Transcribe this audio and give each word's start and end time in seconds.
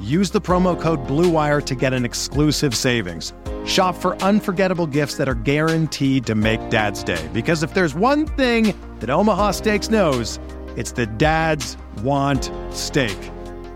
use 0.00 0.30
the 0.30 0.40
promo 0.40 0.80
code 0.80 1.06
BLUEWIRE 1.06 1.64
to 1.66 1.74
get 1.74 1.92
an 1.92 2.04
exclusive 2.04 2.74
savings. 2.74 3.32
Shop 3.64 3.94
for 3.96 4.16
unforgettable 4.22 4.86
gifts 4.86 5.16
that 5.16 5.28
are 5.28 5.34
guaranteed 5.34 6.26
to 6.26 6.34
make 6.34 6.68
Dad's 6.70 7.02
Day. 7.02 7.28
Because 7.32 7.62
if 7.62 7.74
there's 7.74 7.94
one 7.94 8.26
thing 8.26 8.74
that 9.00 9.10
Omaha 9.10 9.52
Steaks 9.52 9.90
knows, 9.90 10.38
it's 10.76 10.92
that 10.92 11.18
dads 11.18 11.76
want 12.02 12.50
steak. 12.70 13.18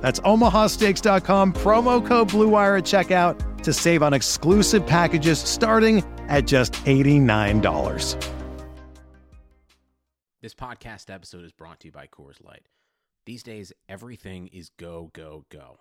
That's 0.01 0.21
omahasteaks.com, 0.21 1.53
promo 1.55 2.07
code 2.07 2.29
BLUEWIRE 2.29 2.79
at 2.79 2.85
checkout 2.85 3.63
to 3.63 3.73
save 3.73 4.03
on 4.03 4.15
exclusive 4.15 4.87
packages 4.87 5.39
starting 5.39 6.05
at 6.29 6.47
just 6.47 6.73
$89. 6.85 8.35
This 10.41 10.55
podcast 10.55 11.13
episode 11.13 11.45
is 11.45 11.53
brought 11.53 11.81
to 11.81 11.89
you 11.89 11.93
by 11.93 12.07
Coors 12.07 12.43
Light. 12.45 12.69
These 13.27 13.43
days, 13.43 13.73
everything 13.89 14.47
is 14.49 14.71
go, 14.79 15.11
go, 15.13 15.45
go. 15.51 15.81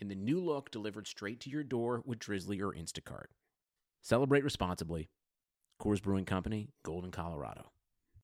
in 0.00 0.08
the 0.08 0.14
new 0.14 0.40
look 0.40 0.70
delivered 0.70 1.06
straight 1.06 1.40
to 1.40 1.50
your 1.50 1.62
door 1.62 2.02
with 2.04 2.18
Drizly 2.18 2.60
or 2.60 2.72
Instacart. 2.72 3.26
Celebrate 4.02 4.44
responsibly. 4.44 5.10
Coors 5.80 6.02
Brewing 6.02 6.24
Company, 6.24 6.70
Golden, 6.84 7.10
Colorado. 7.10 7.70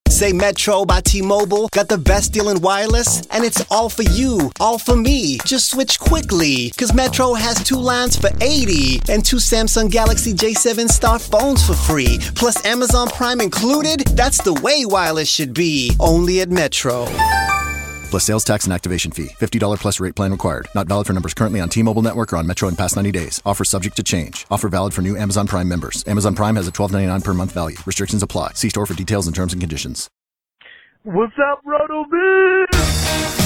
Say 0.09 0.33
Metro 0.33 0.87
by 0.87 1.03
T-Mobile 1.03 1.69
got 1.73 1.89
the 1.89 1.99
best 1.99 2.33
deal 2.33 2.49
in 2.49 2.63
wireless, 2.63 3.27
and 3.27 3.45
it's 3.45 3.63
all 3.71 3.91
for 3.91 4.03
you, 4.03 4.51
all 4.59 4.79
for 4.79 4.97
me. 4.97 5.37
Just 5.45 5.71
switch 5.71 5.99
quickly, 6.01 6.71
cause 6.79 6.95
Metro 6.95 7.35
has 7.35 7.63
two 7.63 7.77
lines 7.77 8.17
for 8.17 8.31
80 8.41 9.01
and 9.11 9.23
two 9.23 9.37
Samsung 9.37 9.91
Galaxy 9.91 10.33
J7 10.33 10.89
Star 10.89 11.19
phones 11.19 11.67
for 11.67 11.75
free, 11.75 12.19
plus 12.35 12.65
Amazon 12.65 13.09
Prime 13.09 13.43
included. 13.43 14.07
That's 14.17 14.43
the 14.43 14.55
way 14.55 14.87
wireless 14.87 15.29
should 15.29 15.53
be. 15.53 15.95
Only 16.00 16.41
at 16.41 16.49
Metro 16.49 17.06
plus 18.11 18.25
sales 18.25 18.44
tax 18.44 18.65
and 18.65 18.72
activation 18.72 19.11
fee. 19.11 19.28
$50 19.39 19.78
plus 19.78 20.00
rate 20.00 20.17
plan 20.17 20.33
required. 20.33 20.69
Not 20.75 20.89
valid 20.89 21.06
for 21.06 21.12
numbers 21.12 21.34
currently 21.34 21.61
on 21.61 21.69
T-Mobile 21.69 22.03
network 22.03 22.33
or 22.33 22.39
on 22.39 22.47
Metro 22.47 22.69
in 22.69 22.77
past 22.77 22.97
90 22.97 23.12
days. 23.12 23.43
Offer 23.44 23.65
subject 23.65 23.97
to 23.97 24.03
change. 24.03 24.47
Offer 24.50 24.69
valid 24.69 24.94
for 24.94 25.03
new 25.03 25.17
Amazon 25.17 25.47
Prime 25.47 25.69
members. 25.69 26.03
Amazon 26.06 26.34
Prime 26.34 26.56
has 26.56 26.67
a 26.67 26.72
$12.99 26.72 27.22
per 27.25 27.34
month 27.34 27.53
value. 27.53 27.77
Restrictions 27.84 28.22
apply. 28.22 28.53
See 28.55 28.71
store 28.71 28.87
for 28.87 28.94
details 28.94 29.27
and 29.27 29.37
terms 29.37 29.53
and 29.53 29.61
conditions. 29.61 30.09
What's 31.05 31.34
up, 31.39 31.62
RotoViz? 31.65 33.46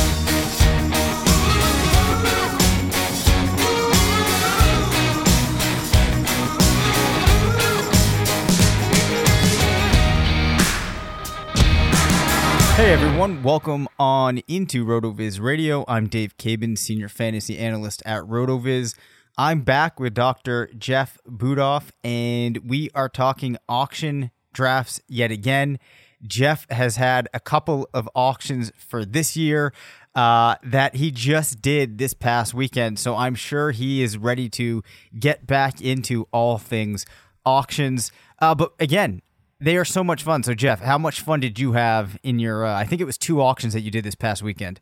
Hey 12.80 12.94
everyone, 12.94 13.42
welcome 13.42 13.88
on 13.98 14.38
into 14.48 14.86
RotoViz 14.86 15.38
Radio. 15.38 15.84
I'm 15.86 16.06
Dave 16.06 16.38
Caban, 16.38 16.78
Senior 16.78 17.10
Fantasy 17.10 17.58
Analyst 17.58 18.02
at 18.06 18.22
RotoViz. 18.22 18.96
I'm 19.36 19.60
back 19.60 20.00
with 20.00 20.14
Dr. 20.14 20.70
Jeff 20.78 21.18
Budoff, 21.28 21.90
and 22.02 22.56
we 22.66 22.88
are 22.94 23.10
talking 23.10 23.58
auction 23.68 24.30
drafts 24.54 24.98
yet 25.08 25.30
again. 25.30 25.78
Jeff 26.26 26.66
has 26.70 26.96
had 26.96 27.28
a 27.34 27.38
couple 27.38 27.86
of 27.92 28.08
auctions 28.14 28.72
for 28.78 29.04
this 29.04 29.36
year 29.36 29.74
uh, 30.14 30.54
that 30.64 30.94
he 30.94 31.10
just 31.10 31.60
did 31.60 31.98
this 31.98 32.14
past 32.14 32.54
weekend, 32.54 32.98
so 32.98 33.14
I'm 33.14 33.34
sure 33.34 33.72
he 33.72 34.02
is 34.02 34.16
ready 34.16 34.48
to 34.48 34.82
get 35.18 35.46
back 35.46 35.82
into 35.82 36.26
all 36.32 36.56
things 36.56 37.04
auctions. 37.44 38.10
Uh, 38.38 38.54
but 38.54 38.72
again, 38.80 39.20
they 39.60 39.76
are 39.76 39.84
so 39.84 40.02
much 40.02 40.22
fun. 40.22 40.42
So, 40.42 40.54
Jeff, 40.54 40.80
how 40.80 40.98
much 40.98 41.20
fun 41.20 41.40
did 41.40 41.58
you 41.58 41.72
have 41.72 42.18
in 42.22 42.38
your? 42.38 42.64
Uh, 42.64 42.74
I 42.74 42.84
think 42.84 43.00
it 43.00 43.04
was 43.04 43.18
two 43.18 43.40
auctions 43.40 43.74
that 43.74 43.80
you 43.80 43.90
did 43.90 44.04
this 44.04 44.14
past 44.14 44.42
weekend. 44.42 44.80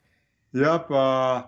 Yep, 0.52 0.90
uh, 0.90 1.42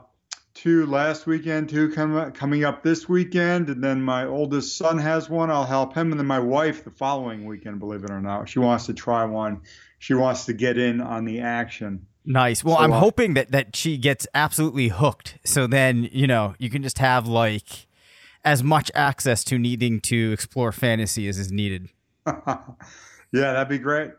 two 0.54 0.86
last 0.86 1.26
weekend, 1.26 1.68
two 1.68 1.90
com- 1.90 2.32
coming 2.32 2.64
up 2.64 2.82
this 2.82 3.08
weekend, 3.08 3.70
and 3.70 3.82
then 3.82 4.02
my 4.02 4.26
oldest 4.26 4.76
son 4.76 4.98
has 4.98 5.30
one. 5.30 5.50
I'll 5.50 5.64
help 5.64 5.94
him, 5.94 6.10
and 6.10 6.18
then 6.18 6.26
my 6.26 6.40
wife 6.40 6.84
the 6.84 6.90
following 6.90 7.46
weekend. 7.46 7.78
Believe 7.78 8.04
it 8.04 8.10
or 8.10 8.20
not, 8.20 8.48
she 8.48 8.58
wants 8.58 8.86
to 8.86 8.94
try 8.94 9.24
one. 9.24 9.62
She 9.98 10.14
wants 10.14 10.46
to 10.46 10.52
get 10.52 10.76
in 10.76 11.00
on 11.00 11.24
the 11.24 11.40
action. 11.40 12.06
Nice. 12.24 12.62
Well, 12.64 12.76
so, 12.76 12.82
I'm 12.82 12.92
uh, 12.92 12.98
hoping 12.98 13.34
that 13.34 13.52
that 13.52 13.76
she 13.76 13.96
gets 13.96 14.26
absolutely 14.34 14.88
hooked. 14.88 15.38
So 15.44 15.66
then 15.66 16.08
you 16.12 16.26
know 16.26 16.54
you 16.58 16.68
can 16.68 16.82
just 16.82 16.98
have 16.98 17.26
like 17.26 17.86
as 18.44 18.62
much 18.62 18.90
access 18.94 19.44
to 19.44 19.58
needing 19.58 20.00
to 20.00 20.32
explore 20.32 20.72
fantasy 20.72 21.28
as 21.28 21.38
is 21.38 21.52
needed. 21.52 21.88
Yeah, 23.32 23.52
that'd 23.52 23.68
be 23.68 23.78
great. 23.78 24.12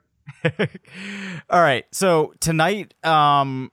All 1.50 1.62
right. 1.62 1.86
So 1.92 2.34
tonight, 2.40 2.94
um, 3.04 3.72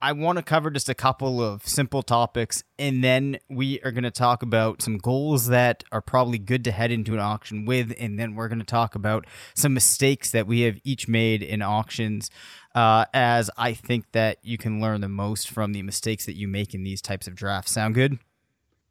I 0.00 0.12
want 0.12 0.36
to 0.36 0.44
cover 0.44 0.70
just 0.70 0.88
a 0.88 0.94
couple 0.94 1.42
of 1.42 1.66
simple 1.66 2.02
topics, 2.02 2.62
and 2.78 3.02
then 3.02 3.38
we 3.50 3.80
are 3.80 3.90
going 3.90 4.04
to 4.04 4.12
talk 4.12 4.44
about 4.44 4.80
some 4.80 4.96
goals 4.96 5.48
that 5.48 5.82
are 5.90 6.00
probably 6.00 6.38
good 6.38 6.62
to 6.64 6.70
head 6.70 6.92
into 6.92 7.14
an 7.14 7.18
auction 7.18 7.64
with, 7.64 7.92
and 7.98 8.16
then 8.18 8.36
we're 8.36 8.46
going 8.46 8.60
to 8.60 8.64
talk 8.64 8.94
about 8.94 9.26
some 9.54 9.74
mistakes 9.74 10.30
that 10.30 10.46
we 10.46 10.60
have 10.60 10.78
each 10.84 11.08
made 11.08 11.42
in 11.42 11.62
auctions, 11.62 12.30
uh, 12.76 13.06
as 13.12 13.50
I 13.56 13.72
think 13.72 14.12
that 14.12 14.38
you 14.42 14.56
can 14.56 14.80
learn 14.80 15.00
the 15.00 15.08
most 15.08 15.50
from 15.50 15.72
the 15.72 15.82
mistakes 15.82 16.26
that 16.26 16.36
you 16.36 16.46
make 16.46 16.74
in 16.74 16.84
these 16.84 17.02
types 17.02 17.26
of 17.26 17.34
drafts. 17.34 17.72
Sound 17.72 17.96
good? 17.96 18.20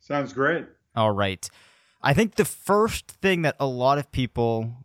Sounds 0.02 0.34
great. 0.34 0.66
All 0.94 1.12
right. 1.12 1.50
I 2.02 2.14
think 2.14 2.36
the 2.36 2.46
first 2.46 3.10
thing 3.10 3.44
that 3.44 3.56
a 3.62 3.66
lot 3.66 3.98
of 3.98 4.12
people 4.12 4.76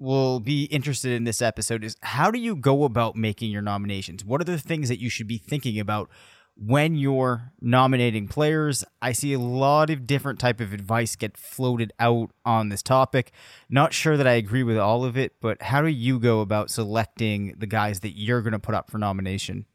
will 0.00 0.40
be 0.40 0.64
interested 0.64 1.12
in 1.12 1.24
this 1.24 1.42
episode 1.42 1.84
is 1.84 1.94
how 2.02 2.30
do 2.30 2.38
you 2.38 2.56
go 2.56 2.84
about 2.84 3.16
making 3.16 3.50
your 3.50 3.62
nominations? 3.62 4.24
What 4.24 4.40
are 4.40 4.44
the 4.44 4.58
things 4.58 4.88
that 4.88 4.98
you 4.98 5.10
should 5.10 5.28
be 5.28 5.38
thinking 5.38 5.78
about 5.78 6.08
when 6.56 6.96
you're 6.96 7.52
nominating 7.60 8.26
players? 8.26 8.82
I 9.02 9.12
see 9.12 9.34
a 9.34 9.38
lot 9.38 9.90
of 9.90 10.06
different 10.06 10.38
type 10.38 10.58
of 10.58 10.72
advice 10.72 11.16
get 11.16 11.36
floated 11.36 11.92
out 12.00 12.30
on 12.46 12.70
this 12.70 12.82
topic. 12.82 13.32
Not 13.68 13.92
sure 13.92 14.16
that 14.16 14.26
I 14.26 14.32
agree 14.32 14.62
with 14.62 14.78
all 14.78 15.04
of 15.04 15.18
it, 15.18 15.34
but 15.40 15.60
how 15.60 15.82
do 15.82 15.88
you 15.88 16.18
go 16.18 16.40
about 16.40 16.70
selecting 16.70 17.54
the 17.58 17.66
guys 17.66 18.00
that 18.00 18.18
you're 18.18 18.42
going 18.42 18.52
to 18.52 18.58
put 18.58 18.74
up 18.74 18.90
for 18.90 18.96
nomination? 18.96 19.66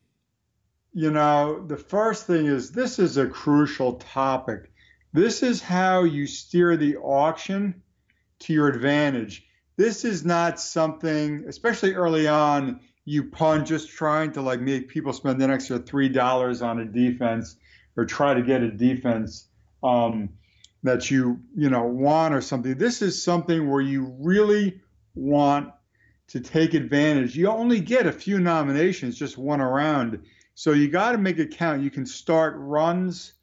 You 0.91 1.11
know, 1.11 1.63
the 1.67 1.77
first 1.77 2.25
thing 2.25 2.47
is 2.47 2.71
this 2.71 2.97
is 2.97 3.17
a 3.17 3.27
crucial 3.27 3.93
topic. 3.95 4.71
This 5.13 5.43
is 5.43 5.61
how 5.61 6.03
you 6.03 6.25
steer 6.25 6.75
the 6.77 6.97
auction 6.97 7.83
to 8.39 8.53
your 8.53 8.67
advantage 8.67 9.44
this 9.77 10.05
is 10.05 10.23
not 10.23 10.59
something, 10.59 11.45
especially 11.47 11.93
early 11.93 12.27
on, 12.27 12.79
you 13.03 13.25
punt 13.25 13.67
just 13.67 13.89
trying 13.89 14.31
to 14.33 14.41
like 14.41 14.59
make 14.59 14.87
people 14.87 15.13
spend 15.13 15.41
an 15.41 15.51
extra 15.51 15.79
three 15.79 16.09
dollars 16.09 16.61
on 16.61 16.79
a 16.79 16.85
defense 16.85 17.55
or 17.95 18.05
try 18.05 18.33
to 18.33 18.41
get 18.41 18.63
a 18.63 18.71
defense 18.71 19.47
um, 19.83 20.29
that 20.83 21.11
you 21.11 21.39
you 21.55 21.69
know 21.69 21.83
want 21.83 22.33
or 22.33 22.41
something. 22.41 22.77
This 22.77 23.01
is 23.01 23.21
something 23.21 23.69
where 23.69 23.81
you 23.81 24.15
really 24.19 24.81
want 25.13 25.71
to 26.27 26.39
take 26.39 26.73
advantage. 26.73 27.35
You 27.35 27.49
only 27.49 27.79
get 27.79 28.07
a 28.07 28.11
few 28.11 28.39
nominations, 28.39 29.17
just 29.17 29.37
one 29.37 29.61
around, 29.61 30.23
so 30.55 30.71
you 30.71 30.89
got 30.89 31.11
to 31.11 31.17
make 31.19 31.37
it 31.37 31.55
count. 31.55 31.83
You 31.83 31.91
can 31.91 32.05
start 32.05 32.55
runs, 32.57 33.33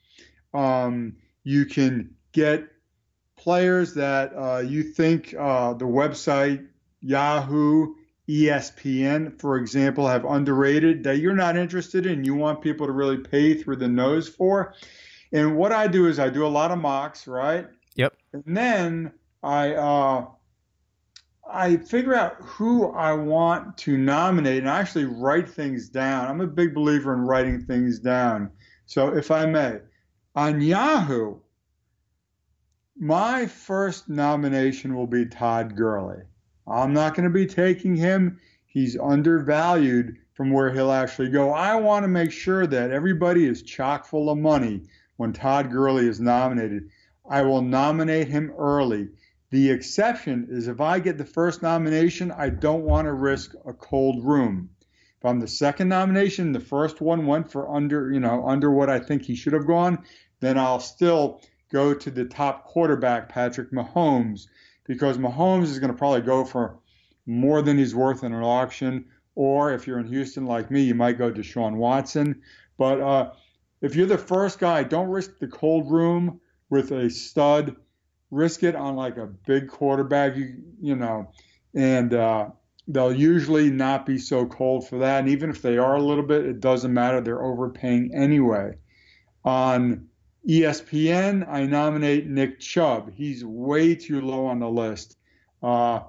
um, 0.52 1.16
you 1.44 1.66
can 1.66 2.16
get 2.32 2.71
players 3.42 3.94
that 3.94 4.32
uh, 4.36 4.58
you 4.58 4.84
think 4.84 5.34
uh, 5.36 5.74
the 5.74 5.84
website 5.84 6.64
Yahoo, 7.00 7.94
ESPN, 8.28 9.40
for 9.40 9.56
example, 9.56 10.06
have 10.06 10.24
underrated 10.24 11.02
that 11.02 11.18
you're 11.18 11.34
not 11.34 11.56
interested 11.56 12.06
in. 12.06 12.24
You 12.24 12.34
want 12.34 12.62
people 12.62 12.86
to 12.86 12.92
really 12.92 13.18
pay 13.18 13.54
through 13.54 13.76
the 13.76 13.88
nose 13.88 14.28
for. 14.28 14.74
And 15.32 15.56
what 15.56 15.72
I 15.72 15.88
do 15.88 16.06
is 16.06 16.20
I 16.20 16.28
do 16.28 16.46
a 16.46 16.48
lot 16.48 16.70
of 16.70 16.78
mocks, 16.78 17.26
right? 17.26 17.66
Yep. 17.96 18.14
And 18.32 18.44
then 18.46 19.12
I 19.42 19.74
uh, 19.74 20.26
I 21.52 21.78
figure 21.78 22.14
out 22.14 22.36
who 22.36 22.92
I 22.92 23.12
want 23.12 23.76
to 23.78 23.98
nominate 23.98 24.58
and 24.58 24.70
I 24.70 24.78
actually 24.78 25.06
write 25.06 25.48
things 25.48 25.88
down. 25.88 26.28
I'm 26.28 26.40
a 26.40 26.46
big 26.46 26.74
believer 26.74 27.12
in 27.12 27.22
writing 27.22 27.64
things 27.64 27.98
down. 27.98 28.52
So 28.86 29.08
if 29.16 29.32
I 29.32 29.46
may, 29.46 29.80
on 30.36 30.60
Yahoo, 30.60 31.40
my 32.98 33.46
first 33.46 34.08
nomination 34.08 34.94
will 34.94 35.06
be 35.06 35.26
Todd 35.26 35.76
Gurley. 35.76 36.22
I'm 36.66 36.92
not 36.92 37.14
going 37.14 37.24
to 37.24 37.30
be 37.30 37.46
taking 37.46 37.96
him. 37.96 38.38
He's 38.66 38.98
undervalued 38.98 40.18
from 40.34 40.50
where 40.50 40.72
he'll 40.72 40.92
actually 40.92 41.30
go. 41.30 41.50
I 41.52 41.76
want 41.76 42.04
to 42.04 42.08
make 42.08 42.30
sure 42.30 42.66
that 42.66 42.90
everybody 42.90 43.46
is 43.46 43.62
chock 43.62 44.06
full 44.06 44.30
of 44.30 44.38
money 44.38 44.82
when 45.16 45.32
Todd 45.32 45.70
Gurley 45.70 46.06
is 46.06 46.20
nominated. 46.20 46.88
I 47.28 47.42
will 47.42 47.62
nominate 47.62 48.28
him 48.28 48.52
early. 48.58 49.08
The 49.50 49.70
exception 49.70 50.48
is 50.50 50.68
if 50.68 50.80
I 50.80 50.98
get 50.98 51.18
the 51.18 51.24
first 51.24 51.62
nomination, 51.62 52.32
I 52.32 52.48
don't 52.48 52.84
want 52.84 53.06
to 53.06 53.12
risk 53.12 53.54
a 53.66 53.72
cold 53.72 54.24
room. 54.24 54.70
If 55.18 55.26
I'm 55.26 55.40
the 55.40 55.48
second 55.48 55.88
nomination, 55.88 56.52
the 56.52 56.60
first 56.60 57.00
one 57.00 57.26
went 57.26 57.50
for 57.50 57.74
under, 57.74 58.10
you 58.10 58.20
know, 58.20 58.46
under 58.46 58.70
what 58.70 58.90
I 58.90 58.98
think 58.98 59.22
he 59.22 59.34
should 59.34 59.52
have 59.52 59.66
gone, 59.66 60.04
then 60.40 60.58
I'll 60.58 60.80
still 60.80 61.42
go 61.72 61.94
to 61.94 62.10
the 62.10 62.24
top 62.24 62.66
quarterback, 62.66 63.28
Patrick 63.28 63.72
Mahomes, 63.72 64.46
because 64.84 65.18
Mahomes 65.18 65.64
is 65.64 65.78
going 65.78 65.92
to 65.92 65.98
probably 65.98 66.20
go 66.20 66.44
for 66.44 66.78
more 67.26 67.62
than 67.62 67.78
he's 67.78 67.94
worth 67.94 68.22
in 68.22 68.32
an 68.32 68.42
auction. 68.42 69.06
Or 69.34 69.72
if 69.72 69.86
you're 69.86 69.98
in 69.98 70.06
Houston 70.06 70.44
like 70.44 70.70
me, 70.70 70.82
you 70.82 70.94
might 70.94 71.18
go 71.18 71.30
to 71.30 71.42
Sean 71.42 71.78
Watson. 71.78 72.42
But 72.76 73.00
uh, 73.00 73.30
if 73.80 73.96
you're 73.96 74.06
the 74.06 74.18
first 74.18 74.58
guy, 74.58 74.82
don't 74.82 75.08
risk 75.08 75.38
the 75.38 75.48
cold 75.48 75.90
room 75.90 76.40
with 76.68 76.92
a 76.92 77.08
stud 77.08 77.76
risk 78.32 78.62
it 78.62 78.74
on 78.74 78.96
like 78.96 79.18
a 79.18 79.26
big 79.26 79.68
quarterback, 79.68 80.34
you, 80.34 80.56
you 80.80 80.96
know, 80.96 81.30
and 81.74 82.14
uh, 82.14 82.48
they'll 82.88 83.12
usually 83.12 83.70
not 83.70 84.06
be 84.06 84.18
so 84.18 84.46
cold 84.46 84.88
for 84.88 84.98
that. 84.98 85.20
And 85.20 85.28
even 85.28 85.50
if 85.50 85.62
they 85.62 85.78
are 85.78 85.94
a 85.94 86.02
little 86.02 86.24
bit, 86.24 86.46
it 86.46 86.58
doesn't 86.58 86.92
matter. 86.92 87.20
They're 87.20 87.44
overpaying 87.44 88.12
anyway. 88.14 88.78
On 89.44 90.08
ESPN, 90.48 91.48
I 91.48 91.66
nominate 91.66 92.26
Nick 92.26 92.58
Chubb. 92.58 93.12
He's 93.14 93.44
way 93.44 93.94
too 93.94 94.20
low 94.20 94.46
on 94.46 94.58
the 94.58 94.68
list. 94.68 95.16
Uh, 95.62 96.00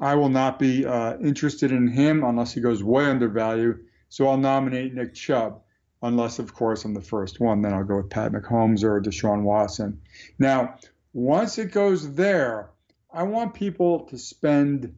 I 0.00 0.14
will 0.14 0.30
not 0.30 0.58
be 0.58 0.86
uh, 0.86 1.18
interested 1.18 1.70
in 1.72 1.86
him 1.86 2.24
unless 2.24 2.52
he 2.52 2.60
goes 2.60 2.82
way 2.82 3.04
undervalued. 3.04 3.84
So 4.08 4.28
I'll 4.28 4.38
nominate 4.38 4.94
Nick 4.94 5.14
Chubb, 5.14 5.62
unless, 6.02 6.38
of 6.38 6.54
course, 6.54 6.84
I'm 6.84 6.94
the 6.94 7.00
first 7.00 7.40
one. 7.40 7.62
Then 7.62 7.72
I'll 7.72 7.84
go 7.84 7.98
with 7.98 8.10
Pat 8.10 8.32
Mahomes 8.32 8.82
or 8.82 9.00
Deshaun 9.00 9.42
Watson. 9.42 10.00
Now, 10.38 10.76
once 11.12 11.58
it 11.58 11.72
goes 11.72 12.14
there, 12.14 12.70
I 13.12 13.24
want 13.24 13.54
people 13.54 14.00
to 14.06 14.18
spend 14.18 14.96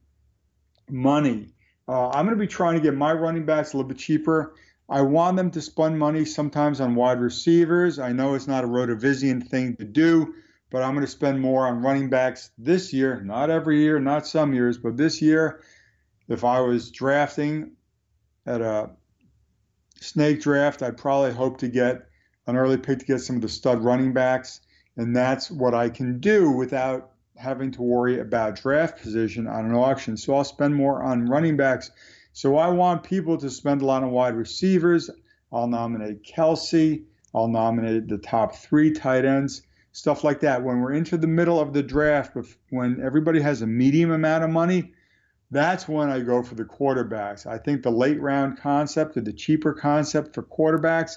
money. 0.88 1.48
Uh, 1.88 2.08
I'm 2.08 2.24
going 2.26 2.36
to 2.36 2.40
be 2.40 2.46
trying 2.46 2.74
to 2.74 2.80
get 2.80 2.94
my 2.94 3.12
running 3.12 3.44
backs 3.44 3.72
a 3.72 3.76
little 3.76 3.88
bit 3.88 3.98
cheaper. 3.98 4.54
I 4.88 5.00
want 5.00 5.36
them 5.36 5.50
to 5.52 5.62
spend 5.62 5.98
money 5.98 6.24
sometimes 6.24 6.80
on 6.80 6.94
wide 6.94 7.20
receivers. 7.20 7.98
I 7.98 8.12
know 8.12 8.34
it's 8.34 8.46
not 8.46 8.64
a 8.64 8.68
Rotovizian 8.68 9.48
thing 9.48 9.76
to 9.76 9.84
do, 9.84 10.34
but 10.70 10.82
I'm 10.82 10.94
going 10.94 11.06
to 11.06 11.10
spend 11.10 11.40
more 11.40 11.66
on 11.66 11.82
running 11.82 12.10
backs 12.10 12.50
this 12.58 12.92
year. 12.92 13.20
Not 13.22 13.48
every 13.48 13.80
year, 13.80 13.98
not 13.98 14.26
some 14.26 14.52
years, 14.52 14.76
but 14.76 14.96
this 14.96 15.22
year. 15.22 15.62
If 16.28 16.44
I 16.44 16.60
was 16.60 16.90
drafting 16.90 17.72
at 18.46 18.60
a 18.60 18.90
snake 20.00 20.42
draft, 20.42 20.82
I'd 20.82 20.98
probably 20.98 21.32
hope 21.32 21.58
to 21.58 21.68
get 21.68 22.06
an 22.46 22.56
early 22.56 22.76
pick 22.76 22.98
to 22.98 23.04
get 23.06 23.20
some 23.20 23.36
of 23.36 23.42
the 23.42 23.48
stud 23.48 23.82
running 23.82 24.12
backs. 24.12 24.60
And 24.96 25.16
that's 25.16 25.50
what 25.50 25.74
I 25.74 25.88
can 25.88 26.20
do 26.20 26.50
without 26.50 27.12
having 27.36 27.72
to 27.72 27.82
worry 27.82 28.20
about 28.20 28.60
draft 28.60 29.00
position 29.02 29.46
on 29.46 29.64
an 29.64 29.74
auction. 29.74 30.16
So 30.16 30.34
I'll 30.34 30.44
spend 30.44 30.74
more 30.74 31.02
on 31.02 31.26
running 31.26 31.56
backs. 31.56 31.90
So 32.34 32.56
I 32.56 32.68
want 32.68 33.04
people 33.04 33.38
to 33.38 33.48
spend 33.48 33.80
a 33.80 33.86
lot 33.86 34.02
on 34.02 34.10
wide 34.10 34.34
receivers. 34.34 35.08
I'll 35.50 35.68
nominate 35.68 36.22
Kelce. 36.22 37.04
I'll 37.34 37.48
nominate 37.48 38.08
the 38.08 38.18
top 38.18 38.56
three 38.56 38.92
tight 38.92 39.24
ends, 39.24 39.62
stuff 39.92 40.22
like 40.22 40.40
that. 40.40 40.62
When 40.62 40.80
we're 40.80 40.92
into 40.92 41.16
the 41.16 41.26
middle 41.26 41.58
of 41.58 41.72
the 41.72 41.82
draft, 41.82 42.36
when 42.68 43.00
everybody 43.00 43.40
has 43.40 43.62
a 43.62 43.66
medium 43.66 44.10
amount 44.10 44.44
of 44.44 44.50
money, 44.50 44.92
that's 45.50 45.88
when 45.88 46.10
I 46.10 46.20
go 46.20 46.42
for 46.42 46.56
the 46.56 46.64
quarterbacks. 46.64 47.46
I 47.46 47.56
think 47.56 47.82
the 47.82 47.90
late 47.90 48.20
round 48.20 48.58
concept 48.58 49.16
or 49.16 49.22
the 49.22 49.32
cheaper 49.32 49.72
concept 49.72 50.34
for 50.34 50.42
quarterbacks 50.42 51.14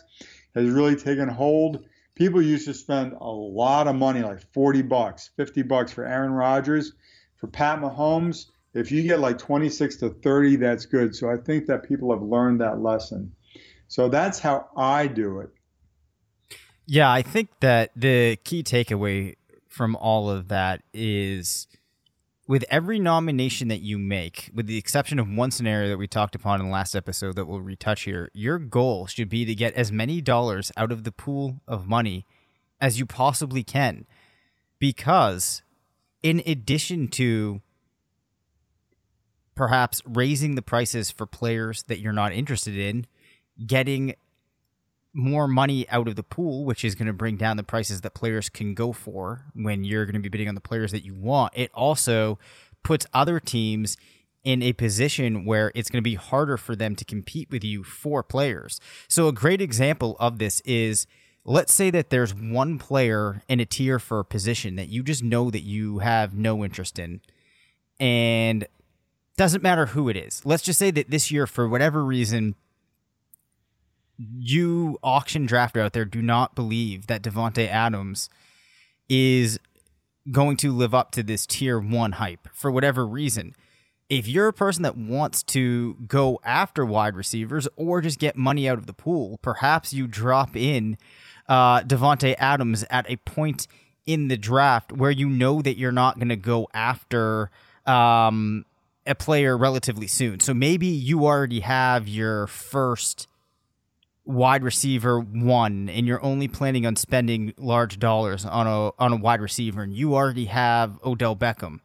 has 0.56 0.70
really 0.70 0.96
taken 0.96 1.28
hold 1.28 1.84
people 2.18 2.42
used 2.42 2.66
to 2.66 2.74
spend 2.74 3.14
a 3.14 3.30
lot 3.30 3.88
of 3.88 3.96
money, 3.96 4.22
like 4.22 4.42
40 4.52 4.82
bucks, 4.82 5.30
50 5.38 5.62
bucks 5.64 5.92
for 5.92 6.04
Aaron 6.06 6.32
Rodgers. 6.32 6.94
For 7.36 7.46
Pat 7.46 7.80
Mahomes, 7.80 8.48
if 8.78 8.92
you 8.92 9.04
get 9.04 9.20
like 9.20 9.38
26 9.38 9.96
to 9.98 10.10
30, 10.10 10.58
that's 10.58 10.86
good. 10.86 11.16
So 11.16 11.30
I 11.30 11.38
think 11.38 11.66
that 11.66 11.84
people 11.84 12.12
have 12.12 12.22
learned 12.22 12.62
that 12.62 12.80
lesson. 12.80 13.32
So 13.88 14.10
that's 14.10 14.40
how 14.40 14.68
I 14.76 15.08
do 15.08 15.40
it. 15.40 15.50
Yeah, 16.86 17.12
I 17.12 17.22
think 17.22 17.50
that 17.62 17.92
the 17.96 18.38
key 18.44 18.64
takeaway 18.64 19.36
from 19.68 19.96
all 19.96 20.30
of 20.30 20.48
that 20.48 20.84
is 20.94 21.68
with 22.48 22.64
every 22.70 22.98
nomination 22.98 23.68
that 23.68 23.82
you 23.82 23.98
make, 23.98 24.50
with 24.54 24.68
the 24.68 24.78
exception 24.78 25.20
of 25.20 25.28
one 25.28 25.52
scenario 25.52 25.90
that 25.90 25.98
we 25.98 26.08
talked 26.08 26.34
upon 26.34 26.62
in 26.62 26.68
the 26.68 26.72
last 26.72 26.96
episode 26.96 27.36
that 27.36 27.46
we'll 27.46 27.60
retouch 27.60 28.04
here, 28.04 28.30
your 28.34 28.58
goal 28.58 29.06
should 29.06 29.28
be 29.28 29.44
to 29.44 29.54
get 29.54 29.74
as 29.74 29.92
many 29.92 30.22
dollars 30.22 30.72
out 30.78 30.92
of 30.92 31.04
the 31.04 31.12
pool 31.12 31.62
of 31.68 31.88
money 31.88 32.26
as 32.80 33.00
you 33.00 33.06
possibly 33.06 33.64
can. 33.64 34.06
Because, 34.80 35.62
in 36.24 36.42
addition 36.46 37.08
to 37.10 37.62
perhaps 39.58 40.02
raising 40.06 40.56
the 40.56 40.62
prices 40.62 41.12
for 41.12 41.26
players 41.26 41.84
that 41.84 42.00
you're 42.00 42.14
not 42.14 42.32
interested 42.32 42.78
in, 42.78 43.06
getting 43.66 44.16
more 45.14 45.48
money 45.48 45.90
out 45.90 46.08
of 46.08 46.16
the 46.16 46.24
pool, 46.24 46.64
which 46.64 46.86
is 46.86 46.94
going 46.94 47.08
to 47.08 47.14
bring 47.14 47.36
down 47.36 47.58
the 47.58 47.64
prices 47.64 48.02
that 48.02 48.14
players 48.14 48.50
can 48.50 48.76
go 48.76 48.94
for 48.94 49.46
when 49.54 49.84
you're 49.84 50.06
going 50.06 50.14
to 50.14 50.20
be 50.20 50.30
bidding 50.30 50.48
on 50.48 50.56
the 50.56 50.62
players 50.62 50.92
that 50.92 51.04
you 51.04 51.16
want. 51.16 51.52
It 51.56 51.72
also 51.74 52.38
puts 52.84 53.08
other 53.14 53.40
teams 53.40 53.98
in 54.44 54.62
a 54.62 54.72
position 54.74 55.44
where 55.44 55.72
it's 55.74 55.90
going 55.90 56.02
to 56.02 56.10
be 56.10 56.16
harder 56.16 56.56
for 56.56 56.76
them 56.76 56.96
to 56.96 57.04
compete 57.04 57.50
with 57.50 57.64
you 57.64 57.84
for 57.84 58.22
players. 58.22 58.80
So, 59.08 59.28
a 59.28 59.34
great 59.34 59.60
example 59.60 60.16
of 60.20 60.38
this 60.38 60.62
is 60.62 61.08
let's 61.44 61.74
say 61.74 61.90
that 61.90 62.12
there's 62.12 62.36
one 62.36 62.78
player 62.78 63.42
in 63.50 63.60
a 63.60 63.66
tier 63.66 63.98
for 63.98 64.20
a 64.20 64.26
position 64.26 64.76
that 64.76 64.90
you 64.90 65.02
just 65.02 65.24
know 65.24 65.50
that 65.50 65.64
you 65.64 66.00
have 66.00 66.36
no 66.36 66.64
interest 66.64 67.00
in. 67.00 67.22
And 68.00 68.68
doesn't 69.38 69.64
matter 69.64 69.88
who 69.88 70.10
it 70.10 70.18
is. 70.18 70.42
Let's 70.44 70.64
just 70.64 70.80
say 70.80 70.92
that 70.92 71.10
this 71.10 71.32
year, 71.32 71.48
for 71.48 71.68
whatever 71.68 72.04
reason, 72.04 72.56
you 74.18 74.98
auction 75.04 75.48
drafter 75.48 75.82
out 75.82 75.94
there 75.94 76.06
do 76.06 76.22
not 76.22 76.56
believe 76.56 77.08
that 77.08 77.22
Davante 77.22 77.68
Adams 77.68 78.30
is 79.08 79.60
going 80.32 80.58
to 80.58 80.72
live 80.72 80.94
up 80.94 81.12
to 81.12 81.24
this 81.24 81.46
tier 81.46 81.80
one 81.80 82.14
hype 82.14 82.48
for 82.52 82.72
whatever 82.72 83.08
reason. 83.08 83.56
If 84.10 84.28
you're 84.28 84.48
a 84.48 84.54
person 84.54 84.84
that 84.84 84.98
wants 84.98 85.44
to 85.44 85.96
go 86.08 86.40
after 86.44 86.86
wide 86.86 87.16
receivers 87.16 87.68
or 87.76 88.02
just 88.02 88.20
get 88.20 88.36
money 88.36 88.68
out 88.68 88.78
of 88.78 88.88
the 88.88 88.94
pool, 88.94 89.38
perhaps 89.42 89.94
you 89.94 90.08
drop 90.08 90.56
in 90.56 90.98
uh, 91.48 91.82
Davante 91.82 92.36
Adams 92.38 92.86
at 92.90 93.10
a 93.10 93.18
point 93.18 93.68
in 94.06 94.30
the 94.30 94.38
draft 94.38 94.92
where 94.92 95.12
you 95.12 95.30
know 95.30 95.62
that 95.62 95.78
you're 95.78 95.92
not 95.92 96.16
going 96.16 96.30
to 96.30 96.38
go 96.38 96.68
after 96.74 97.52
um, 97.86 98.66
a 99.08 99.16
player 99.16 99.58
relatively 99.58 100.08
soon. 100.08 100.40
So 100.40 100.54
maybe 100.54 100.88
you 100.88 101.26
already 101.26 101.62
have 101.62 102.08
your 102.08 102.48
first 102.48 103.28
wide 104.26 104.64
receiver 104.64 105.20
one 105.20 105.88
and 105.90 106.06
you're 106.06 106.24
only 106.24 106.48
planning 106.50 106.86
on 106.86 106.96
spending 106.98 107.54
large 107.58 107.98
dollars 107.98 108.46
on 108.46 108.68
a 108.68 108.92
on 109.02 109.14
a 109.14 109.16
wide 109.16 109.42
receiver 109.42 109.82
and 109.82 109.94
you 109.94 110.16
already 110.16 110.46
have 110.46 111.00
Odell 111.04 111.36
Beckham. 111.36 111.80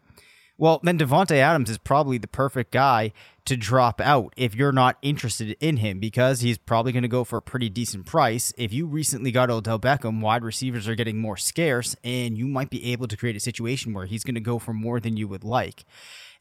Well, 0.58 0.80
then 0.82 0.98
Davante 0.98 1.36
Adams 1.36 1.70
is 1.70 1.78
probably 1.78 2.18
the 2.18 2.28
perfect 2.28 2.72
guy 2.72 3.12
to 3.46 3.56
drop 3.56 4.00
out 4.00 4.32
if 4.36 4.54
you're 4.54 4.70
not 4.70 4.96
interested 5.02 5.56
in 5.60 5.78
him 5.78 5.98
because 5.98 6.40
he's 6.40 6.58
probably 6.58 6.92
going 6.92 7.02
to 7.02 7.08
go 7.08 7.24
for 7.24 7.38
a 7.38 7.42
pretty 7.42 7.68
decent 7.68 8.06
price. 8.06 8.52
If 8.56 8.72
you 8.72 8.86
recently 8.86 9.32
got 9.32 9.50
Odell 9.50 9.80
Beckham, 9.80 10.20
wide 10.20 10.44
receivers 10.44 10.86
are 10.86 10.94
getting 10.94 11.18
more 11.18 11.36
scarce 11.36 11.96
and 12.04 12.36
you 12.36 12.46
might 12.46 12.70
be 12.70 12.92
able 12.92 13.08
to 13.08 13.16
create 13.16 13.34
a 13.34 13.40
situation 13.40 13.92
where 13.92 14.06
he's 14.06 14.22
going 14.22 14.36
to 14.36 14.40
go 14.40 14.58
for 14.58 14.72
more 14.72 15.00
than 15.00 15.16
you 15.16 15.26
would 15.26 15.42
like. 15.42 15.84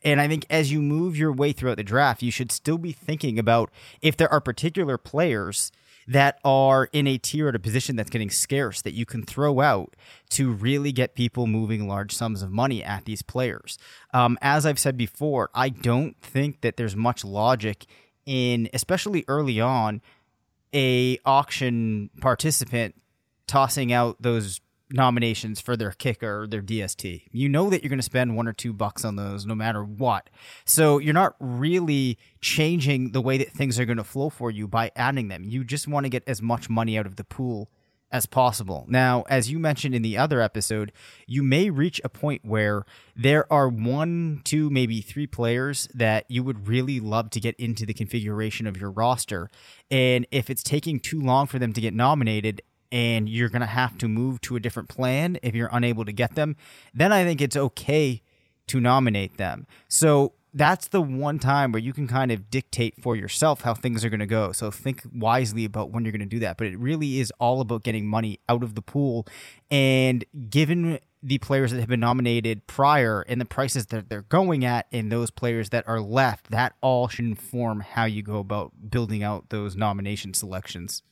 And 0.03 0.19
I 0.19 0.27
think 0.27 0.45
as 0.49 0.71
you 0.71 0.81
move 0.81 1.17
your 1.17 1.31
way 1.31 1.51
throughout 1.51 1.77
the 1.77 1.83
draft, 1.83 2.21
you 2.21 2.31
should 2.31 2.51
still 2.51 2.77
be 2.77 2.91
thinking 2.91 3.37
about 3.37 3.71
if 4.01 4.17
there 4.17 4.31
are 4.31 4.41
particular 4.41 4.97
players 4.97 5.71
that 6.07 6.39
are 6.43 6.89
in 6.91 7.07
a 7.07 7.17
tier 7.17 7.47
at 7.47 7.55
a 7.55 7.59
position 7.59 7.95
that's 7.95 8.09
getting 8.09 8.29
scarce 8.29 8.81
that 8.81 8.93
you 8.93 9.05
can 9.05 9.23
throw 9.23 9.61
out 9.61 9.95
to 10.29 10.51
really 10.51 10.91
get 10.91 11.15
people 11.15 11.47
moving 11.47 11.87
large 11.87 12.13
sums 12.13 12.41
of 12.41 12.51
money 12.51 12.83
at 12.83 13.05
these 13.05 13.21
players. 13.21 13.77
Um, 14.13 14.37
as 14.41 14.65
I've 14.65 14.79
said 14.79 14.97
before, 14.97 15.49
I 15.53 15.69
don't 15.69 16.19
think 16.21 16.61
that 16.61 16.75
there's 16.75 16.95
much 16.95 17.23
logic 17.23 17.85
in, 18.25 18.69
especially 18.73 19.23
early 19.27 19.61
on, 19.61 20.01
a 20.73 21.19
auction 21.25 22.09
participant 22.19 22.95
tossing 23.47 23.93
out 23.93 24.21
those 24.21 24.59
nominations 24.93 25.59
for 25.61 25.75
their 25.75 25.91
kicker 25.91 26.43
or 26.43 26.47
their 26.47 26.61
DST. 26.61 27.23
You 27.31 27.49
know 27.49 27.69
that 27.69 27.81
you're 27.81 27.89
going 27.89 27.99
to 27.99 28.03
spend 28.03 28.35
one 28.35 28.47
or 28.47 28.53
two 28.53 28.73
bucks 28.73 29.05
on 29.05 29.15
those 29.15 29.45
no 29.45 29.55
matter 29.55 29.83
what. 29.83 30.29
So 30.65 30.97
you're 30.97 31.13
not 31.13 31.35
really 31.39 32.17
changing 32.39 33.11
the 33.11 33.21
way 33.21 33.37
that 33.37 33.51
things 33.51 33.79
are 33.79 33.85
going 33.85 33.97
to 33.97 34.03
flow 34.03 34.29
for 34.29 34.51
you 34.51 34.67
by 34.67 34.91
adding 34.95 35.27
them. 35.27 35.43
You 35.43 35.63
just 35.63 35.87
want 35.87 36.05
to 36.05 36.09
get 36.09 36.23
as 36.27 36.41
much 36.41 36.69
money 36.69 36.97
out 36.97 37.05
of 37.05 37.15
the 37.15 37.23
pool 37.23 37.69
as 38.11 38.25
possible. 38.25 38.85
Now, 38.89 39.23
as 39.29 39.49
you 39.49 39.57
mentioned 39.57 39.95
in 39.95 40.01
the 40.01 40.17
other 40.17 40.41
episode, 40.41 40.91
you 41.27 41.43
may 41.43 41.69
reach 41.69 42.01
a 42.03 42.09
point 42.09 42.43
where 42.43 42.85
there 43.15 43.51
are 43.51 43.69
one, 43.69 44.41
two, 44.43 44.69
maybe 44.69 45.01
three 45.01 45.27
players 45.27 45.87
that 45.93 46.25
you 46.29 46.43
would 46.43 46.67
really 46.67 46.99
love 46.99 47.29
to 47.31 47.39
get 47.39 47.55
into 47.55 47.85
the 47.85 47.93
configuration 47.93 48.67
of 48.67 48.77
your 48.77 48.91
roster. 48.91 49.49
And 49.89 50.27
if 50.31 50.49
it's 50.49 50.63
taking 50.63 50.99
too 50.99 51.21
long 51.21 51.47
for 51.47 51.57
them 51.57 51.73
to 51.73 51.81
get 51.81 51.93
nominated, 51.93 52.61
and 52.91 53.29
you're 53.29 53.49
going 53.49 53.61
to 53.61 53.67
have 53.67 53.97
to 53.99 54.07
move 54.07 54.41
to 54.41 54.55
a 54.55 54.59
different 54.59 54.89
plan 54.89 55.37
if 55.41 55.55
you're 55.55 55.69
unable 55.71 56.05
to 56.05 56.11
get 56.11 56.35
them, 56.35 56.55
then 56.93 57.11
I 57.11 57.23
think 57.23 57.41
it's 57.41 57.55
okay 57.55 58.21
to 58.67 58.79
nominate 58.79 59.37
them. 59.37 59.67
So 59.87 60.33
that's 60.53 60.87
the 60.89 61.01
one 61.01 61.39
time 61.39 61.71
where 61.71 61.81
you 61.81 61.93
can 61.93 62.07
kind 62.07 62.31
of 62.31 62.49
dictate 62.49 63.01
for 63.01 63.15
yourself 63.15 63.61
how 63.61 63.73
things 63.73 64.03
are 64.03 64.09
going 64.09 64.19
to 64.19 64.25
go. 64.25 64.51
So 64.51 64.69
think 64.69 65.01
wisely 65.13 65.65
about 65.65 65.91
when 65.91 66.03
you're 66.03 66.11
going 66.11 66.19
to 66.19 66.25
do 66.25 66.39
that. 66.39 66.57
But 66.57 66.67
it 66.67 66.77
really 66.77 67.19
is 67.19 67.31
all 67.39 67.61
about 67.61 67.83
getting 67.83 68.05
money 68.05 68.39
out 68.49 68.63
of 68.63 68.75
the 68.75 68.81
pool. 68.81 69.25
And 69.69 70.25
given 70.49 70.99
the 71.23 71.37
players 71.37 71.71
that 71.71 71.79
have 71.79 71.87
been 71.87 71.99
nominated 71.99 72.67
prior 72.67 73.21
and 73.21 73.39
the 73.39 73.45
prices 73.45 73.85
that 73.87 74.09
they're 74.09 74.23
going 74.23 74.65
at 74.65 74.87
and 74.91 75.11
those 75.11 75.31
players 75.31 75.69
that 75.69 75.87
are 75.87 76.01
left, 76.01 76.51
that 76.51 76.73
all 76.81 77.07
should 77.07 77.25
inform 77.25 77.81
how 77.81 78.05
you 78.05 78.21
go 78.21 78.39
about 78.39 78.89
building 78.89 79.23
out 79.23 79.49
those 79.49 79.75
nomination 79.75 80.33
selections. 80.33 81.03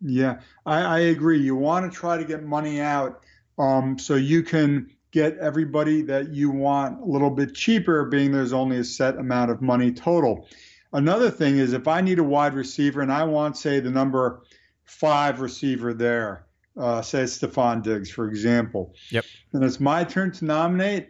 Yeah, 0.00 0.40
I, 0.64 0.80
I 0.82 0.98
agree. 0.98 1.40
You 1.40 1.56
want 1.56 1.90
to 1.90 1.96
try 1.96 2.16
to 2.16 2.24
get 2.24 2.42
money 2.42 2.80
out 2.80 3.22
um, 3.58 3.98
so 3.98 4.14
you 4.14 4.42
can 4.42 4.90
get 5.10 5.38
everybody 5.38 6.02
that 6.02 6.34
you 6.34 6.50
want 6.50 7.00
a 7.00 7.04
little 7.04 7.30
bit 7.30 7.54
cheaper, 7.54 8.04
being 8.04 8.32
there's 8.32 8.52
only 8.52 8.76
a 8.78 8.84
set 8.84 9.16
amount 9.16 9.50
of 9.50 9.62
money 9.62 9.90
total. 9.92 10.46
Another 10.92 11.30
thing 11.30 11.58
is 11.58 11.72
if 11.72 11.88
I 11.88 12.00
need 12.00 12.18
a 12.18 12.24
wide 12.24 12.54
receiver 12.54 13.00
and 13.00 13.12
I 13.12 13.24
want, 13.24 13.56
say, 13.56 13.80
the 13.80 13.90
number 13.90 14.42
five 14.84 15.40
receiver 15.40 15.94
there, 15.94 16.46
uh, 16.76 17.00
say 17.02 17.24
Stefon 17.24 17.82
Diggs, 17.82 18.10
for 18.10 18.28
example. 18.28 18.94
Yep. 19.10 19.24
And 19.52 19.64
it's 19.64 19.80
my 19.80 20.04
turn 20.04 20.32
to 20.32 20.44
nominate. 20.44 21.08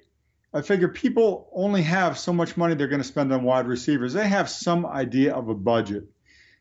I 0.54 0.62
figure 0.62 0.88
people 0.88 1.50
only 1.52 1.82
have 1.82 2.18
so 2.18 2.32
much 2.32 2.56
money 2.56 2.74
they're 2.74 2.88
going 2.88 3.02
to 3.02 3.06
spend 3.06 3.32
on 3.32 3.42
wide 3.42 3.66
receivers. 3.66 4.12
They 4.12 4.28
have 4.28 4.48
some 4.48 4.86
idea 4.86 5.34
of 5.34 5.48
a 5.48 5.54
budget. 5.54 6.04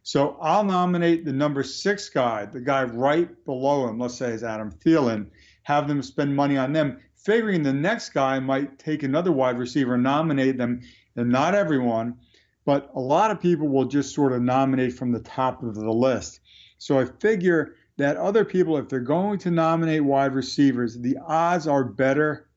So 0.05 0.37
I'll 0.39 0.63
nominate 0.63 1.25
the 1.25 1.33
number 1.33 1.63
six 1.63 2.09
guy, 2.09 2.45
the 2.45 2.61
guy 2.61 2.83
right 2.83 3.27
below 3.43 3.89
him, 3.89 3.97
let's 3.97 4.13
say 4.13 4.33
is 4.33 4.43
Adam 4.43 4.71
Thielen, 4.71 5.31
have 5.63 5.87
them 5.87 6.03
spend 6.03 6.35
money 6.35 6.57
on 6.57 6.73
them, 6.73 6.99
figuring 7.15 7.63
the 7.63 7.73
next 7.73 8.09
guy 8.09 8.39
might 8.39 8.77
take 8.77 9.01
another 9.01 9.31
wide 9.31 9.57
receiver 9.57 9.97
nominate 9.97 10.59
them, 10.59 10.81
and 11.15 11.31
not 11.31 11.55
everyone, 11.55 12.19
but 12.65 12.91
a 12.93 12.99
lot 12.99 13.31
of 13.31 13.41
people 13.41 13.67
will 13.67 13.85
just 13.85 14.13
sort 14.13 14.31
of 14.31 14.43
nominate 14.43 14.93
from 14.93 15.11
the 15.11 15.21
top 15.21 15.63
of 15.63 15.73
the 15.73 15.91
list. 15.91 16.39
So 16.77 16.99
I 16.99 17.05
figure 17.05 17.73
that 17.97 18.15
other 18.15 18.45
people, 18.45 18.77
if 18.77 18.87
they're 18.87 18.99
going 18.99 19.39
to 19.39 19.49
nominate 19.49 20.03
wide 20.03 20.35
receivers, 20.35 20.99
the 20.99 21.17
odds 21.25 21.65
are 21.65 21.83
better 21.83 22.47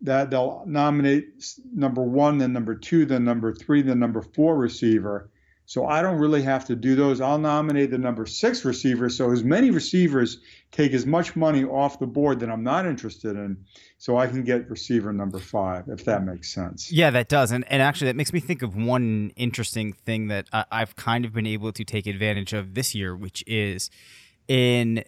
that 0.00 0.30
they'll 0.30 0.64
nominate 0.66 1.34
number 1.74 2.00
one, 2.00 2.38
then 2.38 2.54
number 2.54 2.74
two, 2.74 3.04
then 3.04 3.26
number 3.26 3.52
three, 3.52 3.82
then 3.82 3.98
number 3.98 4.22
four 4.22 4.56
receiver 4.56 5.28
so 5.66 5.84
I 5.84 6.00
don't 6.00 6.18
really 6.18 6.42
have 6.42 6.64
to 6.66 6.76
do 6.76 6.94
those. 6.94 7.20
I'll 7.20 7.38
nominate 7.38 7.90
the 7.90 7.98
number 7.98 8.24
six 8.24 8.64
receiver. 8.64 9.10
So 9.10 9.32
as 9.32 9.42
many 9.42 9.70
receivers 9.70 10.38
take 10.70 10.92
as 10.92 11.04
much 11.04 11.34
money 11.34 11.64
off 11.64 11.98
the 11.98 12.06
board 12.06 12.38
that 12.40 12.50
I'm 12.50 12.62
not 12.62 12.86
interested 12.86 13.36
in, 13.36 13.64
so 13.98 14.16
I 14.16 14.28
can 14.28 14.44
get 14.44 14.70
receiver 14.70 15.12
number 15.12 15.40
five, 15.40 15.88
if 15.88 16.04
that 16.04 16.24
makes 16.24 16.52
sense. 16.52 16.92
Yeah, 16.92 17.10
that 17.10 17.28
does. 17.28 17.50
And, 17.50 17.64
and 17.70 17.82
actually, 17.82 18.06
that 18.06 18.16
makes 18.16 18.32
me 18.32 18.40
think 18.40 18.62
of 18.62 18.76
one 18.76 19.32
interesting 19.36 19.92
thing 19.92 20.28
that 20.28 20.46
I, 20.52 20.64
I've 20.70 20.94
kind 20.94 21.24
of 21.24 21.32
been 21.32 21.46
able 21.46 21.72
to 21.72 21.84
take 21.84 22.06
advantage 22.06 22.52
of 22.52 22.74
this 22.74 22.94
year, 22.94 23.16
which 23.16 23.42
is 23.46 23.90
in 24.46 25.02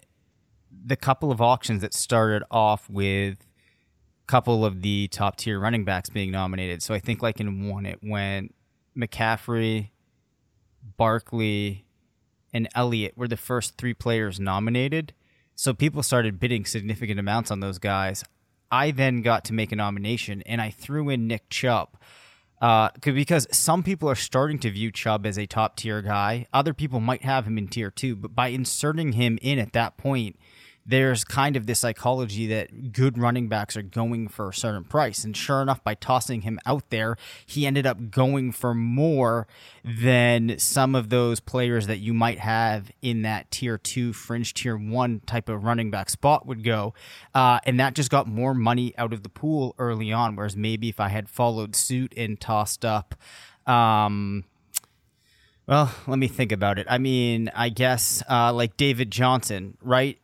the 0.84 0.96
couple 0.96 1.30
of 1.30 1.40
auctions 1.40 1.82
that 1.82 1.94
started 1.94 2.42
off 2.50 2.90
with 2.90 3.38
a 3.38 4.26
couple 4.26 4.64
of 4.64 4.82
the 4.82 5.06
top 5.08 5.36
tier 5.36 5.60
running 5.60 5.84
backs 5.84 6.10
being 6.10 6.32
nominated. 6.32 6.82
So 6.82 6.94
I 6.94 6.98
think 6.98 7.22
like 7.22 7.40
in 7.40 7.68
one, 7.68 7.86
it 7.86 8.00
went 8.02 8.54
McCaffrey, 8.96 9.90
Barkley, 10.97 11.85
and 12.52 12.68
Elliott 12.75 13.16
were 13.16 13.28
the 13.28 13.37
first 13.37 13.76
three 13.76 13.95
players 13.95 14.40
nominated. 14.40 15.12
So 15.54 15.75
people 15.75 16.02
started 16.02 16.38
bidding 16.38 16.64
significant 16.64 17.18
amounts 17.18 17.50
on 17.50 17.61
those 17.61 17.78
guys. 17.78 18.25
I 18.71 18.90
then 18.90 19.23
got 19.23 19.45
to 19.47 19.52
make 19.52 19.73
a 19.73 19.76
nomination 19.76 20.42
and 20.42 20.61
I 20.61 20.71
threw 20.71 21.09
in 21.09 21.26
Nick 21.26 21.49
Chubb. 21.50 21.97
Uh, 22.61 22.90
because 23.00 23.47
some 23.52 23.85
people 23.85 24.11
are 24.11 24.16
starting 24.16 24.59
to 24.59 24.71
view 24.71 24.90
Chubb 24.90 25.25
as 25.26 25.38
a 25.38 25.47
top 25.47 25.76
tier 25.76 26.02
guy. 26.02 26.47
Other 26.52 26.75
people 26.75 26.99
might 26.99 27.23
have 27.23 27.47
him 27.47 27.57
in 27.57 27.68
tier 27.68 27.90
two, 27.90 28.16
but 28.16 28.35
by 28.35 28.49
inserting 28.49 29.12
him 29.12 29.38
in 29.40 29.61
at 29.61 29.73
that 29.75 29.97
point, 29.97 30.37
there's 30.88 31.23
kind 31.23 31.54
of 31.54 31.66
this 31.66 31.80
psychology 31.80 32.47
that 32.47 32.92
good 32.92 33.18
running 33.18 33.47
backs 33.47 33.76
are 33.76 33.83
going 33.83 34.26
for 34.26 34.49
a 34.49 34.54
certain 34.54 34.85
price. 34.85 35.23
And 35.23 35.37
sure 35.37 35.61
enough, 35.61 35.85
by 35.85 35.95
tossing 35.95 36.40
him 36.40 36.59
out 36.64 36.88
there, 36.88 37.18
he 37.45 37.66
ended 37.66 37.87
up 37.87 38.11
going 38.11 38.52
for 38.52 38.73
more 38.73 39.47
than 39.85 40.59
some 40.59 40.95
of 40.95 41.11
those 41.11 41.40
players 41.40 41.88
that 41.88 41.99
you 41.99 42.14
might 42.14 42.38
have 42.38 42.90
in 43.02 43.21
that 43.21 43.50
tier 43.50 43.76
two, 43.76 44.14
fringe 44.14 44.54
tier 44.54 44.78
one 44.78 45.21
type 45.26 45.50
of 45.50 45.62
running 45.62 45.90
back 45.90 46.09
spot 46.09 46.47
would 46.47 46.64
go. 46.64 46.95
Uh, 47.35 47.61
and 47.64 47.78
that 47.78 47.92
just 47.95 48.11
got 48.11 48.26
more 48.26 48.54
money 48.54 48.95
out 48.97 49.12
of 49.12 49.23
the 49.23 49.28
pool 49.28 49.75
early 49.78 50.11
on. 50.11 50.37
Whereas 50.37 50.57
maybe 50.57 50.88
if 50.88 51.00
I 51.00 51.09
had 51.09 51.28
followed 51.28 51.76
suit 51.76 52.14
and 52.16 52.40
tossed 52.40 52.87
up, 52.87 53.14
um, 53.66 54.45
well, 55.66 55.95
let 56.07 56.18
me 56.18 56.28
think 56.28 56.50
about 56.50 56.78
it. 56.78 56.87
I 56.88 56.97
mean, 56.97 57.50
I 57.54 57.68
guess 57.68 58.23
uh, 58.30 58.54
like 58.54 58.78
David 58.78 59.11
Johnson, 59.11 59.76
right? 59.83 60.18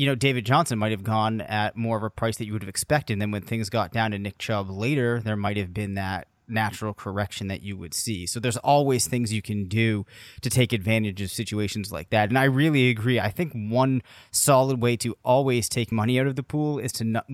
You 0.00 0.06
know, 0.06 0.14
David 0.14 0.46
Johnson 0.46 0.78
might 0.78 0.92
have 0.92 1.04
gone 1.04 1.42
at 1.42 1.76
more 1.76 1.98
of 1.98 2.02
a 2.02 2.08
price 2.08 2.38
that 2.38 2.46
you 2.46 2.54
would 2.54 2.62
have 2.62 2.70
expected. 2.70 3.12
And 3.12 3.20
then 3.20 3.32
when 3.32 3.42
things 3.42 3.68
got 3.68 3.92
down 3.92 4.12
to 4.12 4.18
Nick 4.18 4.38
Chubb 4.38 4.70
later, 4.70 5.20
there 5.20 5.36
might 5.36 5.58
have 5.58 5.74
been 5.74 5.92
that 5.92 6.26
natural 6.48 6.94
correction 6.94 7.48
that 7.48 7.60
you 7.62 7.76
would 7.76 7.92
see. 7.92 8.24
So 8.24 8.40
there's 8.40 8.56
always 8.56 9.06
things 9.06 9.30
you 9.30 9.42
can 9.42 9.68
do 9.68 10.06
to 10.40 10.48
take 10.48 10.72
advantage 10.72 11.20
of 11.20 11.30
situations 11.30 11.92
like 11.92 12.08
that. 12.08 12.30
And 12.30 12.38
I 12.38 12.44
really 12.44 12.88
agree. 12.88 13.20
I 13.20 13.28
think 13.28 13.52
one 13.52 14.02
solid 14.30 14.80
way 14.80 14.96
to 14.96 15.14
always 15.22 15.68
take 15.68 15.92
money 15.92 16.18
out 16.18 16.26
of 16.26 16.34
the 16.34 16.42
pool 16.42 16.78
is 16.78 16.92
to 16.92 17.04
not 17.04 17.26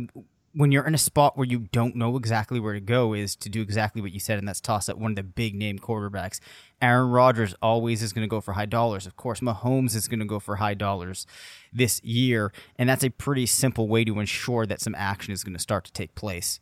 when 0.56 0.72
you're 0.72 0.86
in 0.86 0.94
a 0.94 0.98
spot 0.98 1.36
where 1.36 1.46
you 1.46 1.68
don't 1.70 1.94
know 1.94 2.16
exactly 2.16 2.58
where 2.58 2.72
to 2.72 2.80
go 2.80 3.12
is 3.12 3.36
to 3.36 3.48
do 3.48 3.60
exactly 3.60 4.00
what 4.00 4.10
you 4.10 4.18
said 4.18 4.38
and 4.38 4.48
that's 4.48 4.60
toss 4.60 4.88
up 4.88 4.96
one 4.96 5.12
of 5.12 5.16
the 5.16 5.22
big 5.22 5.54
name 5.54 5.78
quarterbacks 5.78 6.40
Aaron 6.82 7.10
Rodgers 7.10 7.54
always 7.62 8.02
is 8.02 8.12
going 8.12 8.25
to 8.25 8.28
go 8.28 8.40
for 8.40 8.52
high 8.52 8.66
dollars. 8.66 9.06
Of 9.06 9.16
course, 9.16 9.40
Mahomes 9.40 9.94
is 9.94 10.08
going 10.08 10.20
to 10.20 10.26
go 10.26 10.38
for 10.38 10.56
high 10.56 10.75
dollars 10.75 11.26
this 11.72 12.02
year, 12.04 12.52
and 12.76 12.88
that's 12.88 13.04
a 13.04 13.10
pretty 13.10 13.46
simple 13.46 13.88
way 13.88 14.04
to 14.04 14.20
ensure 14.20 14.66
that 14.66 14.80
some 14.80 14.94
action 14.94 15.32
is 15.32 15.42
going 15.42 15.54
to 15.54 15.60
start 15.60 15.84
to 15.86 15.92
take 15.92 16.14
place. 16.14 16.60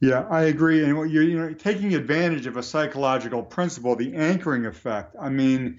Yeah, 0.00 0.26
I 0.30 0.42
agree. 0.42 0.84
And 0.84 1.10
you're 1.10 1.24
you 1.24 1.38
know 1.38 1.52
taking 1.54 1.94
advantage 1.94 2.46
of 2.46 2.56
a 2.56 2.62
psychological 2.62 3.42
principle, 3.42 3.96
the 3.96 4.14
anchoring 4.14 4.64
effect. 4.64 5.16
I 5.20 5.28
mean, 5.28 5.78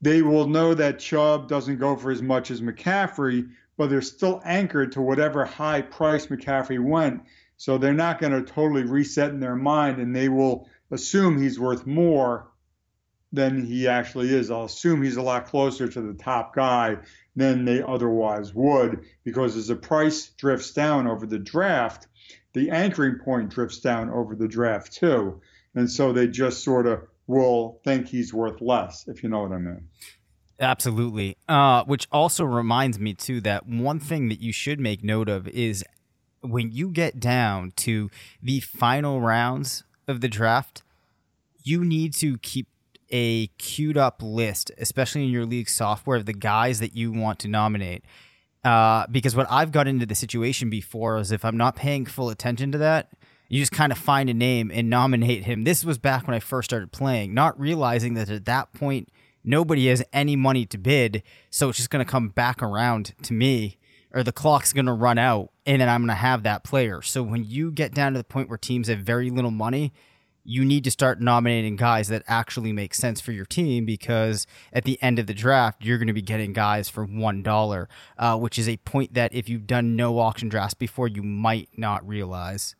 they 0.00 0.22
will 0.22 0.48
know 0.48 0.74
that 0.74 0.98
Chubb 0.98 1.48
doesn't 1.48 1.78
go 1.78 1.94
for 1.94 2.10
as 2.10 2.22
much 2.22 2.50
as 2.50 2.60
McCaffrey, 2.60 3.48
but 3.82 3.90
they're 3.90 4.00
still 4.00 4.40
anchored 4.44 4.92
to 4.92 5.02
whatever 5.02 5.44
high 5.44 5.82
price 5.82 6.26
McCaffrey 6.28 6.80
went. 6.80 7.20
So 7.56 7.78
they're 7.78 7.92
not 7.92 8.20
going 8.20 8.30
to 8.32 8.52
totally 8.52 8.84
reset 8.84 9.30
in 9.30 9.40
their 9.40 9.56
mind, 9.56 9.98
and 9.98 10.14
they 10.14 10.28
will 10.28 10.68
assume 10.92 11.36
he's 11.36 11.58
worth 11.58 11.84
more 11.84 12.46
than 13.32 13.64
he 13.64 13.88
actually 13.88 14.32
is. 14.32 14.52
I'll 14.52 14.66
assume 14.66 15.02
he's 15.02 15.16
a 15.16 15.22
lot 15.22 15.46
closer 15.46 15.88
to 15.88 16.00
the 16.00 16.14
top 16.14 16.54
guy 16.54 16.98
than 17.34 17.64
they 17.64 17.82
otherwise 17.82 18.54
would 18.54 19.04
because 19.24 19.56
as 19.56 19.66
the 19.66 19.74
price 19.74 20.28
drifts 20.28 20.70
down 20.70 21.08
over 21.08 21.26
the 21.26 21.40
draft, 21.40 22.06
the 22.52 22.70
anchoring 22.70 23.18
point 23.18 23.48
drifts 23.48 23.80
down 23.80 24.10
over 24.10 24.36
the 24.36 24.46
draft 24.46 24.92
too. 24.92 25.40
And 25.74 25.90
so 25.90 26.12
they 26.12 26.28
just 26.28 26.62
sort 26.62 26.86
of 26.86 27.02
will 27.26 27.80
think 27.82 28.06
he's 28.06 28.32
worth 28.32 28.60
less, 28.60 29.08
if 29.08 29.24
you 29.24 29.28
know 29.28 29.40
what 29.40 29.50
I 29.50 29.58
mean. 29.58 29.88
Absolutely. 30.62 31.36
Uh, 31.48 31.82
which 31.84 32.06
also 32.12 32.44
reminds 32.44 32.98
me, 32.98 33.14
too, 33.14 33.40
that 33.40 33.66
one 33.66 33.98
thing 33.98 34.28
that 34.28 34.40
you 34.40 34.52
should 34.52 34.78
make 34.78 35.02
note 35.02 35.28
of 35.28 35.48
is 35.48 35.84
when 36.40 36.70
you 36.70 36.88
get 36.88 37.18
down 37.18 37.72
to 37.76 38.10
the 38.40 38.60
final 38.60 39.20
rounds 39.20 39.82
of 40.06 40.20
the 40.20 40.28
draft, 40.28 40.82
you 41.64 41.84
need 41.84 42.14
to 42.14 42.38
keep 42.38 42.68
a 43.10 43.48
queued 43.58 43.98
up 43.98 44.22
list, 44.22 44.70
especially 44.78 45.24
in 45.24 45.30
your 45.30 45.44
league 45.44 45.68
software, 45.68 46.18
of 46.18 46.26
the 46.26 46.32
guys 46.32 46.78
that 46.78 46.96
you 46.96 47.12
want 47.12 47.40
to 47.40 47.48
nominate. 47.48 48.04
Uh, 48.64 49.06
because 49.10 49.34
what 49.34 49.48
I've 49.50 49.72
got 49.72 49.88
into 49.88 50.06
the 50.06 50.14
situation 50.14 50.70
before 50.70 51.18
is 51.18 51.32
if 51.32 51.44
I'm 51.44 51.56
not 51.56 51.74
paying 51.74 52.06
full 52.06 52.30
attention 52.30 52.70
to 52.72 52.78
that, 52.78 53.10
you 53.48 53.58
just 53.58 53.72
kind 53.72 53.92
of 53.92 53.98
find 53.98 54.30
a 54.30 54.34
name 54.34 54.70
and 54.72 54.88
nominate 54.88 55.44
him. 55.44 55.64
This 55.64 55.84
was 55.84 55.98
back 55.98 56.26
when 56.26 56.34
I 56.34 56.40
first 56.40 56.70
started 56.70 56.92
playing, 56.92 57.34
not 57.34 57.58
realizing 57.58 58.14
that 58.14 58.30
at 58.30 58.44
that 58.46 58.72
point 58.72 59.08
nobody 59.44 59.88
has 59.88 60.02
any 60.12 60.36
money 60.36 60.66
to 60.66 60.78
bid, 60.78 61.22
so 61.50 61.68
it's 61.68 61.78
just 61.78 61.90
going 61.90 62.04
to 62.04 62.10
come 62.10 62.28
back 62.28 62.62
around 62.62 63.14
to 63.22 63.32
me 63.32 63.78
or 64.14 64.22
the 64.22 64.32
clock's 64.32 64.72
going 64.72 64.86
to 64.86 64.92
run 64.92 65.18
out 65.18 65.50
and 65.66 65.80
then 65.80 65.88
I'm 65.88 66.02
going 66.02 66.08
to 66.08 66.14
have 66.14 66.42
that 66.42 66.64
player. 66.64 67.02
So 67.02 67.22
when 67.22 67.44
you 67.44 67.70
get 67.70 67.94
down 67.94 68.12
to 68.12 68.18
the 68.18 68.24
point 68.24 68.48
where 68.48 68.58
teams 68.58 68.88
have 68.88 68.98
very 68.98 69.30
little 69.30 69.50
money, 69.50 69.92
you 70.44 70.64
need 70.64 70.84
to 70.84 70.90
start 70.90 71.20
nominating 71.20 71.76
guys 71.76 72.08
that 72.08 72.22
actually 72.26 72.72
make 72.72 72.94
sense 72.94 73.20
for 73.20 73.32
your 73.32 73.44
team 73.44 73.84
because 73.84 74.46
at 74.72 74.84
the 74.84 75.00
end 75.00 75.18
of 75.18 75.26
the 75.26 75.34
draft, 75.34 75.84
you're 75.84 75.98
going 75.98 76.08
to 76.08 76.12
be 76.12 76.22
getting 76.22 76.52
guys 76.52 76.88
for 76.88 77.06
$1, 77.06 77.86
uh, 78.18 78.38
which 78.38 78.58
is 78.58 78.68
a 78.68 78.76
point 78.78 79.14
that 79.14 79.32
if 79.32 79.48
you've 79.48 79.66
done 79.66 79.94
no 79.94 80.18
auction 80.18 80.48
drafts 80.48 80.74
before, 80.74 81.06
you 81.06 81.22
might 81.22 81.68
not 81.76 82.06
realize. 82.06 82.74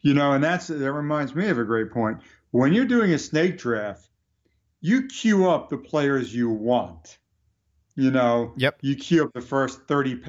You 0.00 0.14
know, 0.14 0.32
and 0.32 0.42
that's 0.42 0.66
that 0.66 0.92
reminds 0.92 1.34
me 1.34 1.48
of 1.48 1.58
a 1.58 1.64
great 1.64 1.90
point. 1.90 2.18
When 2.50 2.72
you're 2.72 2.84
doing 2.84 3.12
a 3.12 3.18
snake 3.18 3.58
draft, 3.58 4.09
you 4.80 5.06
queue 5.06 5.48
up 5.48 5.68
the 5.68 5.76
players 5.76 6.34
you 6.34 6.50
want. 6.50 7.18
You 7.96 8.10
know, 8.10 8.54
yep. 8.56 8.78
You 8.80 8.96
queue 8.96 9.24
up 9.24 9.32
the 9.34 9.40
first 9.40 9.82
30 9.86 10.20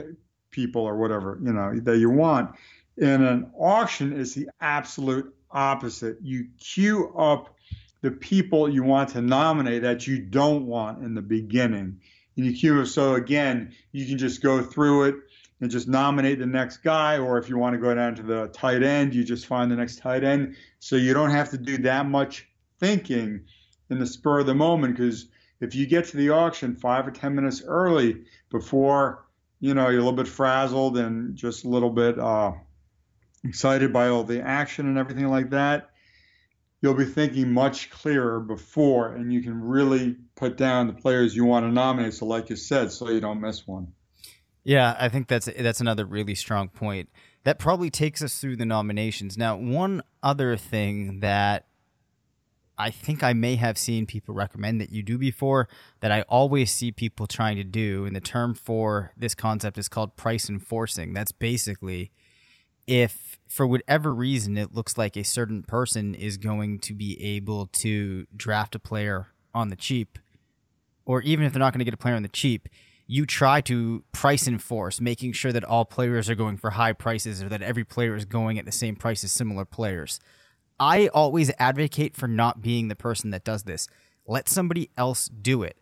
people 0.49 0.81
or 0.81 0.97
whatever, 0.97 1.39
you 1.41 1.53
know, 1.53 1.79
that 1.79 1.97
you 1.97 2.09
want. 2.09 2.55
In 2.97 3.23
an 3.23 3.51
auction 3.57 4.13
is 4.13 4.33
the 4.33 4.49
absolute 4.59 5.33
opposite. 5.49 6.17
You 6.21 6.47
queue 6.59 7.13
up 7.17 7.55
the 8.01 8.11
people 8.11 8.67
you 8.67 8.83
want 8.83 9.09
to 9.09 9.21
nominate 9.21 9.83
that 9.83 10.07
you 10.07 10.19
don't 10.19 10.65
want 10.65 11.03
in 11.03 11.13
the 11.13 11.21
beginning. 11.21 12.01
And 12.35 12.45
you 12.45 12.53
queue 12.53 12.81
up 12.81 12.87
so 12.87 13.15
again, 13.15 13.73
you 13.91 14.05
can 14.05 14.17
just 14.17 14.41
go 14.41 14.61
through 14.61 15.03
it 15.05 15.15
and 15.61 15.69
just 15.69 15.87
nominate 15.87 16.39
the 16.39 16.45
next 16.45 16.77
guy, 16.77 17.19
or 17.19 17.37
if 17.37 17.47
you 17.47 17.57
want 17.57 17.73
to 17.75 17.79
go 17.79 17.93
down 17.93 18.15
to 18.15 18.23
the 18.23 18.47
tight 18.47 18.81
end, 18.81 19.13
you 19.13 19.23
just 19.23 19.45
find 19.45 19.71
the 19.71 19.75
next 19.75 19.99
tight 19.99 20.23
end. 20.23 20.55
So 20.79 20.95
you 20.95 21.13
don't 21.13 21.29
have 21.29 21.51
to 21.51 21.57
do 21.57 21.77
that 21.79 22.07
much 22.07 22.47
thinking 22.79 23.41
in 23.91 23.99
the 23.99 24.07
spur 24.07 24.39
of 24.39 24.47
the 24.47 24.55
moment 24.55 24.95
because 24.95 25.27
if 25.59 25.75
you 25.75 25.85
get 25.85 26.05
to 26.05 26.17
the 26.17 26.31
auction 26.31 26.75
five 26.75 27.07
or 27.07 27.11
ten 27.11 27.35
minutes 27.35 27.61
early 27.65 28.23
before 28.49 29.27
you 29.59 29.73
know 29.75 29.89
you're 29.89 29.99
a 29.99 30.03
little 30.03 30.11
bit 30.13 30.27
frazzled 30.27 30.97
and 30.97 31.35
just 31.35 31.65
a 31.65 31.69
little 31.69 31.91
bit 31.91 32.17
uh, 32.17 32.51
excited 33.43 33.93
by 33.93 34.07
all 34.07 34.23
the 34.23 34.41
action 34.41 34.87
and 34.87 34.97
everything 34.97 35.27
like 35.27 35.49
that, 35.51 35.91
you'll 36.81 36.93
be 36.93 37.05
thinking 37.05 37.53
much 37.53 37.89
clearer 37.89 38.39
before, 38.39 39.13
and 39.13 39.31
you 39.31 39.41
can 39.41 39.61
really 39.61 40.17
put 40.35 40.57
down 40.57 40.87
the 40.87 40.93
players 40.93 41.35
you 41.35 41.45
want 41.45 41.65
to 41.65 41.71
nominate. 41.71 42.13
So, 42.13 42.25
like 42.25 42.49
you 42.49 42.55
said, 42.55 42.91
so 42.91 43.09
you 43.09 43.21
don't 43.21 43.41
miss 43.41 43.67
one. 43.67 43.93
Yeah, 44.63 44.95
I 44.99 45.09
think 45.09 45.27
that's 45.27 45.49
that's 45.57 45.81
another 45.81 46.05
really 46.05 46.35
strong 46.35 46.69
point. 46.69 47.09
That 47.43 47.57
probably 47.57 47.89
takes 47.89 48.21
us 48.21 48.39
through 48.39 48.57
the 48.57 48.65
nominations. 48.65 49.37
Now, 49.37 49.55
one 49.55 50.03
other 50.21 50.55
thing 50.55 51.21
that 51.21 51.65
I 52.77 52.89
think 52.89 53.23
I 53.23 53.33
may 53.33 53.57
have 53.57 53.77
seen 53.77 54.05
people 54.05 54.33
recommend 54.33 54.81
that 54.81 54.91
you 54.91 55.03
do 55.03 55.17
before 55.17 55.67
that 55.99 56.11
I 56.11 56.23
always 56.23 56.71
see 56.71 56.91
people 56.91 57.27
trying 57.27 57.57
to 57.57 57.63
do, 57.63 58.05
and 58.05 58.15
the 58.15 58.21
term 58.21 58.55
for 58.55 59.11
this 59.15 59.35
concept 59.35 59.77
is 59.77 59.87
called 59.87 60.15
price 60.15 60.49
enforcing. 60.49 61.13
That's 61.13 61.31
basically 61.31 62.11
if 62.87 63.39
for 63.47 63.67
whatever 63.67 64.13
reason 64.13 64.57
it 64.57 64.73
looks 64.73 64.97
like 64.97 65.15
a 65.15 65.23
certain 65.23 65.63
person 65.63 66.15
is 66.15 66.37
going 66.37 66.79
to 66.79 66.93
be 66.93 67.21
able 67.23 67.67
to 67.67 68.25
draft 68.35 68.75
a 68.75 68.79
player 68.79 69.27
on 69.53 69.69
the 69.69 69.75
cheap, 69.75 70.17
or 71.05 71.21
even 71.21 71.45
if 71.45 71.53
they're 71.53 71.59
not 71.59 71.73
going 71.73 71.79
to 71.79 71.85
get 71.85 71.93
a 71.93 71.97
player 71.97 72.15
on 72.15 72.23
the 72.23 72.29
cheap, 72.29 72.67
you 73.07 73.25
try 73.25 73.59
to 73.61 74.03
price 74.13 74.47
enforce, 74.47 75.01
making 75.01 75.33
sure 75.33 75.51
that 75.51 75.65
all 75.65 75.83
players 75.83 76.29
are 76.29 76.35
going 76.35 76.57
for 76.57 76.71
high 76.71 76.93
prices 76.93 77.43
or 77.43 77.49
that 77.49 77.61
every 77.61 77.83
player 77.83 78.15
is 78.15 78.25
going 78.25 78.57
at 78.57 78.65
the 78.65 78.71
same 78.71 78.95
price 78.95 79.23
as 79.23 79.31
similar 79.31 79.65
players. 79.65 80.19
I 80.81 81.09
always 81.09 81.51
advocate 81.59 82.15
for 82.17 82.27
not 82.27 82.63
being 82.63 82.87
the 82.87 82.95
person 82.95 83.29
that 83.29 83.43
does 83.43 83.63
this. 83.63 83.87
Let 84.25 84.49
somebody 84.49 84.89
else 84.97 85.27
do 85.27 85.61
it 85.61 85.77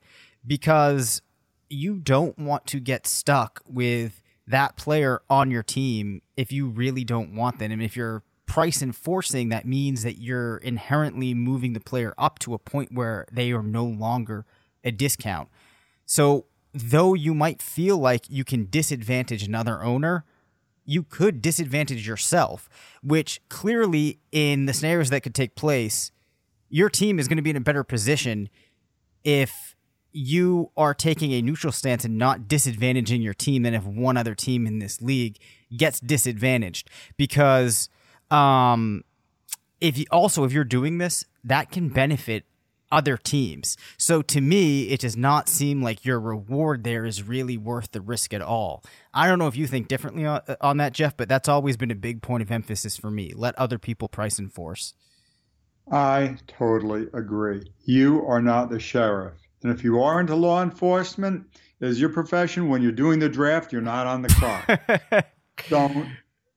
because 0.46 1.22
you 1.70 2.00
don't 2.00 2.38
want 2.38 2.68
to 2.68 2.82
get 2.82 3.08
stuck 3.08 3.62
with 3.66 4.22
that 4.46 4.76
player 4.76 5.22
on 5.30 5.52
your 5.52 5.64
team 5.64 6.22
if 6.36 6.52
you 6.52 6.68
really 6.68 7.06
don't 7.06 7.34
want 7.34 7.60
them. 7.60 7.72
And 7.72 7.82
if 7.82 7.96
you're 7.96 8.24
price 8.46 8.82
enforcing, 8.82 9.48
that 9.50 9.66
means 9.66 10.04
that 10.04 10.18
you're 10.18 10.58
inherently 10.58 11.34
moving 11.34 11.72
the 11.72 11.80
player 11.80 12.14
up 12.18 12.38
to 12.40 12.54
a 12.54 12.60
point 12.60 12.92
where 12.92 13.26
they 13.32 13.54
are 13.54 13.64
no 13.64 13.86
longer 13.86 14.46
a 14.84 14.92
discount. 14.92 15.48
So, 16.06 16.46
though 16.74 17.14
you 17.14 17.34
might 17.34 17.62
feel 17.62 17.98
like 17.98 18.26
you 18.30 18.44
can 18.44 18.66
disadvantage 18.66 19.44
another 19.44 19.82
owner, 19.82 20.26
you 20.90 21.04
could 21.04 21.40
disadvantage 21.40 22.08
yourself, 22.08 22.68
which 23.04 23.40
clearly 23.48 24.20
in 24.32 24.66
the 24.66 24.74
scenarios 24.74 25.12
that 25.12 25.22
could 25.22 25.36
take 25.36 25.54
place, 25.54 26.12
your 26.68 26.90
team 26.90 27.20
is 27.20 27.28
going 27.28 27.38
to 27.38 27.44
be 27.44 27.52
in 27.52 27.56
a 27.56 27.62
better 27.62 27.84
position 27.84 28.50
if 29.24 29.76
you 30.12 30.72
are 30.76 30.96
taking 30.96 31.32
a 31.34 31.44
neutral 31.44 31.72
stance 31.72 32.04
and 32.06 32.18
not 32.18 32.48
disadvantaging 32.48 33.22
your 33.22 33.36
team 33.36 33.62
than 33.62 33.76
if 33.76 33.84
one 33.84 34.18
other 34.18 34.34
team 34.34 34.66
in 34.66 34.80
this 34.80 35.00
league 35.00 35.38
gets 35.78 36.00
disadvantaged. 36.00 36.90
Because 37.18 37.88
um 38.32 39.04
if 39.80 39.96
you 39.96 40.06
also 40.10 40.44
if 40.44 40.52
you're 40.52 40.64
doing 40.64 40.98
this 40.98 41.24
that 41.44 41.70
can 41.70 41.90
benefit 41.90 42.46
other 42.92 43.18
teams. 43.18 43.78
So 43.98 44.22
to 44.24 44.42
me 44.42 44.90
it 44.90 45.02
does 45.02 45.18
not 45.18 45.50
seem 45.50 45.82
like 45.82 46.06
your 46.06 46.20
reward 46.20 46.84
there 46.84 47.06
is 47.06 47.24
really 47.24 47.58
worth 47.58 47.92
the 47.92 48.02
risk 48.02 48.34
at 48.34 48.42
all. 48.42 48.84
I 49.14 49.28
don't 49.28 49.40
know 49.40 49.48
if 49.48 49.56
you 49.56 49.68
think 49.68 49.88
differently 49.88 50.26
on, 50.26 50.42
uh, 50.48 50.56
on 50.62 50.78
that 50.78 50.94
jeff 50.94 51.16
but 51.18 51.30
that's 51.30 51.50
always 51.50 51.78
been 51.78 51.92
a 51.92 51.96
big 51.96 52.22
point 52.22 52.44
of 52.44 52.52
emphasis 52.52 52.98
for 52.98 53.12
me. 53.12 53.34
Let 53.36 53.58
other 53.58 53.78
people 53.78 54.08
price 54.08 54.40
enforce. 54.40 54.94
I 55.92 56.38
totally 56.48 57.08
agree. 57.14 57.64
You 57.86 58.26
are 58.28 58.42
not 58.42 58.70
the 58.70 58.80
sheriff. 58.80 59.36
And 59.64 59.72
if 59.72 59.84
you 59.84 60.02
are 60.02 60.20
into 60.20 60.36
law 60.36 60.62
enforcement, 60.62 61.46
as 61.82 62.00
your 62.00 62.10
profession, 62.10 62.70
when 62.70 62.82
you're 62.82 62.92
doing 62.92 63.20
the 63.20 63.30
draft, 63.30 63.72
you're 63.74 63.82
not 63.82 64.06
on 64.06 64.22
the 64.22 64.30
clock. 64.30 65.26
Don't 65.70 66.08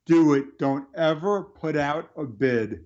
do 0.06 0.34
it. 0.34 0.58
Don't 0.58 0.86
ever 0.94 1.42
put 1.42 1.76
out 1.76 2.10
a 2.16 2.24
bid 2.24 2.84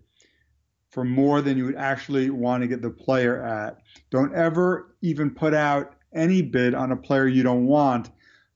for 0.96 1.04
more 1.04 1.42
than 1.42 1.58
you 1.58 1.66
would 1.66 1.76
actually 1.76 2.30
want 2.30 2.62
to 2.62 2.66
get 2.66 2.80
the 2.80 2.88
player 2.88 3.44
at. 3.44 3.82
Don't 4.08 4.34
ever 4.34 4.96
even 5.02 5.28
put 5.28 5.52
out 5.52 5.94
any 6.14 6.40
bid 6.40 6.74
on 6.74 6.90
a 6.90 6.96
player 6.96 7.28
you 7.28 7.42
don't 7.42 7.66
want 7.66 8.08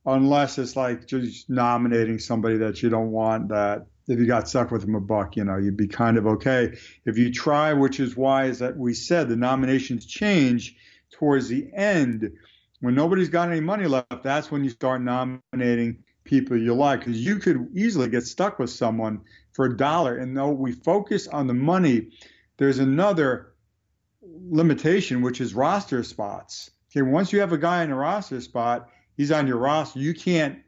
unless 0.07 0.57
it's 0.57 0.74
like 0.74 1.07
just 1.07 1.50
nominating 1.50 2.18
somebody 2.18 2.57
that 2.57 2.83
you 2.83 2.88
don't 2.88 3.11
want 3.11 3.50
that 3.50 3.85
if 4.09 4.18
you 4.18 4.26
got 4.26 4.48
stuck 4.48 4.70
with 4.70 4.81
them 4.81 4.94
a 4.94 5.00
buck, 5.03 5.37
you 5.37 5.44
know, 5.44 5.59
you'd 5.59 5.76
be 5.76 5.87
kind 5.87 6.16
of 6.16 6.26
okay. 6.26 6.79
If 7.05 7.18
you 7.18 7.31
try, 7.31 7.74
which 7.74 8.00
is 8.00 8.16
why, 8.16 8.46
as 8.46 8.61
that 8.61 8.74
we 8.74 8.94
said, 8.94 9.29
the 9.29 9.37
nominations 9.37 10.07
change 10.07 10.76
towards 11.12 11.48
the 11.48 11.68
end, 11.74 12.33
when 12.81 12.94
nobody's 12.94 13.29
got 13.29 13.50
any 13.50 13.61
money 13.61 13.85
left, 13.85 14.22
that's 14.22 14.50
when 14.50 14.64
you 14.64 14.70
start 14.70 15.03
nominating 15.03 16.05
people 16.24 16.57
you 16.57 16.72
like 16.72 17.00
because 17.00 17.22
you 17.22 17.37
could 17.37 17.68
easily 17.74 18.09
get 18.09 18.22
stuck 18.22 18.59
with 18.59 18.70
someone 18.70 19.20
for 19.52 19.66
a 19.66 19.76
dollar. 19.76 20.16
And 20.16 20.36
though 20.36 20.50
we 20.50 20.72
focus 20.72 21.28
on 21.28 21.46
the 21.46 21.54
money, 21.54 22.10
there's 22.56 22.78
another 22.78 23.54
limitation, 24.22 25.22
which 25.22 25.40
is 25.40 25.54
roster 25.54 26.02
spots. 26.02 26.70
Okay, 26.90 27.02
once 27.02 27.32
you 27.32 27.40
have 27.40 27.52
a 27.52 27.58
guy 27.58 27.82
in 27.84 27.90
a 27.90 27.96
roster 27.96 28.40
spot, 28.40 28.88
he's 29.16 29.32
on 29.32 29.46
your 29.46 29.58
roster. 29.58 30.00
You 30.00 30.14
can't, 30.14 30.58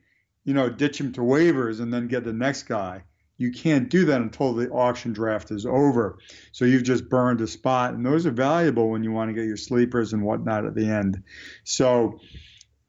you 0.45 0.55
know, 0.55 0.68
ditch 0.68 1.01
him 1.01 1.12
to 1.12 1.21
waivers 1.21 1.81
and 1.81 1.92
then 1.92 2.09
get 2.09 2.25
the 2.25 2.33
next 2.33 2.64
guy. 2.64 3.03
You 3.38 3.51
can't 3.51 3.88
do 3.88 4.05
that 4.05 4.21
until 4.21 4.55
the 4.55 4.71
auction 4.71 5.12
draft 5.12 5.51
is 5.51 5.66
over. 5.66 6.18
So 6.53 6.64
you've 6.64 6.85
just 6.85 7.09
burned 7.09 7.40
a 7.40 7.49
spot, 7.49 7.95
and 7.95 8.07
those 8.07 8.25
are 8.25 8.31
valuable 8.31 8.88
when 8.88 9.03
you 9.03 9.11
want 9.11 9.31
to 9.31 9.35
get 9.35 9.47
your 9.47 9.57
sleepers 9.57 10.12
and 10.12 10.23
whatnot 10.23 10.64
at 10.64 10.75
the 10.77 10.88
end. 10.88 11.25
So 11.64 12.21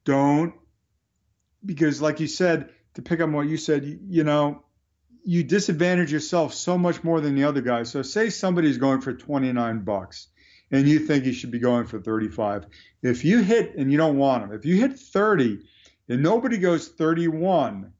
don't, 0.06 0.54
because 1.66 2.02
like 2.02 2.20
you 2.20 2.28
said, 2.28 2.70
to 2.96 3.02
pick 3.02 3.20
up 3.20 3.30
what 3.30 3.48
you 3.48 3.58
said, 3.58 3.84
you, 3.84 4.00
you 4.08 4.24
know, 4.24 4.63
you 5.24 5.44
disadvantage 5.44 6.12
yourself 6.12 6.54
so 6.54 6.78
much 6.78 7.04
more 7.04 7.22
than 7.22 7.36
the 7.36 7.46
other 7.46 7.62
guy. 7.62 7.84
So 7.84 8.02
say 8.02 8.30
somebody's 8.30 8.78
going 8.78 9.02
for 9.02 9.14
29 9.14 9.80
bucks 9.80 10.28
and 10.72 10.88
you 10.88 11.00
think 11.00 11.26
you 11.26 11.34
should 11.34 11.52
be 11.52 11.60
going 11.60 11.86
for 11.86 12.00
35. 12.00 12.66
If 13.02 13.24
you 13.24 13.42
hit 13.42 13.76
and 13.76 13.92
you 13.92 13.98
don't 13.98 14.18
want 14.18 14.48
them, 14.48 14.58
if 14.58 14.66
you 14.66 14.76
hit 14.76 15.00
30 15.00 15.60
and 16.10 16.24
nobody 16.24 16.58
goes 16.58 16.90
31, 16.90 17.94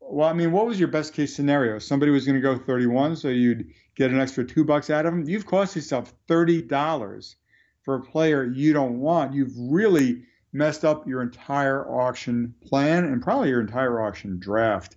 well, 0.00 0.28
I 0.28 0.32
mean, 0.32 0.52
what 0.52 0.66
was 0.66 0.78
your 0.78 0.88
best 0.88 1.14
case 1.14 1.34
scenario? 1.34 1.78
Somebody 1.78 2.10
was 2.12 2.24
going 2.24 2.36
to 2.36 2.40
go 2.40 2.56
31, 2.56 3.16
so 3.16 3.28
you'd 3.28 3.72
get 3.96 4.10
an 4.10 4.20
extra 4.20 4.44
two 4.44 4.64
bucks 4.64 4.88
out 4.88 5.04
of 5.04 5.12
them. 5.12 5.28
You've 5.28 5.46
cost 5.46 5.76
yourself 5.76 6.14
$30 6.28 7.34
for 7.82 7.96
a 7.96 8.02
player 8.02 8.44
you 8.44 8.72
don't 8.72 9.00
want. 9.00 9.34
You've 9.34 9.56
really 9.56 10.22
messed 10.52 10.84
up 10.84 11.06
your 11.06 11.22
entire 11.22 11.86
auction 11.86 12.54
plan 12.62 13.04
and 13.04 13.22
probably 13.22 13.50
your 13.50 13.60
entire 13.60 14.00
auction 14.00 14.38
draft 14.38 14.96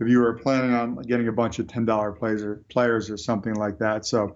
if 0.00 0.08
you 0.08 0.18
were 0.18 0.34
planning 0.34 0.72
on 0.72 0.96
getting 1.02 1.28
a 1.28 1.32
bunch 1.32 1.58
of 1.58 1.66
$10 1.66 2.18
players 2.18 2.42
or, 2.42 2.64
players 2.70 3.10
or 3.10 3.16
something 3.16 3.54
like 3.54 3.78
that. 3.78 4.06
So 4.06 4.34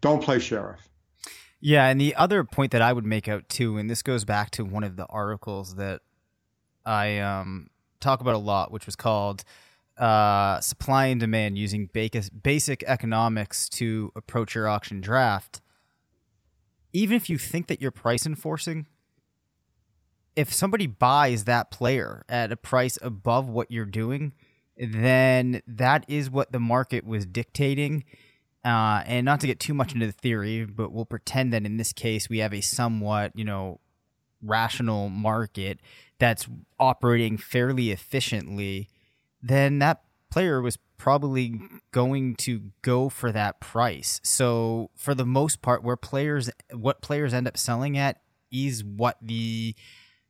don't 0.00 0.22
play 0.22 0.38
sheriff. 0.38 0.80
Yeah, 1.60 1.86
and 1.86 2.00
the 2.00 2.14
other 2.16 2.44
point 2.44 2.72
that 2.72 2.82
I 2.82 2.92
would 2.92 3.06
make 3.06 3.28
out 3.28 3.48
too, 3.48 3.78
and 3.78 3.88
this 3.88 4.02
goes 4.02 4.24
back 4.24 4.50
to 4.52 4.64
one 4.64 4.84
of 4.84 4.96
the 4.96 5.06
articles 5.06 5.76
that 5.76 6.02
I 6.84 7.20
um, 7.20 7.70
talk 8.00 8.20
about 8.20 8.34
a 8.34 8.38
lot, 8.38 8.70
which 8.70 8.84
was 8.84 8.96
called 8.96 9.44
uh, 9.96 10.60
"Supply 10.60 11.06
and 11.06 11.18
Demand 11.18 11.56
Using 11.56 11.88
Basic 12.42 12.82
Economics 12.82 13.70
to 13.70 14.12
Approach 14.14 14.54
Your 14.54 14.68
Auction 14.68 15.00
Draft." 15.00 15.62
Even 16.92 17.16
if 17.16 17.30
you 17.30 17.38
think 17.38 17.68
that 17.68 17.80
you're 17.80 17.90
price 17.90 18.26
enforcing, 18.26 18.86
if 20.36 20.52
somebody 20.52 20.86
buys 20.86 21.44
that 21.44 21.70
player 21.70 22.26
at 22.28 22.52
a 22.52 22.56
price 22.56 22.98
above 23.00 23.48
what 23.48 23.70
you're 23.70 23.86
doing, 23.86 24.34
then 24.76 25.62
that 25.66 26.04
is 26.08 26.30
what 26.30 26.52
the 26.52 26.60
market 26.60 27.04
was 27.04 27.26
dictating. 27.26 28.04
Uh, 28.64 29.02
and 29.04 29.26
not 29.26 29.40
to 29.40 29.46
get 29.46 29.60
too 29.60 29.74
much 29.74 29.92
into 29.92 30.06
the 30.06 30.12
theory, 30.12 30.64
but 30.64 30.90
we'll 30.90 31.04
pretend 31.04 31.52
that 31.52 31.66
in 31.66 31.76
this 31.76 31.92
case 31.92 32.30
we 32.30 32.38
have 32.38 32.54
a 32.54 32.62
somewhat, 32.62 33.30
you 33.34 33.44
know, 33.44 33.78
rational 34.42 35.10
market 35.10 35.80
that's 36.18 36.48
operating 36.78 37.36
fairly 37.36 37.90
efficiently, 37.90 38.88
then 39.42 39.80
that 39.80 40.02
player 40.30 40.62
was 40.62 40.78
probably 40.96 41.60
going 41.92 42.34
to 42.34 42.72
go 42.82 43.08
for 43.08 43.30
that 43.30 43.60
price. 43.60 44.20
So 44.24 44.90
for 44.96 45.14
the 45.14 45.26
most 45.26 45.60
part, 45.60 45.82
where 45.82 45.96
players 45.96 46.50
what 46.72 47.02
players 47.02 47.34
end 47.34 47.46
up 47.46 47.58
selling 47.58 47.98
at 47.98 48.20
is 48.50 48.82
what 48.82 49.18
the 49.20 49.74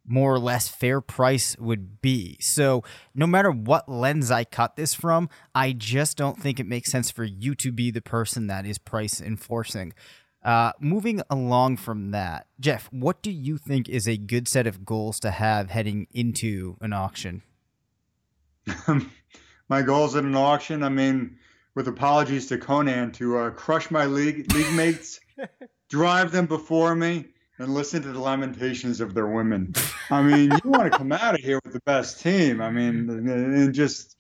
more 0.07 0.35
or 0.35 0.39
less 0.39 0.69
fair 0.69 1.01
price 1.01 1.57
would 1.59 2.01
be. 2.01 2.37
So, 2.41 2.83
no 3.15 3.27
matter 3.27 3.51
what 3.51 3.89
lens 3.89 4.31
I 4.31 4.45
cut 4.45 4.77
this 4.77 4.95
from, 4.95 5.29
I 5.55 5.73
just 5.73 6.17
don't 6.17 6.41
think 6.41 6.61
it 6.61 6.67
makes 6.67 6.91
sense 6.91 7.11
for 7.11 7.25
you 7.25 7.55
to 7.57 7.73
be 7.73 7.91
the 7.91 8.03
person 8.03 8.47
that 8.49 8.67
is 8.67 8.79
price 8.79 9.21
enforcing. 9.21 9.93
Uh, 10.45 10.73
moving 10.79 11.23
along 11.31 11.79
from 11.79 12.11
that, 12.11 12.47
Jeff, 12.61 12.89
what 12.93 13.23
do 13.23 13.31
you 13.31 13.57
think 13.57 13.89
is 13.89 14.07
a 14.07 14.19
good 14.19 14.47
set 14.47 14.67
of 14.67 14.85
goals 14.85 15.19
to 15.21 15.31
have 15.31 15.71
heading 15.71 16.07
into 16.13 16.77
an 16.83 16.93
auction? 16.93 17.43
my 19.69 19.81
goals 19.81 20.15
at 20.17 20.25
an 20.25 20.37
auction, 20.37 20.83
I 20.83 20.91
mean, 20.91 21.39
with 21.75 21.89
apologies 21.89 22.47
to 22.49 22.59
Conan, 22.59 23.13
to 23.13 23.39
uh, 23.39 23.51
crush 23.51 23.91
my 23.91 24.05
league 24.05 24.53
league 24.53 24.75
mates, 24.75 25.19
drive 25.89 26.31
them 26.31 26.47
before 26.47 26.95
me, 26.95 27.27
and 27.59 27.75
listen 27.75 28.03
to 28.03 28.13
the 28.13 28.19
lamentations 28.19 29.01
of 29.01 29.15
their 29.15 29.27
women. 29.27 29.73
I 30.11 30.23
mean, 30.23 30.51
you 30.65 30.71
want 30.71 30.91
to 30.91 30.99
come 30.99 31.13
out 31.13 31.35
of 31.35 31.41
here 31.41 31.61
with 31.65 31.73
the 31.73 31.81
best 31.81 32.21
team. 32.21 32.61
I 32.61 32.71
mean, 32.71 33.09
and 33.09 33.75
just 33.75 34.17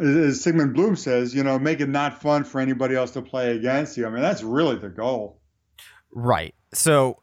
as 0.00 0.42
Sigmund 0.42 0.74
Bloom 0.74 0.96
says, 0.96 1.34
you 1.34 1.42
know, 1.42 1.58
make 1.58 1.80
it 1.80 1.88
not 1.88 2.20
fun 2.20 2.44
for 2.44 2.60
anybody 2.60 2.94
else 2.94 3.10
to 3.12 3.22
play 3.22 3.56
against 3.56 3.96
you. 3.96 4.06
I 4.06 4.10
mean, 4.10 4.22
that's 4.22 4.42
really 4.42 4.76
the 4.76 4.88
goal. 4.88 5.40
Right. 6.12 6.54
So 6.72 7.18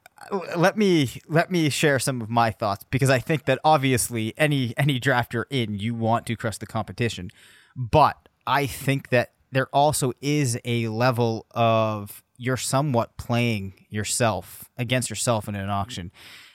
let 0.55 0.77
me 0.77 1.09
let 1.27 1.51
me 1.51 1.69
share 1.69 1.99
some 1.99 2.21
of 2.21 2.29
my 2.29 2.51
thoughts 2.51 2.83
because 2.89 3.09
I 3.09 3.19
think 3.19 3.45
that 3.45 3.59
obviously 3.63 4.33
any 4.37 4.73
any 4.77 4.99
draft 4.99 5.35
in, 5.49 5.79
you 5.79 5.93
want 5.93 6.25
to 6.27 6.35
crush 6.35 6.57
the 6.57 6.65
competition, 6.65 7.29
but 7.75 8.29
I 8.45 8.65
think 8.65 9.09
that 9.09 9.33
there 9.51 9.67
also 9.67 10.13
is 10.21 10.59
a 10.65 10.87
level 10.87 11.45
of 11.51 12.23
you're 12.37 12.57
somewhat 12.57 13.17
playing 13.17 13.73
yourself 13.89 14.69
against 14.77 15.09
yourself 15.09 15.47
in 15.47 15.55
an 15.55 15.69
auction. 15.69 16.11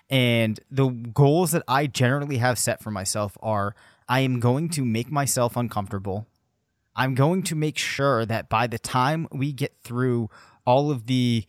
And 0.09 0.61
the 0.71 0.89
goals 0.89 1.53
that 1.53 1.63
I 1.67 1.87
generally 1.87 2.39
have 2.39 2.59
set 2.59 2.83
for 2.83 2.91
myself 2.91 3.37
are 3.43 3.75
I 4.09 4.21
am 4.21 4.41
going 4.41 4.69
to 4.71 4.85
make 4.85 5.11
myself 5.11 5.57
uncomfortable. 5.57 6.27
I'm 6.95 7.15
going 7.15 7.43
to 7.45 7.55
make 7.57 7.79
sure 7.79 8.27
that 8.27 8.49
by 8.49 8.67
the 8.67 8.79
time 8.79 9.27
we 9.33 9.53
get 9.53 9.75
through 9.83 10.29
all 10.67 10.91
of 10.91 11.07
the 11.07 11.47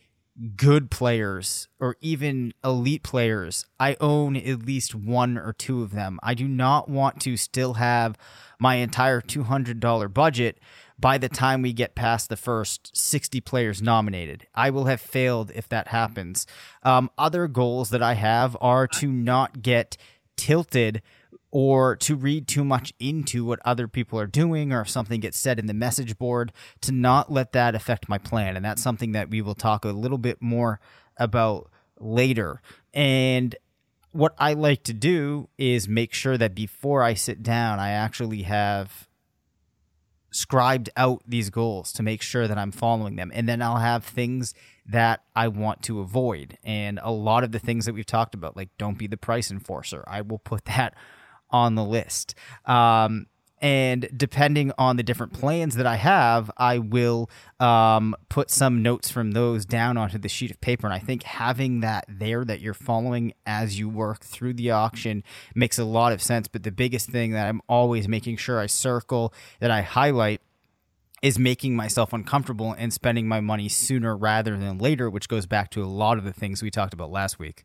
good 0.56 0.90
players 0.90 1.68
or 1.78 1.96
even 2.00 2.52
elite 2.64 3.02
players, 3.02 3.66
I 3.78 3.96
own 4.00 4.36
at 4.36 4.64
least 4.64 4.94
one 4.94 5.38
or 5.38 5.52
two 5.52 5.82
of 5.82 5.92
them. 5.92 6.18
I 6.22 6.34
do 6.34 6.48
not 6.48 6.88
want 6.88 7.20
to 7.22 7.36
still 7.36 7.74
have 7.74 8.16
my 8.58 8.76
entire 8.76 9.20
$200 9.20 10.12
budget 10.12 10.58
by 10.98 11.18
the 11.18 11.28
time 11.28 11.62
we 11.62 11.72
get 11.72 11.94
past 11.94 12.28
the 12.28 12.36
first 12.36 12.96
60 12.96 13.40
players 13.40 13.82
nominated. 13.82 14.46
I 14.54 14.70
will 14.70 14.84
have 14.84 15.00
failed 15.00 15.50
if 15.54 15.68
that 15.68 15.88
happens. 15.88 16.46
Um, 16.82 17.10
other 17.18 17.48
goals 17.48 17.90
that 17.90 18.02
I 18.02 18.14
have 18.14 18.56
are 18.60 18.86
to 18.86 19.08
not 19.08 19.62
get 19.62 19.96
tilted 20.36 21.02
or 21.50 21.94
to 21.94 22.16
read 22.16 22.48
too 22.48 22.64
much 22.64 22.92
into 22.98 23.44
what 23.44 23.60
other 23.64 23.86
people 23.86 24.18
are 24.18 24.26
doing 24.26 24.72
or 24.72 24.80
if 24.80 24.90
something 24.90 25.20
gets 25.20 25.38
said 25.38 25.58
in 25.58 25.66
the 25.66 25.72
message 25.72 26.18
board 26.18 26.52
to 26.80 26.90
not 26.90 27.30
let 27.30 27.52
that 27.52 27.76
affect 27.76 28.08
my 28.08 28.18
plan 28.18 28.56
and 28.56 28.64
that's 28.64 28.82
something 28.82 29.12
that 29.12 29.30
we 29.30 29.40
will 29.40 29.54
talk 29.54 29.84
a 29.84 29.88
little 29.88 30.18
bit 30.18 30.42
more 30.42 30.80
about 31.16 31.70
later 32.00 32.60
and 32.92 33.54
what 34.10 34.34
I 34.36 34.54
like 34.54 34.82
to 34.84 34.92
do 34.92 35.48
is 35.56 35.88
make 35.88 36.12
sure 36.12 36.36
that 36.36 36.56
before 36.56 37.04
I 37.04 37.14
sit 37.14 37.40
down 37.40 37.78
I 37.78 37.90
actually 37.90 38.42
have 38.42 39.08
scribed 40.34 40.90
out 40.96 41.22
these 41.26 41.48
goals 41.48 41.92
to 41.92 42.02
make 42.02 42.20
sure 42.20 42.48
that 42.48 42.58
I'm 42.58 42.72
following 42.72 43.14
them. 43.14 43.30
And 43.32 43.48
then 43.48 43.62
I'll 43.62 43.76
have 43.76 44.04
things 44.04 44.52
that 44.86 45.22
I 45.34 45.46
want 45.46 45.82
to 45.84 46.00
avoid. 46.00 46.58
And 46.64 46.98
a 47.02 47.12
lot 47.12 47.44
of 47.44 47.52
the 47.52 47.60
things 47.60 47.86
that 47.86 47.94
we've 47.94 48.04
talked 48.04 48.34
about, 48.34 48.56
like 48.56 48.70
don't 48.76 48.98
be 48.98 49.06
the 49.06 49.16
price 49.16 49.50
enforcer, 49.50 50.02
I 50.08 50.22
will 50.22 50.40
put 50.40 50.64
that 50.76 50.94
on 51.50 51.76
the 51.76 51.84
list. 51.84 52.34
Um, 52.66 53.26
and 53.64 54.10
depending 54.14 54.72
on 54.76 54.96
the 54.98 55.02
different 55.02 55.32
plans 55.32 55.76
that 55.76 55.86
I 55.86 55.96
have, 55.96 56.50
I 56.58 56.76
will 56.76 57.30
um, 57.58 58.14
put 58.28 58.50
some 58.50 58.82
notes 58.82 59.10
from 59.10 59.30
those 59.32 59.64
down 59.64 59.96
onto 59.96 60.18
the 60.18 60.28
sheet 60.28 60.50
of 60.50 60.60
paper. 60.60 60.86
And 60.86 60.92
I 60.92 60.98
think 60.98 61.22
having 61.22 61.80
that 61.80 62.04
there 62.06 62.44
that 62.44 62.60
you're 62.60 62.74
following 62.74 63.32
as 63.46 63.78
you 63.78 63.88
work 63.88 64.22
through 64.22 64.52
the 64.52 64.70
auction 64.70 65.24
makes 65.54 65.78
a 65.78 65.84
lot 65.86 66.12
of 66.12 66.20
sense. 66.20 66.46
But 66.46 66.62
the 66.62 66.72
biggest 66.72 67.08
thing 67.08 67.32
that 67.32 67.48
I'm 67.48 67.62
always 67.66 68.06
making 68.06 68.36
sure 68.36 68.60
I 68.60 68.66
circle, 68.66 69.32
that 69.60 69.70
I 69.70 69.80
highlight, 69.80 70.42
is 71.22 71.38
making 71.38 71.74
myself 71.74 72.12
uncomfortable 72.12 72.74
and 72.76 72.92
spending 72.92 73.26
my 73.26 73.40
money 73.40 73.70
sooner 73.70 74.14
rather 74.14 74.58
than 74.58 74.76
later, 74.76 75.08
which 75.08 75.26
goes 75.26 75.46
back 75.46 75.70
to 75.70 75.82
a 75.82 75.86
lot 75.86 76.18
of 76.18 76.24
the 76.24 76.34
things 76.34 76.62
we 76.62 76.70
talked 76.70 76.92
about 76.92 77.10
last 77.10 77.38
week. 77.38 77.64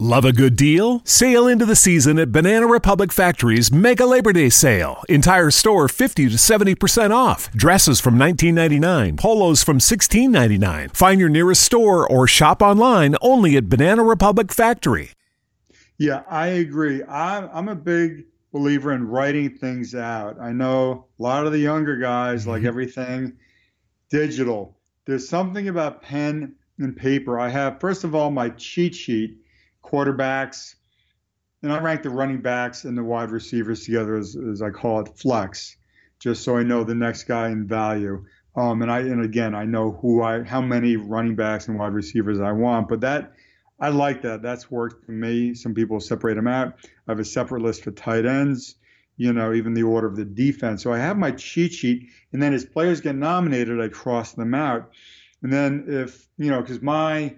Love 0.00 0.24
a 0.24 0.32
good 0.32 0.56
deal? 0.56 1.00
Sail 1.04 1.46
into 1.46 1.64
the 1.64 1.76
season 1.76 2.18
at 2.18 2.32
Banana 2.32 2.66
Republic 2.66 3.12
Factory's 3.12 3.70
Mega 3.70 4.04
Labor 4.04 4.32
Day 4.32 4.48
Sale. 4.48 5.00
Entire 5.08 5.52
store 5.52 5.86
50 5.86 6.30
to 6.30 6.34
70% 6.34 7.12
off. 7.12 7.48
Dresses 7.52 8.00
from 8.00 8.16
$19.99, 8.16 9.16
polos 9.16 9.62
from 9.62 9.78
$16.99. 9.78 10.96
Find 10.96 11.20
your 11.20 11.28
nearest 11.28 11.62
store 11.62 12.10
or 12.10 12.26
shop 12.26 12.60
online 12.60 13.14
only 13.22 13.56
at 13.56 13.68
Banana 13.68 14.02
Republic 14.02 14.52
Factory. 14.52 15.12
Yeah, 15.96 16.22
I 16.28 16.48
agree. 16.48 17.04
I'm, 17.04 17.48
I'm 17.52 17.68
a 17.68 17.76
big 17.76 18.24
believer 18.50 18.94
in 18.94 19.06
writing 19.06 19.48
things 19.48 19.94
out. 19.94 20.40
I 20.40 20.50
know 20.50 21.06
a 21.20 21.22
lot 21.22 21.46
of 21.46 21.52
the 21.52 21.60
younger 21.60 21.96
guys 21.98 22.48
like 22.48 22.62
mm-hmm. 22.62 22.66
everything 22.66 23.36
digital. 24.10 24.76
There's 25.04 25.28
something 25.28 25.68
about 25.68 26.02
pen 26.02 26.56
and 26.80 26.96
paper. 26.96 27.38
I 27.38 27.48
have, 27.48 27.78
first 27.78 28.02
of 28.02 28.16
all, 28.16 28.32
my 28.32 28.48
cheat 28.48 28.96
sheet 28.96 29.38
quarterbacks, 29.84 30.74
and 31.62 31.72
I 31.72 31.78
rank 31.78 32.02
the 32.02 32.10
running 32.10 32.40
backs 32.40 32.84
and 32.84 32.96
the 32.96 33.04
wide 33.04 33.30
receivers 33.30 33.84
together 33.84 34.16
as, 34.16 34.36
as 34.36 34.62
I 34.62 34.70
call 34.70 35.00
it 35.00 35.18
flex, 35.18 35.76
just 36.18 36.42
so 36.42 36.56
I 36.56 36.62
know 36.62 36.84
the 36.84 36.94
next 36.94 37.24
guy 37.24 37.48
in 37.48 37.66
value. 37.66 38.24
Um, 38.56 38.82
and 38.82 38.90
I 38.90 39.00
and 39.00 39.24
again 39.24 39.54
I 39.54 39.64
know 39.64 39.92
who 40.00 40.22
I 40.22 40.44
how 40.44 40.60
many 40.60 40.96
running 40.96 41.34
backs 41.34 41.66
and 41.66 41.78
wide 41.78 41.92
receivers 41.92 42.40
I 42.40 42.52
want, 42.52 42.88
but 42.88 43.00
that 43.00 43.32
I 43.80 43.88
like 43.88 44.22
that. 44.22 44.42
That's 44.42 44.70
worked 44.70 45.04
for 45.04 45.12
me. 45.12 45.54
Some 45.54 45.74
people 45.74 45.98
separate 46.00 46.34
them 46.34 46.46
out. 46.46 46.74
I 46.84 47.10
have 47.10 47.18
a 47.18 47.24
separate 47.24 47.62
list 47.62 47.82
for 47.82 47.90
tight 47.90 48.26
ends. 48.26 48.76
You 49.16 49.32
know, 49.32 49.52
even 49.52 49.74
the 49.74 49.82
order 49.84 50.08
of 50.08 50.16
the 50.16 50.24
defense. 50.24 50.82
So 50.82 50.92
I 50.92 50.98
have 50.98 51.16
my 51.16 51.30
cheat 51.32 51.72
sheet, 51.72 52.08
and 52.32 52.42
then 52.42 52.52
as 52.52 52.64
players 52.64 53.00
get 53.00 53.14
nominated, 53.14 53.80
I 53.80 53.88
cross 53.88 54.32
them 54.32 54.54
out. 54.54 54.90
And 55.42 55.52
then 55.52 55.84
if 55.88 56.28
you 56.36 56.50
know, 56.50 56.60
because 56.60 56.82
my 56.82 57.36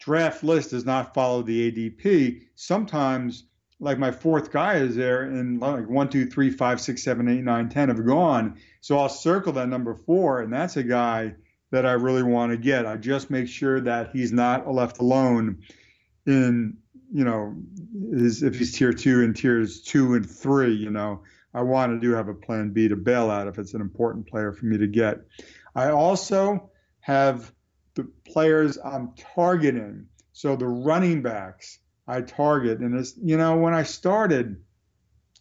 draft 0.00 0.42
list 0.42 0.70
does 0.70 0.84
not 0.84 1.14
follow 1.14 1.42
the 1.42 1.70
ADP, 1.70 2.42
sometimes 2.56 3.44
like 3.78 3.98
my 3.98 4.10
fourth 4.10 4.50
guy 4.50 4.76
is 4.76 4.96
there 4.96 5.22
and 5.22 5.60
like 5.60 5.88
one, 5.88 6.08
two, 6.08 6.26
three, 6.26 6.50
five, 6.50 6.80
six, 6.80 7.02
seven, 7.02 7.28
eight, 7.28 7.44
nine, 7.44 7.68
ten 7.68 7.88
have 7.88 8.04
gone. 8.04 8.58
So 8.80 8.98
I'll 8.98 9.08
circle 9.08 9.52
that 9.54 9.68
number 9.68 9.94
four, 9.94 10.40
and 10.40 10.52
that's 10.52 10.76
a 10.76 10.82
guy 10.82 11.34
that 11.70 11.86
I 11.86 11.92
really 11.92 12.22
want 12.22 12.50
to 12.52 12.58
get. 12.58 12.84
I 12.84 12.96
just 12.96 13.30
make 13.30 13.48
sure 13.48 13.80
that 13.80 14.10
he's 14.12 14.32
not 14.32 14.70
left 14.72 14.98
alone 14.98 15.62
in, 16.26 16.76
you 17.12 17.24
know, 17.24 17.54
his, 18.12 18.42
if 18.42 18.58
he's 18.58 18.76
tier 18.76 18.92
two 18.92 19.22
and 19.22 19.36
tiers 19.36 19.80
two 19.80 20.14
and 20.14 20.28
three, 20.28 20.74
you 20.74 20.90
know, 20.90 21.22
I 21.54 21.62
want 21.62 21.92
to 21.92 22.06
do 22.06 22.14
have 22.14 22.28
a 22.28 22.34
plan 22.34 22.70
B 22.70 22.88
to 22.88 22.96
bail 22.96 23.30
out 23.30 23.48
if 23.48 23.58
it's 23.58 23.74
an 23.74 23.80
important 23.80 24.26
player 24.26 24.52
for 24.52 24.66
me 24.66 24.78
to 24.78 24.86
get. 24.86 25.20
I 25.74 25.90
also 25.90 26.70
have 27.00 27.52
the 28.02 28.30
players 28.30 28.78
I'm 28.84 29.12
targeting. 29.34 30.06
So 30.32 30.56
the 30.56 30.68
running 30.68 31.22
backs 31.22 31.78
I 32.06 32.22
target, 32.22 32.80
and 32.80 32.98
it's 32.98 33.14
you 33.22 33.36
know 33.36 33.56
when 33.56 33.74
I 33.74 33.82
started, 33.82 34.62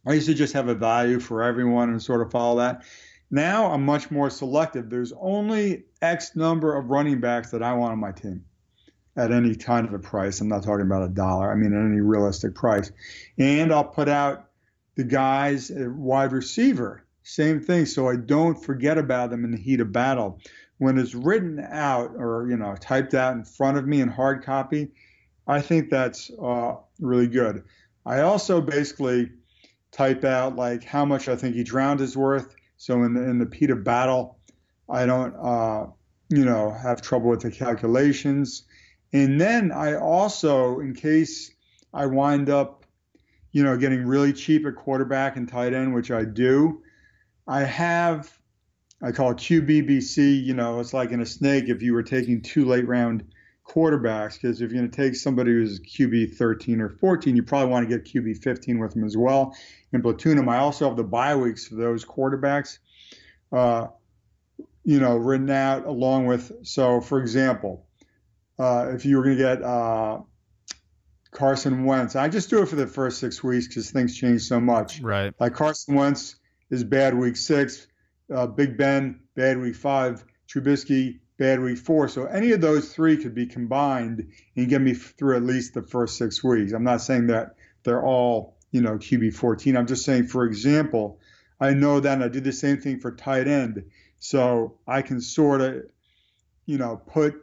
I 0.06 0.14
used 0.14 0.28
to 0.28 0.34
just 0.34 0.54
have 0.54 0.68
a 0.68 0.76
value 0.76 1.20
for 1.20 1.44
everyone 1.44 1.90
and 1.90 2.02
sort 2.02 2.22
of 2.22 2.32
follow 2.32 2.60
that. 2.60 2.84
Now 3.32 3.72
I'm 3.72 3.86
much 3.86 4.12
more 4.12 4.30
selective. 4.30 4.90
There's 4.90 5.14
only 5.20 5.86
X 6.02 6.36
number 6.36 6.76
of 6.76 6.90
running 6.90 7.20
backs 7.20 7.52
that 7.52 7.64
I 7.64 7.74
want 7.74 7.94
on 7.94 8.00
my 8.00 8.12
team 8.12 8.44
at 9.16 9.32
any 9.32 9.56
kind 9.56 9.88
of 9.88 9.94
a 9.94 10.00
price. 10.00 10.42
I'm 10.42 10.48
not 10.48 10.64
talking 10.64 10.86
about 10.86 11.04
a 11.04 11.10
dollar. 11.10 11.52
I 11.52 11.56
mean 11.56 11.74
at 11.74 11.86
any 11.86 12.02
realistic 12.02 12.56
price. 12.56 12.92
And 13.38 13.72
I'll 13.72 13.84
put 13.84 14.10
out 14.10 14.50
the 14.96 15.04
guys 15.04 15.72
at 15.72 15.92
wide 15.92 16.32
receiver. 16.32 17.06
Same 17.24 17.62
thing. 17.62 17.86
So 17.86 18.10
I 18.10 18.16
don't 18.16 18.56
forget 18.56 18.98
about 18.98 19.30
them 19.30 19.46
in 19.46 19.52
the 19.52 19.58
heat 19.58 19.82
of 19.82 19.92
battle. 19.92 20.40
When 20.80 20.98
it's 20.98 21.14
written 21.14 21.60
out 21.60 22.16
or 22.18 22.48
you 22.50 22.58
know 22.58 22.76
typed 22.76 23.14
out 23.14 23.36
in 23.36 23.44
front 23.44 23.78
of 23.78 23.88
me 23.88 24.02
in 24.02 24.10
hard 24.10 24.44
copy, 24.44 24.90
I 25.48 25.62
think 25.62 25.90
that's 25.90 26.32
uh, 26.42 26.76
really 27.00 27.28
good. 27.28 27.64
I 28.06 28.22
also 28.22 28.60
basically 28.60 29.32
type 29.92 30.24
out 30.24 30.56
like 30.56 30.84
how 30.84 31.06
much 31.06 31.30
I 31.30 31.36
think 31.36 31.56
each 31.56 31.72
round 31.72 32.02
is 32.02 32.18
worth. 32.18 32.56
So 32.78 33.04
in 33.04 33.14
the 33.14 33.24
in 33.24 33.40
the 33.40 33.56
heat 33.56 33.70
of 33.70 33.84
battle, 33.84 34.40
I 34.90 35.06
don't 35.06 35.36
uh, 35.36 35.88
you 36.30 36.46
know 36.46 36.72
have 36.72 37.02
trouble 37.02 37.30
with 37.30 37.42
the 37.42 37.52
calculations. 37.52 38.64
And 39.12 39.42
then 39.42 39.72
I 39.72 39.96
also, 39.96 40.80
in 40.80 40.94
case 40.94 41.52
I 41.94 42.06
wind 42.06 42.50
up, 42.50 42.86
you 43.52 43.64
know, 43.64 43.78
getting 43.78 44.06
really 44.06 44.34
cheap 44.34 44.66
at 44.66 44.76
quarterback 44.76 45.36
and 45.36 45.50
tight 45.50 45.74
end, 45.74 45.94
which 45.94 46.12
I 46.12 46.26
do, 46.26 46.84
I 47.48 47.62
have, 47.62 48.39
I 49.02 49.12
call 49.12 49.32
it 49.32 49.38
QBBC. 49.38 50.44
You 50.44 50.54
know, 50.54 50.80
it's 50.80 50.94
like 50.94 51.12
in 51.12 51.22
a 51.22 51.26
snake 51.26 51.66
if 51.68 51.82
you 51.82 51.94
were 51.94 52.04
taking 52.04 52.42
two 52.42 52.66
late 52.66 52.88
round 52.88 53.24
quarterbacks, 53.68 54.34
because 54.34 54.62
if 54.62 54.72
you're 54.72 54.82
going 54.82 54.92
to 54.92 54.96
take 54.96 55.16
somebody 55.16 55.52
who's 55.52 55.80
QB 55.80 56.36
13 56.36 56.82
or 56.82 56.90
14, 56.90 57.36
you 57.36 57.44
probably 57.44 57.72
want 57.72 57.90
to 57.90 57.98
get 57.98 58.06
QB 58.06 58.44
15 58.44 58.80
with 58.80 58.94
them 58.94 59.04
as 59.04 59.16
well. 59.16 59.56
And 59.94 60.04
platoon 60.04 60.38
them. 60.38 60.50
I 60.50 60.58
also 60.58 60.88
have 60.88 60.98
the 60.98 61.04
bye 61.04 61.36
weeks 61.36 61.68
for 61.68 61.76
those 61.76 62.06
quarterbacks. 62.06 62.80
Uh, 63.52 63.88
you 64.84 65.00
know, 65.00 65.18
written 65.18 65.50
out 65.50 65.86
along 65.86 66.26
with. 66.26 66.52
So, 66.64 67.02
for 67.02 67.20
example, 67.20 67.86
uh, 68.58 68.92
if 68.94 69.06
you 69.06 69.18
were 69.18 69.24
going 69.24 69.38
to 69.38 69.44
get 69.44 69.64
uh, 69.64 70.20
Carson 71.32 71.86
Wentz. 71.86 72.16
I 72.16 72.28
just 72.28 72.50
do 72.50 72.62
it 72.62 72.68
for 72.68 72.76
the 72.76 72.88
first 72.88 73.20
six 73.20 73.44
weeks 73.44 73.68
because 73.68 73.92
things 73.92 74.18
change 74.18 74.42
so 74.42 74.60
much. 74.60 75.00
Right. 75.02 75.34
Like 75.40 75.54
Carson 75.54 75.96
Wentz 75.96 76.36
is 76.70 76.84
bye 76.84 77.14
week 77.14 77.38
six, 77.38 77.88
uh, 78.34 78.48
Big 78.48 78.78
Ben 78.78 79.20
battery 79.36 79.74
five, 79.74 80.24
Trubisky 80.48 81.20
battery 81.38 81.76
four. 81.76 82.08
So 82.08 82.26
any 82.26 82.52
of 82.52 82.62
those 82.62 82.94
three 82.94 83.18
could 83.18 83.34
be 83.34 83.46
combined 83.46 84.32
and 84.56 84.70
get 84.70 84.82
me 84.82 84.94
through 84.94 85.38
at 85.38 85.44
least 85.44 85.74
the 85.74 85.82
first 85.82 86.18
six 86.18 86.44
weeks. 86.44 86.74
I'm 86.74 86.84
not 86.84 87.02
saying 87.02 87.28
that 87.28 87.56
they're 87.84 88.04
all 88.04 88.58
you 88.72 88.82
know 88.82 88.98
QB 88.98 89.34
14. 89.34 89.78
I'm 89.78 89.88
just 89.88 90.06
saying, 90.06 90.28
for 90.28 90.46
example, 90.46 91.20
I 91.60 91.74
know 91.74 92.00
that 92.00 92.14
and 92.14 92.24
I 92.24 92.30
did 92.30 92.44
the 92.44 92.54
same 92.54 92.78
thing 92.78 93.00
for 93.00 93.12
tight 93.12 93.48
end. 93.48 93.84
So 94.20 94.78
I 94.88 95.02
can 95.02 95.22
sort 95.22 95.62
of, 95.62 95.84
you 96.66 96.78
know, 96.78 96.98
put 96.98 97.36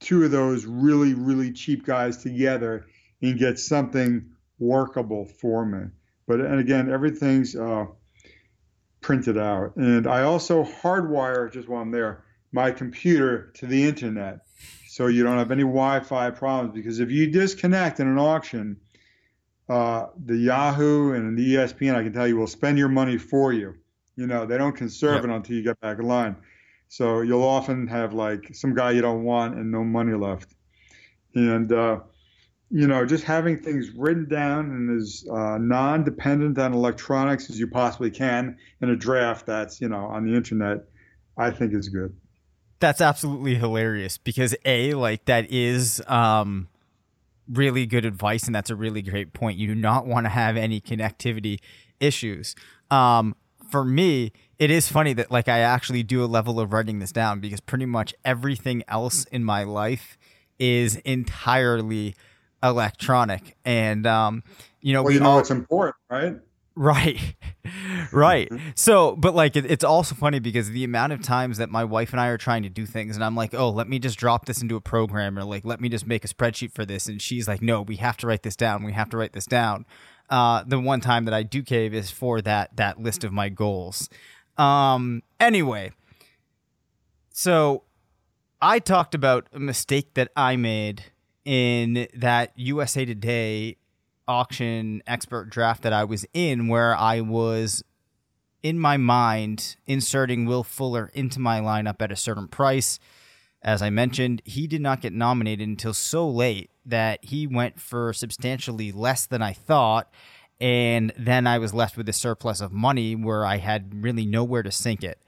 two 0.00 0.24
of 0.24 0.30
those 0.30 0.64
really, 0.64 1.14
really 1.14 1.52
cheap 1.52 1.84
guys 1.84 2.18
together 2.18 2.86
and 3.22 3.38
get 3.38 3.58
something 3.58 4.30
workable 4.58 5.24
for 5.24 5.64
me. 5.64 5.88
But 6.26 6.40
and 6.40 6.60
again, 6.60 6.90
everything's 6.90 7.56
uh, 7.56 7.86
printed 9.08 9.38
out. 9.38 9.74
And 9.76 10.06
I 10.06 10.24
also 10.24 10.62
hardwire, 10.62 11.50
just 11.50 11.66
while 11.66 11.80
I'm 11.80 11.90
there, 11.90 12.24
my 12.52 12.70
computer 12.70 13.50
to 13.54 13.66
the 13.66 13.88
internet. 13.88 14.40
So 14.86 15.06
you 15.06 15.24
don't 15.24 15.38
have 15.38 15.50
any 15.50 15.62
Wi 15.62 16.00
Fi 16.00 16.28
problems 16.28 16.74
because 16.74 17.00
if 17.00 17.10
you 17.10 17.26
disconnect 17.30 18.00
in 18.00 18.06
an 18.06 18.18
auction, 18.18 18.76
uh, 19.66 20.08
the 20.22 20.36
Yahoo 20.36 21.14
and 21.14 21.38
the 21.38 21.54
ESPN, 21.54 21.94
I 21.94 22.02
can 22.02 22.12
tell 22.12 22.28
you, 22.28 22.36
will 22.36 22.46
spend 22.46 22.76
your 22.76 22.90
money 22.90 23.16
for 23.16 23.50
you. 23.50 23.76
You 24.16 24.26
know, 24.26 24.44
they 24.44 24.58
don't 24.58 24.76
conserve 24.76 25.24
it 25.24 25.30
until 25.30 25.56
you 25.56 25.62
get 25.62 25.80
back 25.80 25.98
in 25.98 26.06
line. 26.06 26.36
So 26.88 27.22
you'll 27.22 27.44
often 27.44 27.86
have 27.86 28.12
like 28.12 28.54
some 28.54 28.74
guy 28.74 28.90
you 28.90 29.00
don't 29.00 29.24
want 29.24 29.54
and 29.54 29.72
no 29.72 29.84
money 29.84 30.12
left. 30.12 30.54
And, 31.34 31.72
uh, 31.72 32.00
you 32.70 32.86
know, 32.86 33.06
just 33.06 33.24
having 33.24 33.58
things 33.58 33.90
written 33.90 34.28
down 34.28 34.66
and 34.66 35.00
as 35.00 35.24
uh, 35.30 35.56
non 35.58 36.04
dependent 36.04 36.58
on 36.58 36.74
electronics 36.74 37.48
as 37.48 37.58
you 37.58 37.66
possibly 37.66 38.10
can 38.10 38.58
in 38.82 38.90
a 38.90 38.96
draft 38.96 39.46
that's, 39.46 39.80
you 39.80 39.88
know, 39.88 40.04
on 40.04 40.26
the 40.26 40.34
internet, 40.34 40.84
I 41.36 41.50
think 41.50 41.72
is 41.72 41.88
good. 41.88 42.14
That's 42.80 43.00
absolutely 43.00 43.54
hilarious 43.54 44.18
because, 44.18 44.54
A, 44.64 44.94
like 44.94 45.24
that 45.24 45.50
is 45.50 46.02
um, 46.06 46.68
really 47.48 47.86
good 47.86 48.04
advice. 48.04 48.44
And 48.44 48.54
that's 48.54 48.70
a 48.70 48.76
really 48.76 49.02
great 49.02 49.32
point. 49.32 49.58
You 49.58 49.68
do 49.68 49.74
not 49.74 50.06
want 50.06 50.26
to 50.26 50.30
have 50.30 50.56
any 50.56 50.80
connectivity 50.80 51.58
issues. 52.00 52.54
Um, 52.90 53.34
for 53.70 53.84
me, 53.84 54.32
it 54.58 54.70
is 54.70 54.88
funny 54.88 55.14
that 55.14 55.30
like 55.30 55.48
I 55.48 55.60
actually 55.60 56.02
do 56.02 56.22
a 56.22 56.26
level 56.26 56.60
of 56.60 56.72
writing 56.72 56.98
this 56.98 57.12
down 57.12 57.40
because 57.40 57.60
pretty 57.60 57.86
much 57.86 58.14
everything 58.24 58.82
else 58.88 59.24
in 59.26 59.42
my 59.42 59.64
life 59.64 60.18
is 60.58 60.96
entirely 60.96 62.14
electronic. 62.62 63.56
And 63.64 64.06
um 64.06 64.42
you 64.80 64.92
know 64.92 65.02
well, 65.02 65.08
we 65.08 65.14
you 65.14 65.20
know 65.20 65.30
all 65.30 65.38
it's 65.38 65.50
important 65.50 65.96
right? 66.10 66.36
Right. 66.74 67.18
Right. 68.12 68.50
So 68.74 69.14
but 69.16 69.34
like 69.34 69.54
it, 69.54 69.70
it's 69.70 69.84
also 69.84 70.14
funny 70.14 70.38
because 70.38 70.70
the 70.70 70.84
amount 70.84 71.12
of 71.12 71.20
times 71.20 71.58
that 71.58 71.68
my 71.68 71.84
wife 71.84 72.12
and 72.12 72.20
i 72.20 72.28
are 72.28 72.38
trying 72.38 72.62
to 72.62 72.70
do 72.70 72.86
things 72.86 73.14
and 73.14 73.22
i'm 73.22 73.36
like 73.36 73.52
oh 73.52 73.68
let 73.68 73.86
me 73.90 73.98
just 73.98 74.18
drop 74.18 74.46
this 74.46 74.62
into 74.62 74.76
a 74.76 74.80
program 74.80 75.38
or 75.38 75.44
like 75.44 75.66
let 75.66 75.78
me 75.78 75.90
just 75.90 76.06
make 76.06 76.24
a 76.24 76.28
spreadsheet 76.28 76.72
for 76.72 76.86
this. 76.86 77.06
And 77.08 77.20
she's 77.20 77.46
like 77.46 77.60
no 77.60 77.82
we 77.82 77.96
have 77.96 78.16
to 78.18 78.26
write 78.26 78.42
this 78.42 78.56
down. 78.56 78.84
We 78.84 78.92
have 78.92 79.10
to 79.10 79.18
write 79.18 79.34
this 79.34 79.44
down. 79.44 79.84
Uh, 80.30 80.62
the 80.66 80.80
one 80.80 81.00
time 81.02 81.26
that 81.26 81.34
i 81.34 81.42
do 81.42 81.62
cave 81.62 81.92
is 81.92 82.10
for 82.10 82.40
that 82.40 82.74
that 82.76 82.98
list 82.98 83.22
of 83.22 83.32
my 83.32 83.50
goals. 83.50 84.08
Um, 84.56 85.22
anyway, 85.38 85.92
so 87.30 87.84
I 88.60 88.80
talked 88.80 89.14
about 89.14 89.46
a 89.52 89.60
mistake 89.60 90.14
that 90.14 90.30
I 90.36 90.56
made 90.56 91.04
in 91.48 92.06
that 92.12 92.52
USA 92.56 93.06
Today 93.06 93.78
auction 94.28 95.02
expert 95.06 95.48
draft 95.48 95.82
that 95.82 95.94
I 95.94 96.04
was 96.04 96.26
in, 96.34 96.68
where 96.68 96.94
I 96.94 97.22
was 97.22 97.82
in 98.62 98.78
my 98.78 98.98
mind 98.98 99.76
inserting 99.86 100.44
Will 100.44 100.62
Fuller 100.62 101.10
into 101.14 101.40
my 101.40 101.60
lineup 101.60 102.02
at 102.02 102.12
a 102.12 102.16
certain 102.16 102.48
price. 102.48 102.98
As 103.62 103.80
I 103.80 103.88
mentioned, 103.88 104.42
he 104.44 104.66
did 104.66 104.82
not 104.82 105.00
get 105.00 105.14
nominated 105.14 105.66
until 105.66 105.94
so 105.94 106.28
late 106.28 106.70
that 106.84 107.24
he 107.24 107.46
went 107.46 107.80
for 107.80 108.12
substantially 108.12 108.92
less 108.92 109.24
than 109.24 109.40
I 109.40 109.54
thought 109.54 110.12
and 110.60 111.12
then 111.16 111.46
I 111.46 111.58
was 111.58 111.72
left 111.72 111.96
with 111.96 112.08
a 112.08 112.12
surplus 112.12 112.60
of 112.60 112.72
money 112.72 113.14
where 113.14 113.46
I 113.46 113.58
had 113.58 114.02
really 114.02 114.26
nowhere 114.26 114.62
to 114.62 114.72
sink 114.72 115.04
it. 115.04 115.22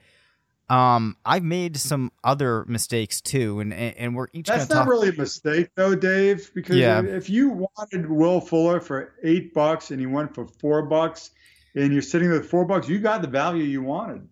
Um, 0.71 1.17
I've 1.25 1.43
made 1.43 1.75
some 1.75 2.11
other 2.23 2.63
mistakes 2.65 3.19
too, 3.19 3.59
and 3.59 3.73
and 3.73 4.15
we're 4.15 4.27
each. 4.31 4.47
That's 4.47 4.69
not 4.69 4.83
talk- 4.83 4.87
really 4.87 5.09
a 5.09 5.13
mistake 5.13 5.69
though, 5.75 5.95
Dave, 5.95 6.49
because 6.55 6.77
Yeah. 6.77 7.01
if 7.01 7.29
you 7.29 7.49
wanted 7.77 8.09
Will 8.09 8.39
Fuller 8.39 8.79
for 8.79 9.13
eight 9.23 9.53
bucks 9.53 9.91
and 9.91 9.99
he 9.99 10.05
went 10.05 10.33
for 10.33 10.47
four 10.61 10.83
bucks, 10.83 11.31
and 11.75 11.91
you're 11.91 12.01
sitting 12.01 12.29
with 12.31 12.49
four 12.49 12.63
bucks, 12.65 12.87
you 12.87 12.99
got 12.99 13.21
the 13.21 13.27
value 13.27 13.63
you 13.63 13.81
wanted. 13.81 14.27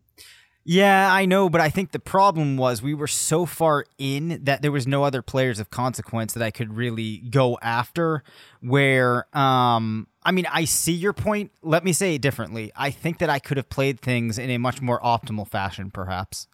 Yeah, 0.66 1.12
I 1.12 1.26
know, 1.26 1.50
but 1.50 1.62
I 1.62 1.70
think 1.70 1.94
the 1.94 2.00
problem 2.00 2.56
was 2.56 2.82
we 2.84 2.94
were 2.94 3.08
so 3.08 3.46
far 3.48 3.86
in 3.98 4.42
that 4.44 4.62
there 4.62 4.72
was 4.72 4.86
no 4.86 5.04
other 5.04 5.22
players 5.24 5.60
of 5.60 5.72
consequence 5.72 6.34
that 6.34 6.44
I 6.44 6.52
could 6.52 6.76
really 6.76 7.18
go 7.18 7.58
after. 7.62 8.24
Where, 8.62 9.26
um, 9.36 10.08
I 10.24 10.32
mean, 10.32 10.46
I 10.52 10.66
see 10.66 10.94
your 10.94 11.14
point. 11.14 11.52
Let 11.62 11.84
me 11.84 11.94
say 11.94 12.16
it 12.16 12.22
differently. 12.22 12.72
I 12.76 12.92
think 12.92 13.20
that 13.20 13.30
I 13.30 13.40
could 13.40 13.58
have 13.58 13.70
played 13.70 14.00
things 14.00 14.38
in 14.38 14.50
a 14.50 14.58
much 14.58 14.82
more 14.82 15.00
optimal 15.00 15.48
fashion, 15.48 15.92
perhaps. 15.92 16.48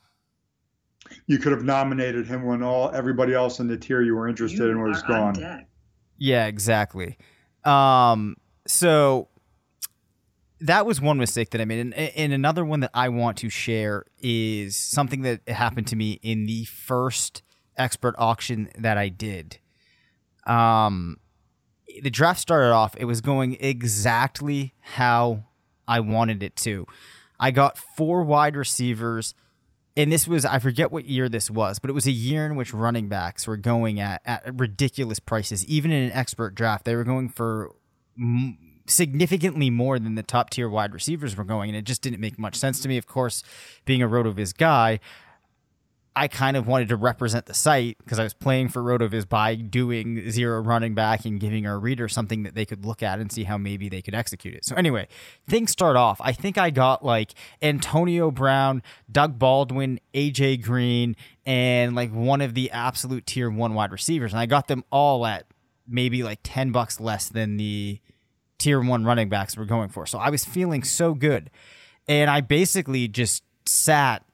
You 1.27 1.37
could 1.37 1.51
have 1.51 1.63
nominated 1.63 2.27
him 2.27 2.45
when 2.45 2.63
all 2.63 2.91
everybody 2.91 3.33
else 3.33 3.59
in 3.59 3.67
the 3.67 3.77
tier 3.77 4.01
you 4.01 4.15
were 4.15 4.27
interested 4.27 4.69
in 4.69 4.81
was 4.81 5.01
gone. 5.03 5.65
Yeah, 6.17 6.45
exactly. 6.47 7.17
Um, 7.63 8.37
so 8.67 9.27
that 10.61 10.85
was 10.85 11.01
one 11.01 11.17
mistake 11.17 11.51
that 11.51 11.61
I 11.61 11.65
made, 11.65 11.79
and, 11.79 11.93
and 11.93 12.33
another 12.33 12.63
one 12.63 12.79
that 12.81 12.91
I 12.93 13.09
want 13.09 13.37
to 13.37 13.49
share 13.49 14.05
is 14.19 14.75
something 14.75 15.23
that 15.23 15.47
happened 15.47 15.87
to 15.87 15.95
me 15.95 16.19
in 16.23 16.45
the 16.45 16.65
first 16.65 17.43
expert 17.77 18.15
auction 18.17 18.69
that 18.77 18.97
I 18.97 19.09
did. 19.09 19.59
Um, 20.47 21.17
the 22.01 22.09
draft 22.09 22.39
started 22.39 22.71
off; 22.71 22.95
it 22.97 23.05
was 23.05 23.21
going 23.21 23.57
exactly 23.59 24.73
how 24.81 25.43
I 25.87 25.99
wanted 25.99 26.43
it 26.43 26.55
to. 26.57 26.85
I 27.39 27.51
got 27.51 27.77
four 27.77 28.23
wide 28.23 28.55
receivers, 28.55 29.33
and 29.97 30.11
this 30.11 30.27
was 30.27 30.45
I 30.45 30.59
forget 30.59 30.91
what 30.91 31.05
year 31.05 31.29
this 31.29 31.49
was, 31.49 31.79
but 31.79 31.89
it 31.89 31.93
was 31.93 32.07
a 32.07 32.11
year 32.11 32.45
in 32.45 32.55
which 32.55 32.73
running 32.73 33.07
backs 33.07 33.47
were 33.47 33.57
going 33.57 33.99
at, 33.99 34.21
at 34.25 34.59
ridiculous 34.59 35.19
prices. 35.19 35.65
Even 35.65 35.91
in 35.91 36.03
an 36.03 36.11
expert 36.11 36.55
draft, 36.55 36.85
they 36.85 36.95
were 36.95 37.03
going 37.03 37.29
for 37.29 37.75
m- 38.17 38.57
significantly 38.87 39.69
more 39.69 39.97
than 39.99 40.15
the 40.15 40.23
top 40.23 40.49
tier 40.49 40.69
wide 40.69 40.93
receivers 40.93 41.35
were 41.35 41.43
going, 41.43 41.69
and 41.69 41.77
it 41.77 41.85
just 41.85 42.01
didn't 42.01 42.19
make 42.19 42.37
much 42.39 42.55
sense 42.55 42.79
to 42.81 42.87
me. 42.87 42.97
Of 42.97 43.07
course, 43.07 43.43
being 43.85 44.01
a 44.01 44.07
RotoViz 44.07 44.55
guy, 44.57 44.99
I 46.17 46.29
kind 46.29 46.55
of 46.55 46.65
wanted 46.65 46.89
to 46.89 46.95
represent 46.95 47.45
the 47.45 47.53
site 47.53 47.97
because 47.97 48.19
I 48.19 48.23
was 48.23 48.33
playing 48.33 48.69
for 48.69 48.81
RotoViz 48.81 49.27
by 49.27 49.55
doing 49.55 50.29
zero 50.31 50.61
running 50.61 50.95
back 50.95 51.25
and 51.25 51.39
giving 51.39 51.67
our 51.67 51.77
reader 51.77 52.07
something 52.07 52.43
that 52.43 52.55
they 52.55 52.65
could 52.65 52.85
look 52.85 53.03
at 53.03 53.19
and 53.19 53.29
see 53.31 53.43
how 53.43 53.57
maybe 53.57 53.89
they 53.89 54.01
could 54.01 54.15
execute 54.15 54.53
it. 54.55 54.63
So 54.63 54.75
anyway, 54.75 55.09
things 55.47 55.71
start 55.71 55.97
off. 55.97 56.21
I 56.21 56.31
think 56.31 56.57
I 56.57 56.69
got 56.69 57.03
like 57.03 57.33
Antonio 57.61 58.31
Brown, 58.31 58.81
Doug 59.11 59.37
Baldwin, 59.37 59.99
AJ 60.13 60.63
Green, 60.63 61.17
and 61.45 61.95
like 61.95 62.11
one 62.13 62.39
of 62.39 62.53
the 62.53 62.71
absolute 62.71 63.25
tier 63.25 63.49
one 63.49 63.73
wide 63.73 63.91
receivers. 63.91 64.31
And 64.31 64.39
I 64.39 64.45
got 64.45 64.67
them 64.67 64.85
all 64.91 65.25
at 65.25 65.45
maybe 65.87 66.23
like 66.23 66.39
10 66.43 66.71
bucks 66.71 66.99
less 66.99 67.27
than 67.27 67.57
the 67.57 67.99
tier 68.57 68.81
one 68.81 69.03
running 69.03 69.29
backs 69.29 69.57
were 69.57 69.65
going 69.65 69.89
for. 69.89 70.05
So 70.05 70.17
I 70.17 70.29
was 70.29 70.45
feeling 70.45 70.83
so 70.83 71.13
good. 71.13 71.51
And 72.07 72.29
I 72.29 72.41
basically 72.41 73.07
just 73.07 73.43
sat 73.65 74.24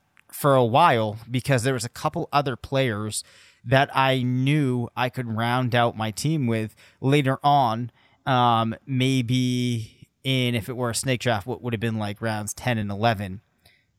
for 0.42 0.56
a 0.56 0.66
while 0.66 1.18
because 1.30 1.62
there 1.62 1.76
was 1.76 1.86
a 1.86 1.90
couple 1.90 2.28
other 2.34 2.56
players 2.56 3.24
that 3.64 3.96
I 3.96 4.24
knew 4.24 4.90
I 4.98 5.08
could 5.10 5.28
round 5.28 5.76
out 5.76 5.96
my 5.96 6.10
team 6.10 6.48
with 6.48 6.76
later 7.00 7.38
on. 7.44 7.92
Um, 8.26 8.76
maybe 8.88 10.10
in 10.24 10.56
if 10.56 10.68
it 10.68 10.76
were 10.76 10.90
a 10.90 10.96
snake 10.96 11.22
draft, 11.22 11.46
what 11.46 11.62
would 11.62 11.74
have 11.74 11.80
been 11.80 12.00
like 12.00 12.24
rounds 12.24 12.56
ten 12.56 12.80
and 12.80 12.90
eleven. 12.90 13.42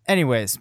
Anyways, 0.09 0.59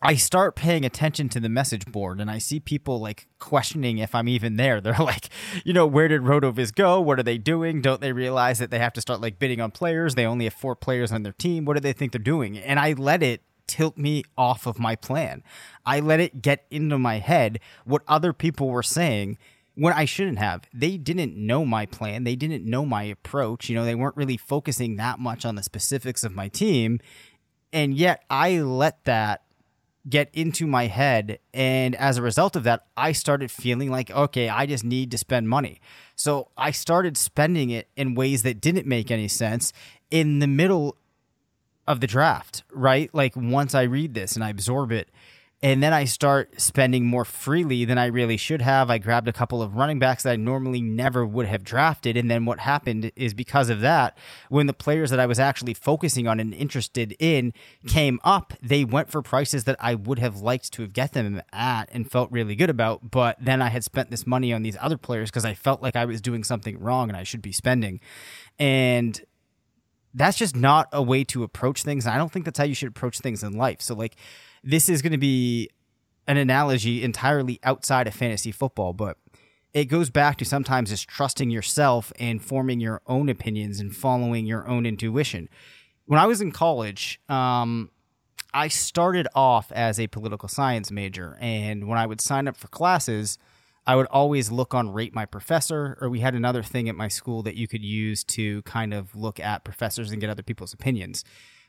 I 0.00 0.14
start 0.14 0.54
paying 0.54 0.84
attention 0.84 1.28
to 1.30 1.40
the 1.40 1.48
message 1.48 1.86
board 1.86 2.20
and 2.20 2.30
I 2.30 2.38
see 2.38 2.60
people 2.60 3.00
like 3.00 3.26
questioning 3.40 3.98
if 3.98 4.14
I'm 4.14 4.28
even 4.28 4.54
there. 4.54 4.80
They're 4.80 4.94
like, 5.00 5.30
you 5.64 5.72
know, 5.72 5.86
where 5.86 6.06
did 6.06 6.22
RotoViz 6.22 6.72
go? 6.72 7.00
What 7.00 7.18
are 7.18 7.24
they 7.24 7.38
doing? 7.38 7.82
Don't 7.82 8.00
they 8.00 8.12
realize 8.12 8.60
that 8.60 8.70
they 8.70 8.78
have 8.78 8.92
to 8.92 9.00
start 9.00 9.20
like 9.20 9.40
bidding 9.40 9.60
on 9.60 9.72
players? 9.72 10.14
They 10.14 10.26
only 10.26 10.44
have 10.44 10.54
four 10.54 10.76
players 10.76 11.10
on 11.10 11.24
their 11.24 11.32
team. 11.32 11.64
What 11.64 11.74
do 11.74 11.80
they 11.80 11.92
think 11.92 12.12
they're 12.12 12.20
doing? 12.20 12.56
And 12.56 12.78
I 12.78 12.92
let 12.92 13.20
it 13.20 13.42
tilt 13.66 13.96
me 13.96 14.24
off 14.36 14.66
of 14.66 14.78
my 14.78 14.96
plan. 14.96 15.42
I 15.84 16.00
let 16.00 16.20
it 16.20 16.42
get 16.42 16.66
into 16.70 16.98
my 16.98 17.18
head 17.18 17.60
what 17.84 18.02
other 18.08 18.32
people 18.32 18.68
were 18.68 18.82
saying 18.82 19.38
when 19.74 19.92
I 19.92 20.04
shouldn't 20.04 20.38
have. 20.38 20.62
They 20.72 20.96
didn't 20.96 21.36
know 21.36 21.64
my 21.64 21.86
plan. 21.86 22.24
They 22.24 22.36
didn't 22.36 22.64
know 22.64 22.84
my 22.84 23.04
approach. 23.04 23.68
You 23.68 23.76
know, 23.76 23.84
they 23.84 23.94
weren't 23.94 24.16
really 24.16 24.36
focusing 24.36 24.96
that 24.96 25.18
much 25.18 25.44
on 25.44 25.54
the 25.54 25.62
specifics 25.62 26.24
of 26.24 26.34
my 26.34 26.48
team. 26.48 27.00
And 27.72 27.94
yet 27.94 28.24
I 28.30 28.60
let 28.60 29.04
that 29.04 29.42
get 30.08 30.30
into 30.32 30.66
my 30.66 30.86
head. 30.86 31.38
And 31.52 31.94
as 31.96 32.18
a 32.18 32.22
result 32.22 32.56
of 32.56 32.64
that, 32.64 32.86
I 32.96 33.12
started 33.12 33.50
feeling 33.50 33.90
like, 33.90 34.10
okay, 34.10 34.48
I 34.48 34.66
just 34.66 34.84
need 34.84 35.10
to 35.12 35.18
spend 35.18 35.48
money. 35.48 35.80
So 36.14 36.50
I 36.56 36.70
started 36.70 37.16
spending 37.16 37.70
it 37.70 37.88
in 37.96 38.14
ways 38.14 38.42
that 38.42 38.60
didn't 38.60 38.86
make 38.86 39.10
any 39.10 39.28
sense 39.28 39.72
in 40.10 40.38
the 40.38 40.46
middle 40.46 40.96
of 41.86 42.00
the 42.00 42.06
draft, 42.06 42.62
right? 42.72 43.10
Like 43.12 43.34
once 43.36 43.74
I 43.74 43.82
read 43.82 44.14
this 44.14 44.34
and 44.34 44.44
I 44.44 44.50
absorb 44.50 44.92
it, 44.92 45.10
and 45.64 45.82
then 45.82 45.94
I 45.94 46.04
start 46.04 46.60
spending 46.60 47.06
more 47.06 47.24
freely 47.24 47.86
than 47.86 47.96
I 47.96 48.04
really 48.04 48.36
should 48.36 48.60
have. 48.60 48.90
I 48.90 48.98
grabbed 48.98 49.28
a 49.28 49.32
couple 49.32 49.62
of 49.62 49.76
running 49.76 49.98
backs 49.98 50.22
that 50.24 50.32
I 50.32 50.36
normally 50.36 50.82
never 50.82 51.24
would 51.24 51.46
have 51.46 51.64
drafted. 51.64 52.18
And 52.18 52.30
then 52.30 52.44
what 52.44 52.58
happened 52.58 53.10
is 53.16 53.32
because 53.32 53.70
of 53.70 53.80
that, 53.80 54.18
when 54.50 54.66
the 54.66 54.74
players 54.74 55.08
that 55.08 55.18
I 55.18 55.24
was 55.24 55.38
actually 55.38 55.72
focusing 55.72 56.28
on 56.28 56.38
and 56.38 56.52
interested 56.52 57.16
in 57.18 57.54
came 57.86 58.20
up, 58.24 58.52
they 58.60 58.84
went 58.84 59.10
for 59.10 59.22
prices 59.22 59.64
that 59.64 59.76
I 59.80 59.94
would 59.94 60.18
have 60.18 60.42
liked 60.42 60.70
to 60.74 60.82
have 60.82 60.92
get 60.92 61.14
them 61.14 61.40
at 61.50 61.88
and 61.92 62.10
felt 62.10 62.30
really 62.30 62.56
good 62.56 62.68
about. 62.68 63.10
But 63.10 63.42
then 63.42 63.62
I 63.62 63.70
had 63.70 63.84
spent 63.84 64.10
this 64.10 64.26
money 64.26 64.52
on 64.52 64.62
these 64.62 64.76
other 64.82 64.98
players 64.98 65.30
because 65.30 65.46
I 65.46 65.54
felt 65.54 65.80
like 65.80 65.96
I 65.96 66.04
was 66.04 66.20
doing 66.20 66.44
something 66.44 66.78
wrong 66.78 67.08
and 67.08 67.16
I 67.16 67.22
should 67.22 67.40
be 67.40 67.52
spending. 67.52 68.00
And 68.58 69.18
that's 70.14 70.38
just 70.38 70.54
not 70.54 70.88
a 70.92 71.02
way 71.02 71.24
to 71.24 71.42
approach 71.42 71.82
things. 71.82 72.06
I 72.06 72.16
don't 72.16 72.32
think 72.32 72.44
that's 72.44 72.58
how 72.58 72.64
you 72.64 72.74
should 72.74 72.88
approach 72.88 73.18
things 73.18 73.42
in 73.42 73.52
life. 73.52 73.82
So, 73.82 73.94
like, 73.94 74.16
this 74.62 74.88
is 74.88 75.02
going 75.02 75.12
to 75.12 75.18
be 75.18 75.68
an 76.26 76.36
analogy 76.36 77.02
entirely 77.02 77.58
outside 77.64 78.06
of 78.06 78.14
fantasy 78.14 78.52
football, 78.52 78.92
but 78.92 79.18
it 79.74 79.86
goes 79.86 80.08
back 80.08 80.38
to 80.38 80.44
sometimes 80.44 80.90
just 80.90 81.08
trusting 81.08 81.50
yourself 81.50 82.12
and 82.18 82.42
forming 82.42 82.80
your 82.80 83.02
own 83.06 83.28
opinions 83.28 83.80
and 83.80 83.94
following 83.94 84.46
your 84.46 84.66
own 84.68 84.86
intuition. 84.86 85.48
When 86.06 86.20
I 86.20 86.26
was 86.26 86.40
in 86.40 86.52
college, 86.52 87.20
um, 87.28 87.90
I 88.54 88.68
started 88.68 89.26
off 89.34 89.72
as 89.72 89.98
a 89.98 90.06
political 90.06 90.48
science 90.48 90.92
major, 90.92 91.36
and 91.40 91.88
when 91.88 91.98
I 91.98 92.06
would 92.06 92.20
sign 92.20 92.46
up 92.46 92.56
for 92.56 92.68
classes, 92.68 93.36
I 93.86 93.96
would 93.96 94.06
always 94.06 94.50
look 94.50 94.74
on 94.74 94.92
Rate 94.92 95.14
My 95.14 95.26
Professor, 95.26 95.98
or 96.00 96.08
we 96.08 96.20
had 96.20 96.34
another 96.34 96.62
thing 96.62 96.88
at 96.88 96.96
my 96.96 97.08
school 97.08 97.42
that 97.42 97.54
you 97.54 97.68
could 97.68 97.84
use 97.84 98.24
to 98.24 98.62
kind 98.62 98.94
of 98.94 99.14
look 99.14 99.38
at 99.38 99.64
professors 99.64 100.10
and 100.10 100.20
get 100.20 100.30
other 100.30 100.42
people's 100.42 100.72
opinions. 100.72 101.24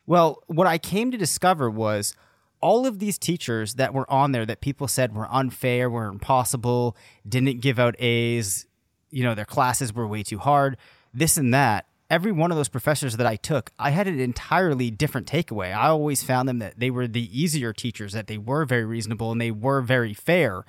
Well, 0.06 0.44
what 0.48 0.68
I 0.68 0.78
came 0.78 1.12
to 1.12 1.18
discover 1.18 1.70
was 1.70 2.16
all 2.62 2.86
of 2.86 3.00
these 3.00 3.18
teachers 3.18 3.76
that 3.76 3.94
were 3.94 4.10
on 4.10 4.32
there 4.32 4.46
that 4.46 4.62
people 4.62 4.88
said 4.88 5.14
were 5.14 5.28
unfair, 5.30 5.90
were 5.90 6.08
impossible, 6.08 6.96
didn't 7.28 7.62
give 7.62 7.80
out 7.80 7.96
A's, 8.00 8.66
you 9.12 9.24
know, 9.24 9.36
their 9.36 9.46
classes 9.46 9.94
were 9.94 10.08
way 10.08 10.24
too 10.24 10.40
hard, 10.40 10.78
this 11.14 11.38
and 11.38 11.54
that. 11.54 11.88
Every 12.08 12.32
one 12.32 12.52
of 12.52 12.58
those 12.58 12.70
professors 12.70 13.18
that 13.18 13.26
I 13.26 13.36
took, 13.36 13.72
I 13.80 13.90
had 13.90 14.08
an 14.08 14.20
entirely 14.20 14.92
different 14.92 15.26
takeaway. 15.28 15.76
I 15.76 15.88
always 15.88 16.22
found 16.22 16.48
them 16.48 16.60
that 16.60 16.80
they 16.80 16.92
were 16.92 17.08
the 17.08 17.40
easier 17.40 17.74
teachers, 17.74 18.14
that 18.14 18.28
they 18.28 18.38
were 18.38 18.64
very 18.64 18.86
reasonable 18.86 19.32
and 19.32 19.42
they 19.42 19.50
were 19.50 19.82
very 19.82 20.14
fair. 20.14 20.66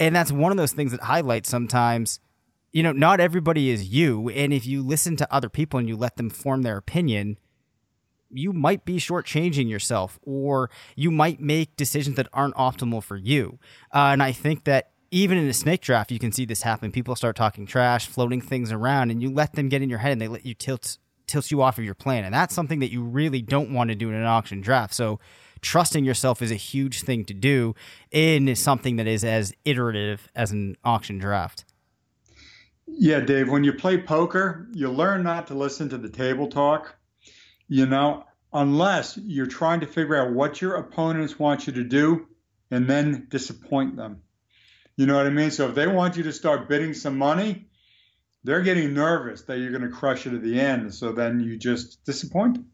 And 0.00 0.14
that's 0.14 0.32
one 0.32 0.50
of 0.50 0.58
those 0.58 0.72
things 0.72 0.92
that 0.92 1.02
highlights 1.02 1.48
sometimes, 1.48 2.20
you 2.72 2.82
know, 2.82 2.92
not 2.92 3.20
everybody 3.20 3.70
is 3.70 3.88
you. 3.88 4.28
And 4.30 4.52
if 4.52 4.66
you 4.66 4.82
listen 4.82 5.16
to 5.16 5.32
other 5.32 5.48
people 5.48 5.78
and 5.78 5.88
you 5.88 5.96
let 5.96 6.16
them 6.16 6.30
form 6.30 6.62
their 6.62 6.76
opinion, 6.76 7.38
you 8.30 8.52
might 8.52 8.84
be 8.84 8.96
shortchanging 8.96 9.68
yourself 9.68 10.18
or 10.22 10.70
you 10.96 11.10
might 11.10 11.40
make 11.40 11.76
decisions 11.76 12.16
that 12.16 12.28
aren't 12.32 12.56
optimal 12.56 13.02
for 13.02 13.16
you. 13.16 13.58
Uh, 13.94 14.10
and 14.12 14.22
I 14.22 14.32
think 14.32 14.64
that 14.64 14.90
even 15.10 15.38
in 15.38 15.46
a 15.46 15.54
snake 15.54 15.80
draft, 15.80 16.10
you 16.10 16.18
can 16.18 16.32
see 16.32 16.44
this 16.44 16.62
happen. 16.62 16.90
People 16.90 17.14
start 17.14 17.36
talking 17.36 17.66
trash, 17.66 18.08
floating 18.08 18.40
things 18.40 18.72
around, 18.72 19.12
and 19.12 19.22
you 19.22 19.30
let 19.30 19.52
them 19.52 19.68
get 19.68 19.80
in 19.80 19.88
your 19.88 20.00
head 20.00 20.12
and 20.12 20.20
they 20.20 20.28
let 20.28 20.44
you 20.44 20.54
tilt 20.54 20.98
tilt 21.26 21.50
you 21.50 21.62
off 21.62 21.78
of 21.78 21.84
your 21.84 21.94
plan. 21.94 22.24
And 22.24 22.34
that's 22.34 22.54
something 22.54 22.80
that 22.80 22.90
you 22.92 23.02
really 23.02 23.40
don't 23.40 23.72
want 23.72 23.88
to 23.88 23.94
do 23.94 24.08
in 24.08 24.14
an 24.14 24.24
auction 24.24 24.60
draft. 24.60 24.92
So 24.92 25.20
trusting 25.64 26.04
yourself 26.04 26.40
is 26.42 26.52
a 26.52 26.56
huge 26.56 27.02
thing 27.02 27.24
to 27.24 27.34
do 27.34 27.74
in 28.12 28.54
something 28.54 28.96
that 28.96 29.06
is 29.06 29.24
as 29.24 29.52
iterative 29.64 30.28
as 30.34 30.52
an 30.52 30.76
auction 30.84 31.18
draft. 31.18 31.64
Yeah, 32.86 33.20
Dave, 33.20 33.48
when 33.48 33.64
you 33.64 33.72
play 33.72 34.00
poker, 34.00 34.68
you 34.72 34.90
learn 34.90 35.24
not 35.24 35.48
to 35.48 35.54
listen 35.54 35.88
to 35.88 35.98
the 35.98 36.10
table 36.10 36.48
talk 36.48 36.96
you 37.68 37.86
know, 37.86 38.24
unless 38.52 39.16
you're 39.16 39.46
trying 39.46 39.80
to 39.80 39.86
figure 39.86 40.16
out 40.16 40.32
what 40.32 40.60
your 40.60 40.76
opponents 40.76 41.38
want 41.38 41.66
you 41.66 41.72
to 41.74 41.84
do 41.84 42.26
and 42.70 42.88
then 42.88 43.26
disappoint 43.28 43.96
them. 43.96 44.22
You 44.96 45.06
know 45.06 45.16
what 45.16 45.26
I 45.26 45.30
mean? 45.30 45.50
So 45.50 45.68
if 45.68 45.74
they 45.74 45.86
want 45.86 46.16
you 46.16 46.22
to 46.24 46.32
start 46.32 46.68
bidding 46.68 46.94
some 46.94 47.18
money, 47.18 47.66
they're 48.44 48.62
getting 48.62 48.94
nervous 48.94 49.42
that 49.42 49.58
you're 49.58 49.70
going 49.70 49.82
to 49.82 49.88
crush 49.88 50.26
it 50.26 50.34
at 50.34 50.42
the 50.42 50.60
end. 50.60 50.94
So 50.94 51.12
then 51.12 51.40
you 51.40 51.56
just 51.56 52.04
disappoint 52.04 52.54
them. 52.54 52.66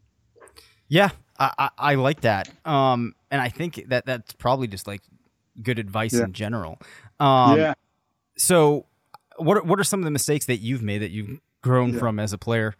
Yeah, 0.87 1.11
I, 1.41 1.51
I, 1.57 1.69
I 1.77 1.95
like 1.95 2.21
that. 2.21 2.49
Um, 2.65 3.15
and 3.31 3.41
I 3.41 3.49
think 3.49 3.85
that 3.87 4.05
that's 4.05 4.33
probably 4.33 4.67
just 4.67 4.85
like 4.85 5.01
good 5.61 5.79
advice 5.79 6.13
yeah. 6.13 6.25
in 6.25 6.33
general. 6.33 6.77
Um, 7.19 7.57
yeah. 7.57 7.73
So 8.37 8.85
what 9.37 9.57
are, 9.57 9.63
what 9.63 9.79
are 9.79 9.83
some 9.83 9.99
of 9.99 10.05
the 10.05 10.11
mistakes 10.11 10.45
that 10.45 10.57
you've 10.57 10.83
made 10.83 10.99
that 10.99 11.11
you've 11.11 11.39
grown 11.61 11.93
yeah. 11.93 11.99
from 11.99 12.19
as 12.19 12.33
a 12.33 12.37
player? 12.37 12.75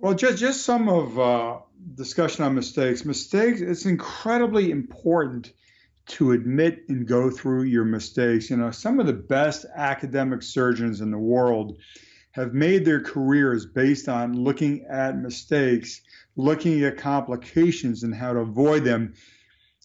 Well, 0.00 0.14
just 0.14 0.38
just 0.38 0.64
some 0.64 0.88
of 0.88 1.18
uh, 1.18 1.58
discussion 1.94 2.44
on 2.44 2.54
mistakes. 2.54 3.04
Mistakes. 3.04 3.60
It's 3.60 3.86
incredibly 3.86 4.70
important 4.70 5.52
to 6.08 6.32
admit 6.32 6.84
and 6.88 7.06
go 7.06 7.30
through 7.30 7.64
your 7.64 7.84
mistakes. 7.84 8.50
You 8.50 8.58
know, 8.58 8.70
some 8.70 9.00
of 9.00 9.06
the 9.06 9.12
best 9.12 9.66
academic 9.74 10.42
surgeons 10.42 11.00
in 11.00 11.10
the 11.10 11.18
world 11.18 11.78
have 12.32 12.54
made 12.54 12.84
their 12.84 13.00
careers 13.00 13.66
based 13.66 14.08
on 14.08 14.34
looking 14.34 14.86
at 14.88 15.18
mistakes, 15.18 16.00
looking 16.38 16.84
at 16.84 16.96
complications 16.96 18.04
and 18.04 18.14
how 18.14 18.32
to 18.32 18.38
avoid 18.38 18.84
them, 18.84 19.12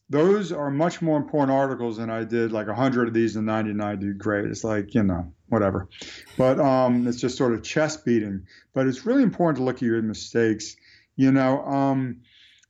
those 0.10 0.52
are 0.52 0.70
much 0.70 1.02
more 1.02 1.18
important 1.18 1.52
articles 1.52 1.98
than 1.98 2.12
I 2.12 2.24
did 2.24 2.52
like 2.52 2.68
100 2.68 3.08
of 3.08 3.14
these 3.14 3.36
and 3.36 3.48
99 3.48 4.00
do 4.00 4.14
great. 4.14 4.46
It's 4.46 4.64
like, 4.64 4.94
you 4.94 5.02
know, 5.02 5.34
whatever. 5.50 5.90
But 6.38 6.60
um, 6.60 7.08
it's 7.08 7.20
just 7.20 7.38
sort 7.38 7.54
of 7.54 7.64
chest 7.64 8.06
beating. 8.06 8.46
But 8.74 8.86
it's 8.86 9.06
really 9.06 9.24
important 9.24 9.58
to 9.58 9.64
look 9.64 9.78
at 9.78 9.82
your 9.82 10.02
mistakes. 10.04 10.76
You 11.16 11.32
know, 11.32 11.66
um, 11.66 12.22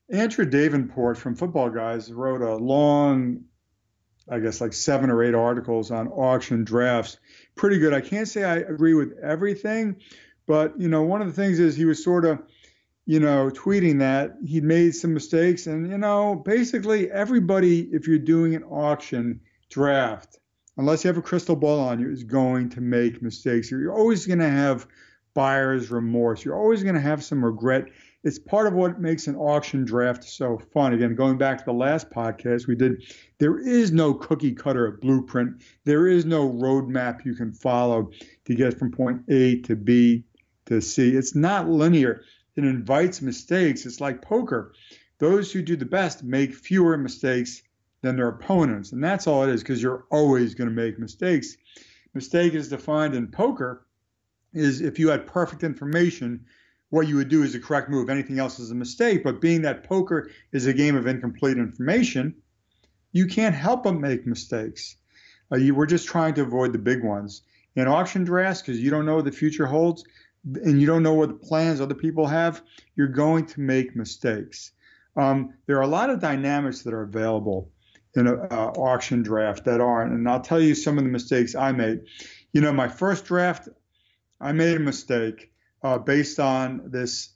Andrew 0.09 0.45
Davenport 0.45 1.17
from 1.17 1.35
Football 1.35 1.69
Guys 1.69 2.11
wrote 2.11 2.41
a 2.41 2.55
long, 2.55 3.41
I 4.29 4.39
guess 4.39 4.61
like 4.61 4.71
seven 4.71 5.09
or 5.09 5.21
eight 5.23 5.35
articles 5.35 5.91
on 5.91 6.07
auction 6.07 6.63
drafts. 6.63 7.17
Pretty 7.55 7.79
good. 7.79 7.93
I 7.93 7.99
can't 7.99 8.29
say 8.29 8.45
I 8.45 8.57
agree 8.57 8.93
with 8.93 9.17
everything, 9.21 9.97
but, 10.45 10.79
you 10.79 10.87
know, 10.87 11.03
one 11.03 11.21
of 11.21 11.27
the 11.27 11.33
things 11.33 11.59
is 11.59 11.75
he 11.75 11.83
was 11.83 12.01
sort 12.01 12.23
of– 12.23 12.41
you 13.05 13.19
know, 13.19 13.49
tweeting 13.49 13.99
that 13.99 14.35
he 14.45 14.61
made 14.61 14.95
some 14.95 15.13
mistakes. 15.13 15.67
And, 15.67 15.89
you 15.89 15.97
know, 15.97 16.35
basically 16.35 17.11
everybody, 17.11 17.81
if 17.91 18.07
you're 18.07 18.19
doing 18.19 18.55
an 18.55 18.63
auction 18.63 19.41
draft, 19.69 20.39
unless 20.77 21.03
you 21.03 21.09
have 21.09 21.17
a 21.17 21.21
crystal 21.21 21.55
ball 21.55 21.79
on 21.79 21.99
you, 21.99 22.09
is 22.09 22.23
going 22.23 22.69
to 22.69 22.81
make 22.81 23.21
mistakes. 23.21 23.69
You're 23.69 23.93
always 23.93 24.25
going 24.25 24.39
to 24.39 24.49
have 24.49 24.87
buyer's 25.33 25.91
remorse. 25.91 26.45
You're 26.45 26.57
always 26.57 26.83
going 26.83 26.95
to 26.95 27.01
have 27.01 27.23
some 27.23 27.43
regret 27.43 27.89
it's 28.23 28.39
part 28.39 28.67
of 28.67 28.73
what 28.73 29.01
makes 29.01 29.27
an 29.27 29.35
auction 29.35 29.83
draft 29.83 30.23
so 30.23 30.57
fun. 30.73 30.93
Again, 30.93 31.15
going 31.15 31.37
back 31.37 31.57
to 31.57 31.65
the 31.65 31.73
last 31.73 32.09
podcast 32.09 32.67
we 32.67 32.75
did, 32.75 33.03
there 33.37 33.59
is 33.59 33.91
no 33.91 34.13
cookie 34.13 34.53
cutter 34.53 34.91
blueprint. 35.01 35.61
There 35.83 36.07
is 36.07 36.23
no 36.23 36.49
roadmap 36.49 37.25
you 37.25 37.35
can 37.35 37.51
follow 37.51 38.11
to 38.45 38.55
get 38.55 38.79
from 38.79 38.91
point 38.91 39.23
A 39.27 39.59
to 39.63 39.75
B 39.75 40.23
to 40.67 40.81
C. 40.81 41.09
It's 41.09 41.35
not 41.35 41.67
linear. 41.67 42.23
It 42.55 42.65
invites 42.65 43.21
mistakes. 43.21 43.85
It's 43.85 44.01
like 44.01 44.21
poker. 44.21 44.73
Those 45.19 45.51
who 45.51 45.61
do 45.61 45.75
the 45.75 45.85
best 45.85 46.23
make 46.23 46.53
fewer 46.53 46.97
mistakes 46.97 47.61
than 48.01 48.15
their 48.15 48.27
opponents. 48.27 48.91
And 48.91 49.03
that's 49.03 49.27
all 49.27 49.43
it 49.43 49.49
is 49.49 49.61
because 49.61 49.81
you're 49.81 50.05
always 50.11 50.53
going 50.55 50.69
to 50.69 50.75
make 50.75 50.99
mistakes. 50.99 51.55
Mistake 52.13 52.53
is 52.53 52.69
defined 52.69 53.15
in 53.15 53.27
poker 53.27 53.85
is 54.53 54.81
if 54.81 54.99
you 54.99 55.09
had 55.09 55.25
perfect 55.25 55.63
information, 55.63 56.45
what 56.89 57.07
you 57.07 57.15
would 57.15 57.29
do 57.29 57.41
is 57.41 57.53
the 57.53 57.59
correct 57.59 57.89
move. 57.89 58.09
Anything 58.09 58.37
else 58.37 58.59
is 58.59 58.69
a 58.69 58.75
mistake. 58.75 59.23
But 59.23 59.41
being 59.41 59.63
that 59.63 59.83
poker 59.83 60.29
is 60.51 60.67
a 60.67 60.73
game 60.73 60.95
of 60.95 61.07
incomplete 61.07 61.57
information, 61.57 62.35
you 63.11 63.25
can't 63.25 63.55
help 63.55 63.83
but 63.83 63.93
make 63.93 64.27
mistakes. 64.27 64.95
Uh, 65.51 65.57
you 65.57 65.73
we're 65.73 65.87
just 65.87 66.07
trying 66.07 66.35
to 66.35 66.41
avoid 66.41 66.73
the 66.73 66.79
big 66.79 67.03
ones. 67.03 67.41
In 67.75 67.87
auction 67.87 68.23
drafts, 68.23 68.61
because 68.61 68.79
you 68.79 68.91
don't 68.91 69.07
know 69.07 69.15
what 69.15 69.25
the 69.25 69.31
future 69.31 69.65
holds 69.65 70.03
and 70.45 70.79
you 70.79 70.87
don't 70.87 71.03
know 71.03 71.13
what 71.13 71.29
the 71.29 71.47
plans 71.47 71.79
other 71.79 71.95
people 71.95 72.27
have, 72.27 72.61
you're 72.95 73.07
going 73.07 73.45
to 73.47 73.61
make 73.61 73.95
mistakes. 73.95 74.71
Um, 75.15 75.53
there 75.67 75.77
are 75.77 75.83
a 75.83 75.87
lot 75.87 76.09
of 76.09 76.19
dynamics 76.19 76.81
that 76.83 76.93
are 76.93 77.03
available 77.03 77.71
in 78.15 78.27
an 78.27 78.37
auction 78.51 79.23
draft 79.23 79.65
that 79.65 79.81
aren't. 79.81 80.13
And 80.13 80.29
I'll 80.29 80.41
tell 80.41 80.59
you 80.59 80.75
some 80.75 80.97
of 80.97 81.03
the 81.03 81.09
mistakes 81.09 81.55
I 81.55 81.71
made. 81.71 82.01
You 82.51 82.61
know, 82.61 82.71
my 82.71 82.87
first 82.87 83.25
draft, 83.25 83.69
I 84.39 84.51
made 84.51 84.77
a 84.77 84.79
mistake 84.79 85.51
uh, 85.83 85.97
based 85.97 86.39
on 86.39 86.91
this 86.91 87.29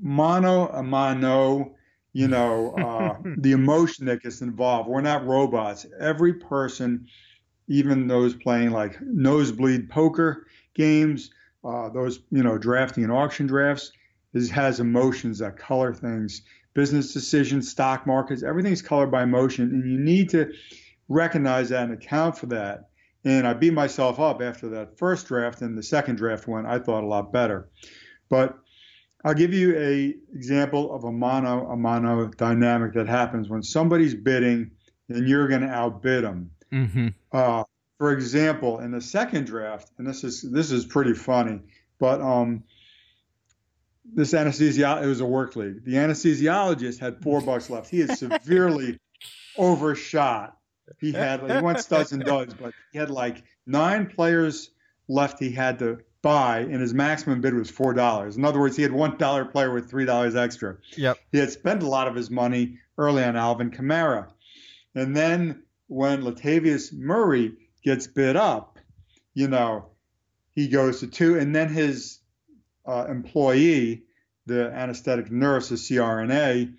mono 0.00 0.68
a 0.68 0.82
mano, 0.82 1.74
you 2.12 2.28
know, 2.28 2.74
uh, 2.74 3.16
the 3.38 3.52
emotion 3.52 4.06
that 4.06 4.22
gets 4.22 4.40
involved. 4.40 4.88
We're 4.88 5.00
not 5.00 5.26
robots. 5.26 5.86
Every 5.98 6.34
person, 6.34 7.06
even 7.68 8.06
those 8.06 8.34
playing 8.34 8.70
like 8.70 8.98
nosebleed 9.00 9.88
poker 9.88 10.46
games, 10.74 11.30
uh, 11.64 11.88
those, 11.88 12.20
you 12.30 12.42
know, 12.42 12.58
drafting 12.58 13.04
and 13.04 13.12
auction 13.12 13.46
drafts, 13.46 13.92
is, 14.32 14.50
has 14.50 14.80
emotions 14.80 15.38
that 15.38 15.56
color 15.56 15.94
things 15.94 16.42
business 16.74 17.12
decisions, 17.12 17.70
stock 17.70 18.06
markets, 18.06 18.42
everything's 18.42 18.82
colored 18.82 19.10
by 19.10 19.22
emotion, 19.22 19.70
and 19.70 19.90
you 19.90 19.98
need 19.98 20.28
to 20.28 20.52
recognize 21.08 21.68
that 21.68 21.84
and 21.84 21.92
account 21.92 22.36
for 22.36 22.46
that. 22.46 22.88
And 23.24 23.46
I 23.46 23.54
beat 23.54 23.72
myself 23.72 24.20
up 24.20 24.42
after 24.42 24.68
that 24.70 24.98
first 24.98 25.28
draft, 25.28 25.62
and 25.62 25.78
the 25.78 25.82
second 25.82 26.16
draft 26.16 26.46
went, 26.46 26.66
I 26.66 26.78
thought, 26.78 27.04
a 27.04 27.06
lot 27.06 27.32
better. 27.32 27.68
But 28.28 28.58
I'll 29.24 29.34
give 29.34 29.54
you 29.54 29.78
a 29.78 30.14
example 30.34 30.94
of 30.94 31.04
a 31.04 31.12
mono 31.12 31.70
a 31.70 31.76
mono 31.76 32.26
dynamic 32.26 32.92
that 32.92 33.08
happens 33.08 33.48
when 33.48 33.62
somebody's 33.62 34.14
bidding 34.14 34.70
and 35.08 35.26
you're 35.26 35.48
going 35.48 35.62
to 35.62 35.68
outbid 35.68 36.24
them. 36.24 36.50
Mm-hmm. 36.70 37.08
Uh, 37.32 37.64
for 38.04 38.12
example, 38.12 38.80
in 38.80 38.90
the 38.90 39.00
second 39.00 39.46
draft, 39.46 39.90
and 39.96 40.06
this 40.06 40.24
is 40.24 40.42
this 40.42 40.70
is 40.70 40.84
pretty 40.84 41.14
funny, 41.14 41.58
but 41.98 42.20
um, 42.20 42.62
this 44.04 44.34
anesthesiologist, 44.34 45.04
it 45.04 45.06
was 45.06 45.22
a 45.22 45.24
work 45.24 45.56
league. 45.56 45.86
The 45.86 45.94
anesthesiologist 45.94 46.98
had 46.98 47.22
four 47.22 47.40
bucks 47.40 47.70
left. 47.70 47.88
He 47.88 48.02
is 48.02 48.18
severely 48.18 48.98
overshot. 49.56 50.54
He 51.00 51.12
had, 51.12 51.50
he 51.50 51.62
went 51.62 51.80
studs 51.80 52.12
and 52.12 52.22
duds, 52.22 52.52
but 52.52 52.74
he 52.92 52.98
had 52.98 53.08
like 53.08 53.42
nine 53.66 54.04
players 54.04 54.68
left 55.08 55.38
he 55.38 55.50
had 55.50 55.78
to 55.78 56.00
buy, 56.20 56.58
and 56.58 56.82
his 56.82 56.92
maximum 56.92 57.40
bid 57.40 57.54
was 57.54 57.70
four 57.70 57.94
dollars. 57.94 58.36
In 58.36 58.44
other 58.44 58.60
words, 58.60 58.76
he 58.76 58.82
had 58.82 58.92
one 58.92 59.16
dollar 59.16 59.46
player 59.46 59.72
with 59.72 59.88
three 59.88 60.04
dollars 60.04 60.36
extra. 60.36 60.76
Yep. 60.98 61.16
He 61.32 61.38
had 61.38 61.50
spent 61.50 61.82
a 61.82 61.88
lot 61.88 62.06
of 62.06 62.14
his 62.14 62.30
money 62.30 62.80
early 62.98 63.24
on 63.24 63.34
Alvin 63.34 63.70
Kamara, 63.70 64.26
and 64.94 65.16
then 65.16 65.62
when 65.86 66.20
Latavius 66.20 66.92
Murray 66.92 67.54
gets 67.84 68.06
bid 68.06 68.34
up, 68.34 68.78
you 69.34 69.46
know, 69.46 69.86
he 70.54 70.68
goes 70.68 71.00
to 71.00 71.06
two, 71.06 71.38
and 71.38 71.54
then 71.54 71.68
his 71.68 72.18
uh, 72.86 73.06
employee, 73.08 74.04
the 74.46 74.70
anesthetic 74.72 75.30
nurse, 75.30 75.68
the 75.68 75.76
CRNA, 75.76 76.74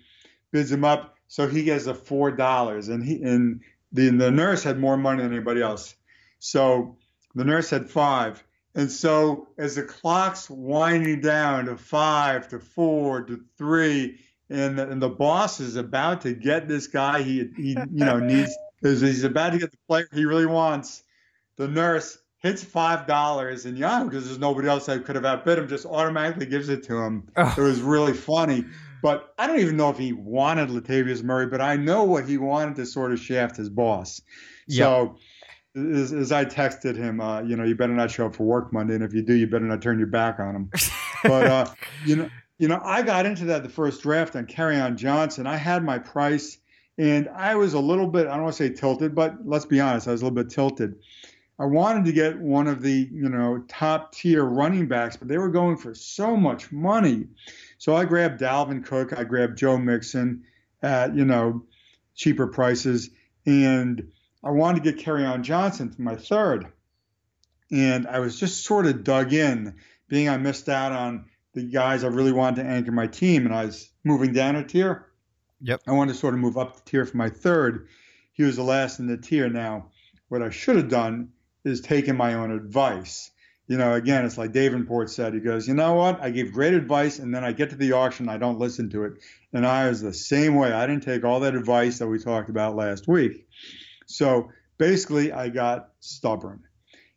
bids 0.52 0.72
him 0.72 0.84
up, 0.84 1.14
so 1.28 1.48
he 1.48 1.64
gets 1.64 1.86
a 1.86 1.94
four 1.94 2.30
dollars, 2.30 2.88
and 2.88 3.04
he 3.04 3.22
and 3.22 3.60
the 3.92 4.10
the 4.10 4.30
nurse 4.30 4.62
had 4.62 4.78
more 4.78 4.96
money 4.96 5.22
than 5.22 5.32
anybody 5.32 5.62
else, 5.62 5.94
so 6.38 6.96
the 7.34 7.44
nurse 7.44 7.70
had 7.70 7.90
five, 7.90 8.42
and 8.74 8.90
so 8.90 9.48
as 9.58 9.74
the 9.74 9.82
clock's 9.82 10.48
winding 10.48 11.20
down 11.20 11.66
to 11.66 11.76
five, 11.76 12.48
to 12.48 12.58
four, 12.58 13.22
to 13.22 13.40
three, 13.58 14.20
and 14.48 14.78
the, 14.78 14.88
and 14.88 15.02
the 15.02 15.08
boss 15.08 15.60
is 15.60 15.76
about 15.76 16.22
to 16.22 16.32
get 16.32 16.68
this 16.68 16.86
guy 16.86 17.22
he 17.22 17.50
he 17.56 17.70
you 17.70 18.04
know 18.04 18.18
needs 18.20 18.56
he's 18.92 19.24
about 19.24 19.52
to 19.52 19.58
get 19.58 19.70
the 19.70 19.78
player 19.88 20.08
he 20.12 20.24
really 20.24 20.46
wants. 20.46 21.02
The 21.56 21.68
nurse 21.68 22.18
hits 22.38 22.62
five 22.62 23.06
dollars 23.06 23.66
and 23.66 23.78
Yahoo 23.78 24.04
because 24.04 24.26
there's 24.26 24.38
nobody 24.38 24.68
else 24.68 24.86
that 24.86 25.04
could 25.04 25.16
have 25.16 25.24
outbid 25.24 25.58
him, 25.58 25.68
just 25.68 25.86
automatically 25.86 26.46
gives 26.46 26.68
it 26.68 26.84
to 26.84 26.96
him. 26.96 27.28
Oh. 27.36 27.54
It 27.56 27.60
was 27.60 27.80
really 27.80 28.12
funny. 28.12 28.64
But 29.02 29.32
I 29.38 29.46
don't 29.46 29.60
even 29.60 29.76
know 29.76 29.90
if 29.90 29.98
he 29.98 30.12
wanted 30.12 30.68
Latavius 30.68 31.22
Murray, 31.22 31.46
but 31.46 31.60
I 31.60 31.76
know 31.76 32.04
what 32.04 32.26
he 32.26 32.38
wanted 32.38 32.76
to 32.76 32.86
sort 32.86 33.12
of 33.12 33.20
shaft 33.20 33.56
his 33.56 33.68
boss. 33.68 34.20
Yep. 34.68 34.76
So 34.76 35.16
as, 35.76 36.12
as, 36.12 36.32
I 36.32 36.44
texted 36.44 36.96
him, 36.96 37.20
uh, 37.20 37.42
you 37.42 37.56
know, 37.56 37.64
you 37.64 37.74
better 37.74 37.92
not 37.92 38.10
show 38.10 38.26
up 38.26 38.34
for 38.34 38.44
work 38.44 38.72
Monday, 38.72 38.94
and 38.94 39.04
if 39.04 39.12
you 39.12 39.22
do, 39.22 39.34
you 39.34 39.46
better 39.46 39.64
not 39.64 39.82
turn 39.82 39.98
your 39.98 40.08
back 40.08 40.40
on 40.40 40.56
him. 40.56 40.70
but 41.22 41.46
uh, 41.46 41.66
you 42.04 42.16
know, 42.16 42.30
you 42.58 42.68
know, 42.68 42.80
I 42.82 43.02
got 43.02 43.26
into 43.26 43.44
that 43.46 43.62
the 43.62 43.68
first 43.68 44.02
draft 44.02 44.34
on 44.34 44.46
Kerryon 44.46 44.96
Johnson. 44.96 45.46
I 45.46 45.56
had 45.56 45.84
my 45.84 45.98
price, 45.98 46.58
and 46.98 47.28
I 47.28 47.54
was 47.56 47.74
a 47.74 47.80
little 47.80 48.06
bit, 48.06 48.26
I 48.26 48.34
don't 48.34 48.44
want 48.44 48.56
to 48.56 48.68
say 48.68 48.74
tilted, 48.74 49.14
but 49.14 49.46
let's 49.46 49.66
be 49.66 49.80
honest, 49.80 50.08
I 50.08 50.12
was 50.12 50.22
a 50.22 50.24
little 50.24 50.42
bit 50.42 50.50
tilted. 50.50 50.96
I 51.58 51.64
wanted 51.64 52.04
to 52.06 52.12
get 52.12 52.38
one 52.38 52.66
of 52.66 52.82
the, 52.82 53.08
you 53.10 53.28
know, 53.28 53.64
top 53.66 54.12
tier 54.12 54.44
running 54.44 54.88
backs, 54.88 55.16
but 55.16 55.28
they 55.28 55.38
were 55.38 55.48
going 55.48 55.78
for 55.78 55.94
so 55.94 56.36
much 56.36 56.70
money. 56.70 57.28
So 57.78 57.96
I 57.96 58.04
grabbed 58.04 58.40
Dalvin 58.40 58.84
Cook, 58.84 59.18
I 59.18 59.24
grabbed 59.24 59.56
Joe 59.56 59.78
Mixon 59.78 60.44
at, 60.82 61.14
you 61.14 61.24
know, 61.24 61.64
cheaper 62.14 62.46
prices, 62.46 63.10
and 63.46 64.10
I 64.44 64.50
wanted 64.50 64.84
to 64.84 64.92
get 64.92 65.04
Kerryon 65.04 65.42
Johnson 65.42 65.90
for 65.90 66.02
my 66.02 66.16
third. 66.16 66.66
And 67.70 68.06
I 68.06 68.20
was 68.20 68.38
just 68.38 68.64
sort 68.64 68.86
of 68.86 69.02
dug 69.02 69.32
in, 69.32 69.76
being 70.08 70.28
I 70.28 70.36
missed 70.36 70.68
out 70.68 70.92
on 70.92 71.26
the 71.54 71.62
guys 71.62 72.04
I 72.04 72.08
really 72.08 72.32
wanted 72.32 72.62
to 72.62 72.68
anchor 72.68 72.92
my 72.92 73.06
team, 73.06 73.46
and 73.46 73.54
I 73.54 73.64
was 73.64 73.90
moving 74.04 74.32
down 74.32 74.56
a 74.56 74.64
tier. 74.64 75.05
Yep. 75.60 75.82
I 75.86 75.92
wanted 75.92 76.12
to 76.12 76.18
sort 76.18 76.34
of 76.34 76.40
move 76.40 76.58
up 76.58 76.76
the 76.76 76.90
tier 76.90 77.06
for 77.06 77.16
my 77.16 77.30
third. 77.30 77.88
He 78.32 78.42
was 78.42 78.56
the 78.56 78.62
last 78.62 78.98
in 78.98 79.06
the 79.06 79.16
tier. 79.16 79.48
Now, 79.48 79.90
what 80.28 80.42
I 80.42 80.50
should 80.50 80.76
have 80.76 80.88
done 80.88 81.30
is 81.64 81.80
taken 81.80 82.16
my 82.16 82.34
own 82.34 82.50
advice. 82.50 83.30
You 83.66 83.78
know, 83.78 83.94
again, 83.94 84.24
it's 84.24 84.38
like 84.38 84.52
Davenport 84.52 85.10
said. 85.10 85.34
He 85.34 85.40
goes, 85.40 85.66
you 85.66 85.74
know 85.74 85.94
what? 85.94 86.20
I 86.20 86.30
gave 86.30 86.52
great 86.52 86.74
advice, 86.74 87.18
and 87.18 87.34
then 87.34 87.42
I 87.42 87.50
get 87.52 87.70
to 87.70 87.76
the 87.76 87.92
auction, 87.92 88.28
I 88.28 88.38
don't 88.38 88.60
listen 88.60 88.90
to 88.90 89.04
it. 89.04 89.14
And 89.52 89.66
I 89.66 89.88
was 89.88 90.00
the 90.00 90.14
same 90.14 90.54
way. 90.54 90.72
I 90.72 90.86
didn't 90.86 91.02
take 91.02 91.24
all 91.24 91.40
that 91.40 91.56
advice 91.56 91.98
that 91.98 92.06
we 92.06 92.20
talked 92.20 92.48
about 92.48 92.76
last 92.76 93.08
week. 93.08 93.48
So 94.06 94.50
basically, 94.78 95.32
I 95.32 95.48
got 95.48 95.88
stubborn, 95.98 96.62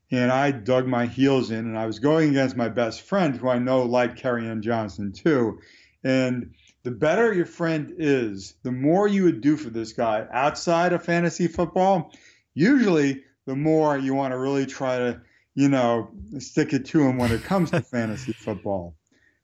and 0.10 0.32
I 0.32 0.50
dug 0.50 0.88
my 0.88 1.06
heels 1.06 1.52
in, 1.52 1.60
and 1.60 1.78
I 1.78 1.86
was 1.86 2.00
going 2.00 2.30
against 2.30 2.58
my 2.58 2.70
best 2.70 3.02
friend, 3.02 3.36
who 3.36 3.48
I 3.50 3.60
know 3.60 3.84
liked 3.84 4.20
Kerryon 4.20 4.62
Johnson 4.62 5.12
too. 5.12 5.60
And 6.04 6.56
the 6.84 6.92
better 6.92 7.34
your 7.34 7.46
friend 7.46 7.94
is, 7.98 8.56
the 8.64 8.72
more 8.72 9.08
you 9.08 9.24
would 9.24 9.42
do 9.42 9.58
for 9.58 9.70
this 9.70 9.94
guy 9.94 10.26
outside 10.32 10.94
of 10.94 11.04
fantasy 11.04 11.48
football. 11.48 12.14
Usually, 12.54 13.24
the 13.46 13.56
more 13.56 13.98
you 13.98 14.14
want 14.14 14.32
to 14.32 14.38
really 14.38 14.66
try 14.66 14.98
to, 14.98 15.22
you 15.56 15.70
know, 15.70 16.10
stick 16.40 16.74
it 16.74 16.86
to 16.88 17.02
him 17.02 17.18
when 17.18 17.32
it 17.32 17.44
comes 17.44 17.72
to 17.72 17.82
fantasy 17.82 18.34
football. 18.34 18.96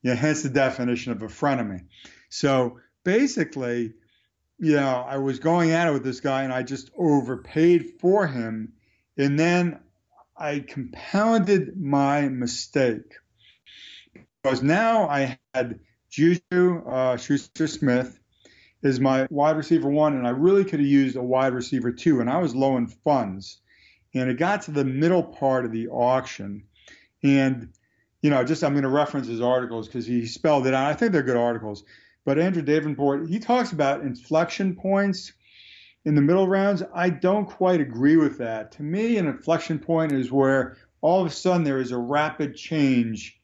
Yeah, 0.01 0.13
hence 0.13 0.43
the 0.43 0.49
definition 0.49 1.11
of 1.11 1.21
a 1.23 1.27
frenemy. 1.27 1.85
So 2.29 2.79
basically, 3.03 3.93
you 4.59 4.75
know, 4.75 5.05
I 5.07 5.17
was 5.17 5.39
going 5.39 5.71
at 5.71 5.87
it 5.87 5.91
with 5.91 6.03
this 6.03 6.21
guy 6.21 6.43
and 6.43 6.53
I 6.53 6.63
just 6.63 6.89
overpaid 6.97 7.99
for 7.99 8.27
him. 8.27 8.73
And 9.17 9.39
then 9.39 9.79
I 10.37 10.59
compounded 10.59 11.79
my 11.79 12.27
mistake 12.27 13.13
because 14.41 14.61
now 14.61 15.09
I 15.09 15.39
had 15.53 15.79
Juju 16.15 16.83
uh, 16.87 17.17
Schuster 17.17 17.67
Smith 17.67 18.19
is 18.83 18.99
my 18.99 19.27
wide 19.29 19.57
receiver 19.57 19.89
one, 19.89 20.15
and 20.15 20.25
I 20.25 20.31
really 20.31 20.63
could 20.63 20.79
have 20.79 20.87
used 20.87 21.15
a 21.15 21.23
wide 21.23 21.53
receiver 21.53 21.91
two, 21.91 22.21
and 22.21 22.29
I 22.29 22.37
was 22.37 22.55
low 22.55 22.77
in 22.77 22.87
funds 22.87 23.61
and 24.15 24.29
it 24.29 24.37
got 24.37 24.63
to 24.63 24.71
the 24.71 24.85
middle 24.85 25.21
part 25.21 25.65
of 25.65 25.71
the 25.71 25.89
auction, 25.89 26.63
and 27.21 27.69
you 28.21 28.29
know, 28.31 28.43
just 28.43 28.63
I'm 28.63 28.73
going 28.73 28.83
to 28.83 28.89
reference 28.89 29.27
his 29.27 29.41
articles 29.41 29.87
because 29.87 30.07
he 30.07 30.25
spelled 30.25 30.65
it 30.65 30.73
out. 30.73 30.89
I 30.89 30.93
think 30.93 31.11
they're 31.11 31.21
good 31.21 31.37
articles. 31.37 31.83
But 32.23 32.39
Andrew 32.39 32.63
Davenport, 32.63 33.29
he 33.29 33.37
talks 33.37 33.71
about 33.71 34.01
inflection 34.01 34.75
points 34.75 35.33
in 36.05 36.15
the 36.15 36.21
middle 36.21 36.47
rounds. 36.47 36.81
I 36.93 37.11
don't 37.11 37.45
quite 37.45 37.81
agree 37.81 38.17
with 38.17 38.39
that. 38.39 38.71
To 38.73 38.83
me, 38.83 39.17
an 39.17 39.27
inflection 39.27 39.77
point 39.77 40.11
is 40.11 40.31
where 40.31 40.77
all 41.01 41.21
of 41.21 41.27
a 41.27 41.29
sudden 41.29 41.63
there 41.63 41.77
is 41.77 41.91
a 41.91 41.97
rapid 41.99 42.55
change 42.55 43.39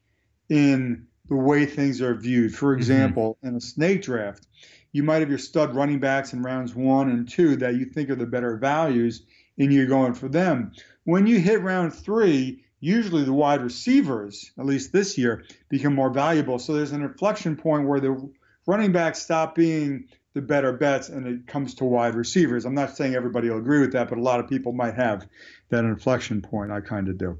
in 0.50 1.06
the 1.30 1.36
way 1.36 1.66
things 1.66 2.02
are 2.02 2.16
viewed. 2.16 2.56
For 2.56 2.74
example, 2.74 3.38
mm-hmm. 3.38 3.48
in 3.48 3.56
a 3.56 3.62
snake 3.62 4.02
draft, 4.04 4.46
you 4.92 5.04
might 5.04 5.20
have 5.20 5.30
your 5.30 5.38
stud 5.38 5.76
running 5.76 6.00
backs 6.00 6.34
in 6.34 6.42
rounds 6.42 6.76
one 6.76 7.10
and 7.10 7.28
two 7.28 7.56
that 7.58 7.76
you 7.76 7.86
think 7.86 8.10
are 8.10 8.16
the 8.16 8.26
better 8.26 8.58
values, 8.58 9.24
and 9.58 9.72
you're 9.72 9.86
going 9.86 10.14
for 10.14 10.28
them. 10.28 10.74
When 11.04 11.28
you 11.28 11.40
hit 11.40 11.62
round 11.62 11.94
three, 11.94 12.64
usually 12.80 13.24
the 13.24 13.34
wide 13.34 13.62
receivers, 13.62 14.52
at 14.58 14.66
least 14.66 14.92
this 14.92 15.18
year, 15.18 15.46
become 15.70 15.96
more 15.96 16.10
valuable. 16.10 16.60
So 16.60 16.74
there's 16.74 16.92
an 16.92 17.04
inflection 17.04 17.56
point 17.56 17.88
where 17.88 18.00
the 18.00 18.30
running 18.68 18.92
backs 18.92 19.22
stop 19.22 19.56
being 19.56 20.08
the 20.34 20.42
better 20.42 20.72
bets 20.72 21.10
and 21.10 21.28
it 21.28 21.48
comes 21.48 21.76
to 21.76 21.86
wide 21.86 22.16
receivers. 22.16 22.66
I'm 22.66 22.74
not 22.74 22.96
saying 22.96 23.16
everybody 23.16 23.50
will 23.50 23.58
agree 23.58 23.82
with 23.82 23.94
that, 23.94 24.10
but 24.10 24.18
a 24.18 24.22
lot 24.22 24.40
of 24.40 24.48
people 24.48 24.72
might 24.72 24.96
have 24.96 25.28
that 25.70 25.84
inflection 25.84 26.42
point. 26.42 26.72
I 26.72 26.82
kind 26.82 27.10
of 27.10 27.18
do. 27.18 27.38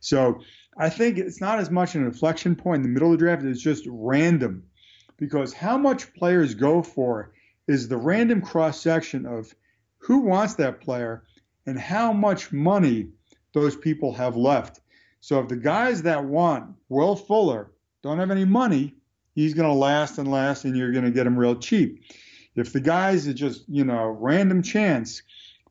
So 0.00 0.40
I 0.76 0.88
think 0.88 1.18
it's 1.18 1.40
not 1.40 1.58
as 1.58 1.70
much 1.70 1.94
an 1.94 2.04
inflection 2.04 2.54
point 2.54 2.76
in 2.76 2.82
the 2.82 2.88
middle 2.88 3.12
of 3.12 3.18
the 3.18 3.24
draft, 3.24 3.44
it's 3.44 3.60
just 3.60 3.84
random 3.88 4.64
because 5.16 5.52
how 5.52 5.76
much 5.76 6.14
players 6.14 6.54
go 6.54 6.82
for 6.82 7.32
is 7.68 7.88
the 7.88 7.96
random 7.96 8.40
cross 8.40 8.80
section 8.80 9.26
of 9.26 9.54
who 9.98 10.20
wants 10.20 10.54
that 10.54 10.80
player 10.80 11.24
and 11.66 11.78
how 11.78 12.12
much 12.12 12.52
money 12.52 13.08
those 13.52 13.76
people 13.76 14.12
have 14.12 14.36
left. 14.36 14.80
So 15.20 15.40
if 15.40 15.48
the 15.48 15.56
guys 15.56 16.02
that 16.02 16.24
want 16.24 16.74
Will 16.88 17.14
Fuller 17.14 17.72
don't 18.02 18.18
have 18.18 18.30
any 18.30 18.46
money, 18.46 18.94
he's 19.34 19.54
going 19.54 19.68
to 19.68 19.74
last 19.74 20.18
and 20.18 20.30
last, 20.30 20.64
and 20.64 20.76
you're 20.76 20.92
going 20.92 21.04
to 21.04 21.10
get 21.10 21.26
him 21.26 21.38
real 21.38 21.56
cheap. 21.56 22.02
If 22.56 22.72
the 22.72 22.80
guys 22.80 23.28
are 23.28 23.34
just, 23.34 23.68
you 23.68 23.84
know, 23.84 24.06
random 24.06 24.62
chance, 24.62 25.22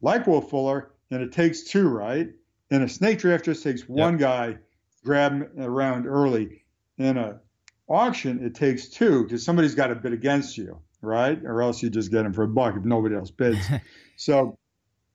like 0.01 0.27
Will 0.27 0.41
Fuller, 0.41 0.91
and 1.11 1.21
it 1.21 1.31
takes 1.31 1.63
two, 1.63 1.87
right? 1.89 2.29
And 2.69 2.83
a 2.83 2.89
snake 2.89 3.19
draft 3.19 3.45
just 3.45 3.63
takes 3.63 3.89
one 3.89 4.13
yep. 4.13 4.19
guy, 4.19 4.57
grab 5.03 5.49
around 5.57 6.07
early. 6.07 6.63
In 6.97 7.17
a 7.17 7.39
auction, 7.87 8.45
it 8.45 8.55
takes 8.55 8.89
two 8.89 9.23
because 9.23 9.43
somebody's 9.43 9.75
got 9.75 9.87
to 9.87 9.95
bid 9.95 10.13
against 10.13 10.57
you, 10.57 10.79
right? 11.01 11.39
Or 11.43 11.61
else 11.61 11.81
you 11.81 11.89
just 11.89 12.11
get 12.11 12.25
him 12.25 12.33
for 12.33 12.43
a 12.43 12.47
buck 12.47 12.75
if 12.75 12.83
nobody 12.83 13.15
else 13.15 13.31
bids. 13.31 13.59
so 14.17 14.57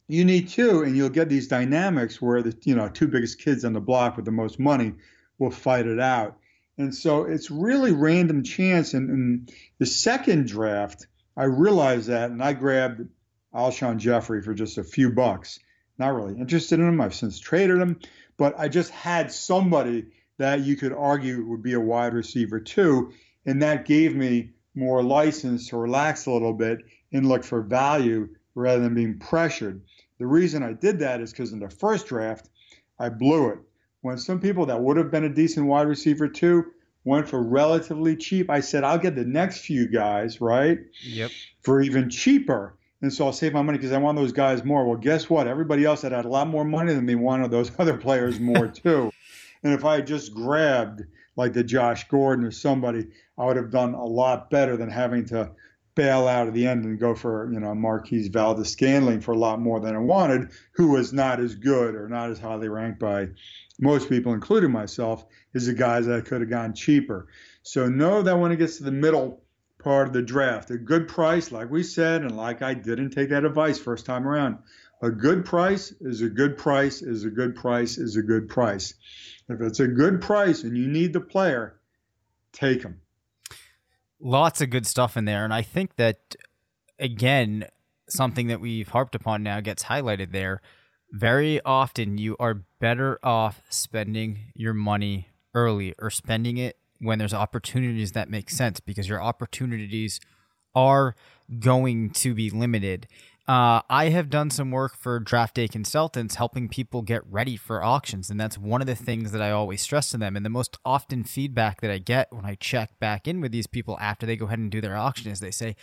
you 0.08 0.24
need 0.24 0.48
two, 0.48 0.82
and 0.82 0.96
you'll 0.96 1.08
get 1.08 1.28
these 1.28 1.48
dynamics 1.48 2.20
where 2.20 2.42
the 2.42 2.56
you 2.64 2.74
know 2.74 2.88
two 2.88 3.08
biggest 3.08 3.38
kids 3.38 3.64
on 3.64 3.72
the 3.72 3.80
block 3.80 4.16
with 4.16 4.24
the 4.24 4.32
most 4.32 4.58
money 4.58 4.94
will 5.38 5.50
fight 5.50 5.86
it 5.86 6.00
out. 6.00 6.38
And 6.76 6.94
so 6.94 7.24
it's 7.24 7.50
really 7.50 7.92
random 7.92 8.42
chance. 8.42 8.94
And 8.94 9.10
in 9.10 9.48
the 9.78 9.86
second 9.86 10.48
draft, 10.48 11.06
I 11.36 11.44
realized 11.44 12.08
that, 12.08 12.30
and 12.30 12.42
I 12.42 12.52
grabbed 12.52 13.08
Alshon 13.54 13.98
Jeffery 13.98 14.42
for 14.42 14.54
just 14.54 14.78
a 14.78 14.84
few 14.84 15.10
bucks. 15.10 15.60
Not 15.98 16.14
really 16.14 16.36
interested 16.36 16.80
in 16.80 16.88
him. 16.88 17.00
I've 17.00 17.14
since 17.14 17.38
traded 17.38 17.80
him, 17.80 18.00
but 18.36 18.54
I 18.58 18.68
just 18.68 18.90
had 18.90 19.32
somebody 19.32 20.06
that 20.38 20.60
you 20.60 20.76
could 20.76 20.92
argue 20.92 21.44
would 21.46 21.62
be 21.62 21.74
a 21.74 21.80
wide 21.80 22.14
receiver 22.14 22.60
too, 22.60 23.12
and 23.46 23.62
that 23.62 23.86
gave 23.86 24.14
me 24.14 24.50
more 24.74 25.02
license 25.02 25.68
to 25.68 25.76
relax 25.76 26.26
a 26.26 26.30
little 26.30 26.52
bit 26.52 26.78
and 27.12 27.28
look 27.28 27.44
for 27.44 27.62
value 27.62 28.28
rather 28.54 28.80
than 28.80 28.94
being 28.94 29.18
pressured. 29.18 29.82
The 30.18 30.26
reason 30.26 30.62
I 30.62 30.72
did 30.72 31.00
that 31.00 31.20
is 31.20 31.30
because 31.30 31.52
in 31.52 31.60
the 31.60 31.70
first 31.70 32.06
draft, 32.06 32.48
I 32.98 33.08
blew 33.08 33.50
it. 33.50 33.58
When 34.00 34.18
some 34.18 34.40
people 34.40 34.66
that 34.66 34.80
would 34.80 34.96
have 34.96 35.10
been 35.10 35.24
a 35.24 35.28
decent 35.28 35.66
wide 35.66 35.88
receiver 35.88 36.28
too 36.28 36.66
went 37.04 37.28
for 37.28 37.42
relatively 37.42 38.16
cheap, 38.16 38.50
I 38.50 38.60
said, 38.60 38.84
I'll 38.84 38.98
get 38.98 39.14
the 39.14 39.24
next 39.24 39.60
few 39.60 39.88
guys, 39.88 40.40
right? 40.40 40.78
Yep. 41.02 41.30
For 41.62 41.80
even 41.80 42.10
cheaper. 42.10 42.76
And 43.02 43.12
so 43.12 43.26
I'll 43.26 43.32
save 43.32 43.52
my 43.52 43.62
money 43.62 43.78
because 43.78 43.92
I 43.92 43.98
want 43.98 44.16
those 44.16 44.32
guys 44.32 44.64
more. 44.64 44.86
Well, 44.86 44.96
guess 44.96 45.28
what? 45.28 45.46
Everybody 45.46 45.84
else 45.84 46.02
that 46.02 46.12
had 46.12 46.24
a 46.24 46.28
lot 46.28 46.48
more 46.48 46.64
money 46.64 46.94
than 46.94 47.04
me 47.04 47.14
wanted 47.14 47.50
those 47.50 47.70
other 47.78 47.96
players 47.96 48.40
more 48.40 48.66
too. 48.84 49.10
and 49.62 49.72
if 49.72 49.84
I 49.84 49.96
had 49.96 50.06
just 50.06 50.34
grabbed 50.34 51.02
like 51.36 51.52
the 51.52 51.64
Josh 51.64 52.08
Gordon 52.08 52.44
or 52.44 52.50
somebody, 52.50 53.08
I 53.36 53.44
would 53.44 53.56
have 53.56 53.70
done 53.70 53.94
a 53.94 54.04
lot 54.04 54.50
better 54.50 54.76
than 54.76 54.90
having 54.90 55.26
to 55.26 55.50
bail 55.94 56.26
out 56.26 56.48
at 56.48 56.54
the 56.54 56.66
end 56.66 56.84
and 56.84 56.98
go 56.98 57.14
for 57.14 57.52
you 57.52 57.60
know 57.60 57.74
Marquez 57.74 58.28
Valdes-Scantling 58.28 59.20
for 59.20 59.32
a 59.32 59.38
lot 59.38 59.60
more 59.60 59.80
than 59.80 59.94
I 59.94 59.98
wanted, 59.98 60.50
who 60.72 60.88
was 60.88 61.12
not 61.12 61.40
as 61.40 61.54
good 61.54 61.94
or 61.94 62.08
not 62.08 62.30
as 62.30 62.38
highly 62.38 62.68
ranked 62.68 62.98
by 62.98 63.28
most 63.80 64.08
people, 64.08 64.32
including 64.32 64.70
myself, 64.70 65.24
is 65.52 65.66
the 65.66 65.74
guys 65.74 66.06
that 66.06 66.16
I 66.16 66.20
could 66.20 66.40
have 66.40 66.50
gone 66.50 66.74
cheaper. 66.74 67.28
So 67.62 67.88
know 67.88 68.22
that 68.22 68.38
when 68.38 68.52
it 68.52 68.56
gets 68.56 68.78
to 68.78 68.84
the 68.84 68.92
middle 68.92 69.43
part 69.84 70.08
of 70.08 70.12
the 70.12 70.22
draft, 70.22 70.70
a 70.70 70.78
good 70.78 71.06
price, 71.06 71.52
like 71.52 71.70
we 71.70 71.82
said, 71.82 72.22
and 72.22 72.36
like 72.36 72.62
I 72.62 72.74
didn't 72.74 73.10
take 73.10 73.30
that 73.30 73.44
advice 73.44 73.78
first 73.78 74.06
time 74.06 74.26
around. 74.26 74.58
A 75.02 75.10
good 75.10 75.44
price 75.44 75.92
is 76.00 76.22
a 76.22 76.28
good 76.28 76.58
price 76.58 77.02
is 77.02 77.24
a 77.24 77.30
good 77.30 77.54
price 77.54 77.98
is 77.98 78.16
a 78.16 78.22
good 78.22 78.48
price. 78.48 78.94
If 79.48 79.60
it's 79.60 79.80
a 79.80 79.86
good 79.86 80.20
price 80.20 80.62
and 80.62 80.76
you 80.76 80.88
need 80.88 81.12
the 81.12 81.20
player, 81.20 81.78
take 82.52 82.82
them 82.82 83.02
lots 84.24 84.60
of 84.60 84.70
good 84.70 84.86
stuff 84.86 85.16
in 85.16 85.26
there. 85.26 85.44
And 85.44 85.54
I 85.54 85.62
think 85.62 85.96
that, 85.96 86.34
again, 86.98 87.66
something 88.08 88.48
that 88.48 88.60
we've 88.60 88.88
harped 88.88 89.14
upon 89.14 89.42
now 89.42 89.60
gets 89.60 89.84
highlighted 89.84 90.32
there. 90.32 90.60
Very 91.12 91.60
often, 91.62 92.18
you 92.18 92.36
are 92.40 92.64
better 92.80 93.20
off 93.22 93.62
spending 93.68 94.38
your 94.54 94.74
money 94.74 95.28
early 95.54 95.94
or 96.00 96.10
spending 96.10 96.56
it 96.56 96.76
when 97.04 97.18
there's 97.18 97.34
opportunities 97.34 98.12
that 98.12 98.28
make 98.28 98.50
sense 98.50 98.80
because 98.80 99.08
your 99.08 99.22
opportunities 99.22 100.20
are 100.74 101.14
going 101.60 102.10
to 102.10 102.34
be 102.34 102.50
limited. 102.50 103.06
Uh, 103.46 103.82
I 103.90 104.08
have 104.08 104.30
done 104.30 104.48
some 104.48 104.70
work 104.70 104.96
for 104.96 105.20
draft 105.20 105.54
day 105.54 105.68
consultants 105.68 106.36
helping 106.36 106.66
people 106.66 107.02
get 107.02 107.22
ready 107.30 107.58
for 107.58 107.84
auctions. 107.84 108.30
And 108.30 108.40
that's 108.40 108.56
one 108.56 108.80
of 108.80 108.86
the 108.86 108.94
things 108.94 109.32
that 109.32 109.42
I 109.42 109.50
always 109.50 109.82
stress 109.82 110.10
to 110.12 110.18
them. 110.18 110.34
And 110.34 110.46
the 110.46 110.50
most 110.50 110.78
often 110.82 111.24
feedback 111.24 111.82
that 111.82 111.90
I 111.90 111.98
get 111.98 112.32
when 112.32 112.46
I 112.46 112.54
check 112.54 112.98
back 112.98 113.28
in 113.28 113.42
with 113.42 113.52
these 113.52 113.66
people 113.66 113.98
after 114.00 114.24
they 114.24 114.36
go 114.36 114.46
ahead 114.46 114.58
and 114.58 114.70
do 114.70 114.80
their 114.80 114.96
auction 114.96 115.30
is 115.30 115.40
they 115.40 115.50
say, 115.50 115.76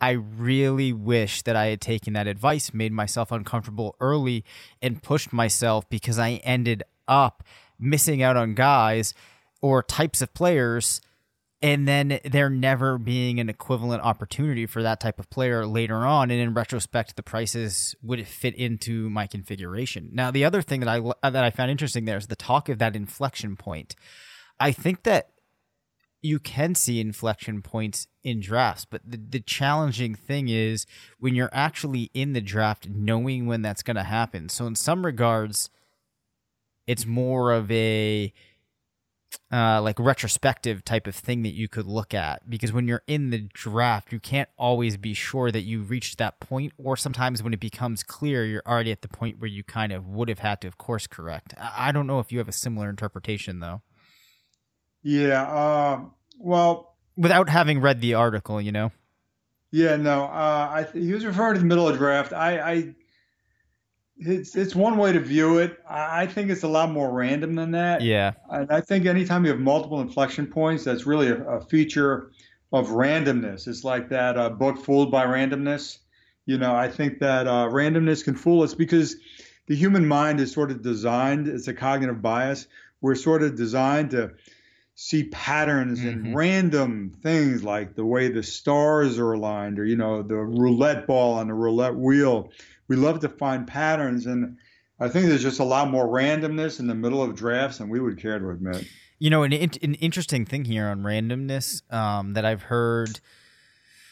I 0.00 0.10
really 0.10 0.92
wish 0.92 1.42
that 1.42 1.56
I 1.56 1.66
had 1.66 1.80
taken 1.80 2.12
that 2.12 2.28
advice, 2.28 2.72
made 2.72 2.92
myself 2.92 3.32
uncomfortable 3.32 3.96
early, 4.00 4.44
and 4.80 5.02
pushed 5.02 5.32
myself 5.32 5.90
because 5.90 6.20
I 6.20 6.34
ended 6.44 6.84
up 7.08 7.42
missing 7.80 8.22
out 8.22 8.36
on 8.36 8.54
guys 8.54 9.12
or 9.60 9.82
types 9.82 10.22
of 10.22 10.32
players 10.34 11.00
and 11.60 11.88
then 11.88 12.20
there 12.24 12.48
never 12.48 12.98
being 12.98 13.40
an 13.40 13.48
equivalent 13.48 14.02
opportunity 14.02 14.64
for 14.66 14.82
that 14.82 15.00
type 15.00 15.18
of 15.18 15.28
player 15.28 15.66
later 15.66 15.96
on 15.96 16.30
and 16.30 16.40
in 16.40 16.54
retrospect 16.54 17.16
the 17.16 17.22
prices 17.22 17.96
would 18.02 18.26
fit 18.26 18.54
into 18.54 19.10
my 19.10 19.26
configuration. 19.26 20.10
Now 20.12 20.30
the 20.30 20.44
other 20.44 20.62
thing 20.62 20.80
that 20.80 20.88
i 20.88 21.00
that 21.30 21.44
i 21.44 21.50
found 21.50 21.70
interesting 21.70 22.04
there 22.04 22.16
is 22.16 22.28
the 22.28 22.36
talk 22.36 22.68
of 22.68 22.78
that 22.78 22.94
inflection 22.94 23.56
point. 23.56 23.96
I 24.60 24.72
think 24.72 25.02
that 25.02 25.30
you 26.20 26.38
can 26.38 26.74
see 26.74 27.00
inflection 27.00 27.62
points 27.62 28.06
in 28.22 28.40
drafts 28.40 28.84
but 28.84 29.00
the, 29.04 29.16
the 29.16 29.40
challenging 29.40 30.14
thing 30.14 30.48
is 30.48 30.86
when 31.18 31.34
you're 31.34 31.50
actually 31.52 32.10
in 32.14 32.32
the 32.32 32.40
draft 32.40 32.88
knowing 32.88 33.46
when 33.46 33.62
that's 33.62 33.82
going 33.82 33.96
to 33.96 34.02
happen. 34.04 34.48
So 34.48 34.66
in 34.66 34.76
some 34.76 35.04
regards 35.04 35.70
it's 36.86 37.04
more 37.04 37.52
of 37.52 37.70
a 37.70 38.32
uh, 39.50 39.80
like 39.80 39.98
retrospective 39.98 40.84
type 40.84 41.06
of 41.06 41.14
thing 41.14 41.42
that 41.42 41.54
you 41.54 41.68
could 41.68 41.86
look 41.86 42.12
at 42.12 42.48
because 42.48 42.72
when 42.72 42.86
you're 42.86 43.02
in 43.06 43.30
the 43.30 43.38
draft 43.52 44.12
you 44.12 44.20
can't 44.20 44.48
always 44.58 44.96
be 44.96 45.14
sure 45.14 45.50
that 45.50 45.62
you 45.62 45.82
reached 45.82 46.18
that 46.18 46.38
point 46.40 46.72
or 46.76 46.96
sometimes 46.96 47.42
when 47.42 47.54
it 47.54 47.60
becomes 47.60 48.02
clear 48.02 48.44
you're 48.44 48.62
already 48.66 48.92
at 48.92 49.02
the 49.02 49.08
point 49.08 49.38
where 49.38 49.48
you 49.48 49.62
kind 49.62 49.92
of 49.92 50.06
would 50.06 50.28
have 50.28 50.40
had 50.40 50.60
to 50.60 50.66
of 50.66 50.76
course 50.76 51.06
correct. 51.06 51.54
I 51.58 51.92
don't 51.92 52.06
know 52.06 52.20
if 52.20 52.30
you 52.30 52.38
have 52.38 52.48
a 52.48 52.52
similar 52.52 52.90
interpretation 52.90 53.60
though. 53.60 53.82
Yeah 55.02 55.42
uh, 55.42 56.00
well 56.38 56.96
without 57.16 57.48
having 57.48 57.80
read 57.80 58.00
the 58.00 58.14
article 58.14 58.60
you 58.60 58.72
know? 58.72 58.92
Yeah 59.70 59.96
no 59.96 60.24
uh, 60.24 60.86
I, 60.92 60.98
he 60.98 61.12
was 61.12 61.24
referring 61.24 61.54
to 61.54 61.60
the 61.60 61.66
middle 61.66 61.88
of 61.88 61.94
the 61.94 61.98
draft. 61.98 62.32
I, 62.32 62.58
I 62.60 62.94
it's 64.18 64.56
it's 64.56 64.74
one 64.74 64.96
way 64.96 65.12
to 65.12 65.20
view 65.20 65.58
it. 65.58 65.78
I 65.88 66.26
think 66.26 66.50
it's 66.50 66.64
a 66.64 66.68
lot 66.68 66.90
more 66.90 67.12
random 67.12 67.54
than 67.54 67.70
that. 67.72 68.02
Yeah. 68.02 68.32
And 68.50 68.70
I 68.70 68.80
think 68.80 69.06
anytime 69.06 69.44
you 69.44 69.50
have 69.50 69.60
multiple 69.60 70.00
inflection 70.00 70.46
points, 70.46 70.84
that's 70.84 71.06
really 71.06 71.28
a, 71.28 71.42
a 71.44 71.60
feature 71.60 72.32
of 72.72 72.88
randomness. 72.88 73.68
It's 73.68 73.84
like 73.84 74.08
that 74.10 74.36
uh, 74.36 74.50
book 74.50 74.78
Fooled 74.78 75.10
by 75.10 75.24
Randomness. 75.24 75.98
You 76.46 76.58
know, 76.58 76.74
I 76.74 76.88
think 76.88 77.20
that 77.20 77.46
uh, 77.46 77.68
randomness 77.68 78.24
can 78.24 78.34
fool 78.34 78.62
us 78.62 78.74
because 78.74 79.16
the 79.66 79.76
human 79.76 80.06
mind 80.06 80.40
is 80.40 80.52
sort 80.52 80.70
of 80.70 80.82
designed, 80.82 81.46
it's 81.46 81.68
a 81.68 81.74
cognitive 81.74 82.22
bias. 82.22 82.66
We're 83.00 83.14
sort 83.14 83.42
of 83.42 83.54
designed 83.54 84.10
to 84.10 84.32
see 84.94 85.24
patterns 85.24 86.00
mm-hmm. 86.00 86.26
in 86.26 86.34
random 86.34 87.14
things 87.22 87.62
like 87.62 87.94
the 87.94 88.04
way 88.04 88.28
the 88.28 88.42
stars 88.42 89.18
are 89.18 89.32
aligned 89.32 89.78
or, 89.78 89.84
you 89.84 89.96
know, 89.96 90.22
the 90.22 90.34
roulette 90.34 91.06
ball 91.06 91.34
on 91.34 91.48
the 91.48 91.54
roulette 91.54 91.94
wheel 91.94 92.50
we 92.88 92.96
love 92.96 93.20
to 93.20 93.28
find 93.28 93.66
patterns, 93.66 94.26
and 94.26 94.56
I 94.98 95.08
think 95.08 95.28
there's 95.28 95.42
just 95.42 95.60
a 95.60 95.64
lot 95.64 95.90
more 95.90 96.06
randomness 96.06 96.80
in 96.80 96.86
the 96.86 96.94
middle 96.94 97.22
of 97.22 97.34
drafts 97.36 97.78
than 97.78 97.88
we 97.88 98.00
would 98.00 98.20
care 98.20 98.38
to 98.38 98.50
admit. 98.50 98.86
You 99.18 99.30
know, 99.30 99.42
an, 99.42 99.52
an 99.52 99.94
interesting 99.94 100.44
thing 100.44 100.64
here 100.64 100.86
on 100.86 101.02
randomness 101.02 101.82
um, 101.92 102.34
that 102.34 102.44
I've 102.44 102.62
heard. 102.62 103.20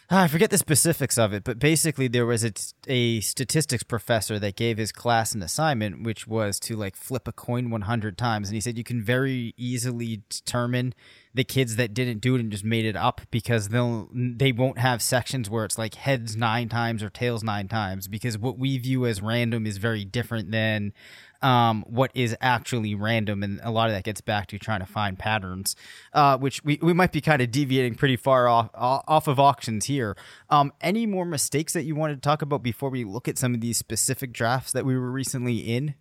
Ah, 0.09 0.23
I 0.23 0.29
forget 0.29 0.51
the 0.51 0.59
specifics 0.59 1.19
of 1.19 1.33
it, 1.33 1.43
but 1.43 1.59
basically 1.59 2.07
there 2.07 2.27
was 2.27 2.45
a, 2.45 2.53
a 2.87 3.21
statistics 3.21 3.83
professor 3.83 4.39
that 4.39 4.55
gave 4.55 4.79
his 4.79 4.93
class 4.93 5.35
an 5.35 5.43
assignment, 5.43 6.05
which 6.05 6.29
was 6.29 6.61
to 6.61 6.77
like 6.77 6.95
flip 6.95 7.27
a 7.27 7.33
coin 7.33 7.71
100 7.71 8.17
times, 8.17 8.49
and 8.49 8.55
he 8.55 8.61
said 8.61 8.79
you 8.79 8.85
can 8.85 9.03
very 9.03 9.53
easily 9.57 10.23
determine 10.29 10.95
the 11.35 11.43
kids 11.43 11.75
that 11.75 11.93
didn't 11.93 12.21
do 12.21 12.37
it 12.37 12.41
and 12.41 12.53
just 12.53 12.65
made 12.65 12.85
it 12.85 12.95
up 12.97 13.21
because 13.31 13.69
they'll 13.69 14.09
they 14.15 14.53
won't 14.53 14.79
have 14.79 15.03
sections 15.03 15.51
where 15.51 15.65
it's 15.65 15.77
like 15.77 15.95
heads 15.95 16.35
nine 16.35 16.69
times 16.69 17.03
or 17.03 17.11
tails 17.11 17.43
nine 17.43 17.69
times 17.69 18.09
because 18.09 18.39
what 18.39 18.59
we 18.59 18.79
view 18.79 19.05
as 19.05 19.21
random 19.21 19.67
is 19.67 19.77
very 19.77 20.05
different 20.05 20.51
than 20.51 20.95
um, 21.43 21.85
what 21.87 22.11
is 22.15 22.37
actually 22.41 22.95
random, 22.95 23.43
and 23.43 23.61
a 23.63 23.71
lot 23.71 23.89
of 23.89 23.95
that 23.95 24.05
gets 24.05 24.21
back 24.21 24.47
to 24.49 24.59
trying 24.59 24.81
to 24.81 24.87
find 24.87 25.19
patterns, 25.19 25.77
uh, 26.13 26.39
which 26.39 26.65
we, 26.65 26.79
we 26.83 26.93
might 26.93 27.13
be 27.13 27.21
kind 27.21 27.43
of 27.43 27.51
deviating 27.51 27.95
pretty 27.95 28.17
far 28.17 28.49
off 28.49 28.71
off 28.75 29.29
of 29.29 29.39
auctions 29.39 29.87
here. 29.87 30.17
Um, 30.51 30.73
any 30.81 31.07
more 31.07 31.25
mistakes 31.25 31.73
that 31.73 31.85
you 31.85 31.95
wanted 31.95 32.15
to 32.17 32.21
talk 32.21 32.43
about 32.43 32.63
before 32.63 32.91
we 32.91 33.05
look 33.05 33.29
at 33.29 33.39
some 33.39 33.55
of 33.55 33.61
these 33.61 33.77
specific 33.77 34.33
drafts 34.33 34.73
that 34.73 34.85
we 34.85 34.97
were 34.97 35.11
recently 35.11 35.59
in? 35.59 35.95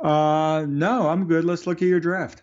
Uh, 0.00 0.66
no, 0.68 1.08
I'm 1.08 1.26
good. 1.26 1.44
Let's 1.44 1.66
look 1.66 1.80
at 1.80 1.88
your 1.88 2.00
draft. 2.00 2.42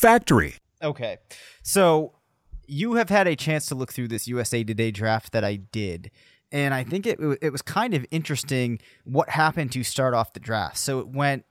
Factory. 0.01 0.55
Okay. 0.81 1.17
So 1.61 2.13
you 2.65 2.95
have 2.95 3.09
had 3.09 3.27
a 3.27 3.35
chance 3.35 3.67
to 3.67 3.75
look 3.75 3.93
through 3.93 4.07
this 4.07 4.27
USA 4.27 4.63
Today 4.63 4.89
draft 4.89 5.31
that 5.31 5.43
I 5.43 5.57
did. 5.57 6.09
And 6.51 6.73
I 6.73 6.83
think 6.83 7.05
it, 7.05 7.19
it 7.39 7.51
was 7.51 7.61
kind 7.61 7.93
of 7.93 8.03
interesting 8.09 8.79
what 9.03 9.29
happened 9.29 9.71
to 9.73 9.83
start 9.83 10.15
off 10.15 10.33
the 10.33 10.39
draft. 10.39 10.77
So 10.77 10.97
it 10.97 11.07
went, 11.07 11.45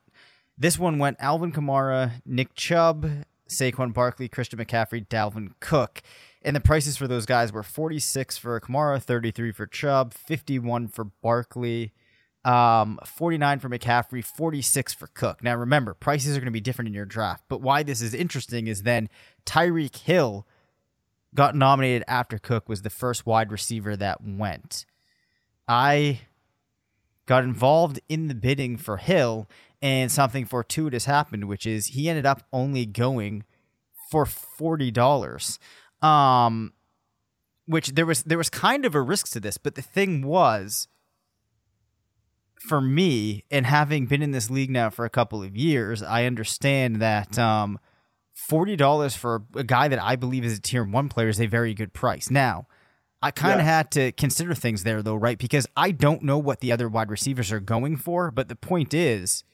this 0.59 0.81
one 0.81 0.99
went 0.99 1.19
Alvin 1.21 1.53
Kamara, 1.53 2.11
Nick 2.27 2.55
Chubb, 2.55 3.09
Saquon 3.49 3.95
Barkley, 3.95 4.29
Christian 4.29 4.59
McCaffrey, 4.59 5.07
Dalvin 5.07 5.53
Cook. 5.61 6.03
And 6.43 6.57
the 6.57 6.61
prices 6.61 6.97
for 6.97 7.07
those 7.07 7.27
guys 7.27 7.53
were 7.53 7.63
46 7.63 8.37
for 8.37 8.59
Kamara, 8.61 9.01
33 9.01 9.53
for 9.53 9.67
Chubb, 9.67 10.13
51 10.13 10.89
for 10.89 11.05
Barkley, 11.05 11.93
um, 12.45 12.99
49 13.05 13.59
for 13.59 13.69
McCaffrey, 13.69 14.25
46 14.25 14.95
for 14.95 15.09
Cook. 15.09 15.43
Now 15.43 15.57
remember, 15.57 15.95
prices 15.95 16.37
are 16.37 16.41
going 16.41 16.47
to 16.47 16.53
be 16.53 16.61
different 16.61 16.89
in 16.89 16.95
your 16.95 17.05
draft, 17.05 17.45
but 17.49 17.61
why 17.61 17.83
this 17.83 18.01
is 18.01 18.15
interesting 18.15 18.67
is 18.67 18.83
then 18.83 19.09
Tyreek 19.45 19.97
Hill 19.97 20.47
got 21.35 21.55
nominated 21.55 22.03
after 22.09 22.39
Cook 22.39 22.69
was 22.69 22.83
the 22.83 22.91
first 22.91 23.27
wide 23.27 23.53
receiver 23.53 23.97
that 23.97 24.23
went. 24.25 24.87
I 25.69 26.21
got 27.27 27.45
involved 27.45 28.01
in 28.09 28.29
the 28.29 28.35
bidding 28.35 28.77
for 28.77 28.97
Hill 28.97 29.49
and 29.83 30.11
something 30.11 30.45
fortuitous 30.45 31.05
happened, 31.05 31.45
which 31.47 31.67
is 31.67 31.89
he 31.89 32.09
ended 32.09 32.27
up 32.27 32.43
only 32.53 32.87
going 32.87 33.45
for 34.11 34.27
forty 34.27 34.91
dollars. 34.91 35.59
Um, 36.03 36.73
which 37.67 37.91
there 37.91 38.07
was 38.07 38.25
there 38.25 38.39
was 38.39 38.51
kind 38.51 38.85
of 38.85 38.95
a 38.95 39.01
risk 39.01 39.31
to 39.33 39.41
this, 39.41 39.59
but 39.59 39.77
the 39.77 39.83
thing 39.83 40.27
was, 40.27 40.89
for 42.61 42.81
me, 42.81 43.45
and 43.51 43.67
having 43.67 44.07
been 44.07 44.23
in 44.23 44.31
this 44.31 44.51
league 44.51 44.71
now 44.71 44.91
for 44.91 45.05
a 45.05 45.11
couple 45.11 45.43
of 45.43 45.57
years, 45.57 46.03
I 46.03 46.25
understand 46.27 47.03
that 47.03 47.39
um, 47.39 47.79
forty 48.33 48.77
dollars 48.77 49.17
for 49.17 49.43
a 49.57 49.65
guy 49.65 49.89
that 49.89 50.03
I 50.03 50.17
believe 50.17 50.45
is 50.45 50.59
a 50.59 50.61
tier 50.61 50.85
one 50.85 51.09
player 51.09 51.29
is 51.29 51.41
a 51.41 51.47
very 51.47 51.75
good 51.75 51.93
price. 51.93 52.31
Now. 52.31 52.67
I 53.23 53.31
kind 53.31 53.61
of 53.61 53.67
yeah. 53.67 53.77
had 53.77 53.91
to 53.91 54.13
consider 54.13 54.55
things 54.55 54.83
there, 54.83 55.03
though, 55.03 55.15
right? 55.15 55.37
Because 55.37 55.67
I 55.77 55.91
don't 55.91 56.23
know 56.23 56.39
what 56.39 56.61
the 56.61 56.73
other 56.73 56.89
wide 56.89 57.11
receivers 57.11 57.53
are 57.53 57.61
going 57.61 57.99
for. 57.99 58.31
But 58.31 58.49
the 58.49 58.57
point 58.57 58.95
is, 58.95 59.45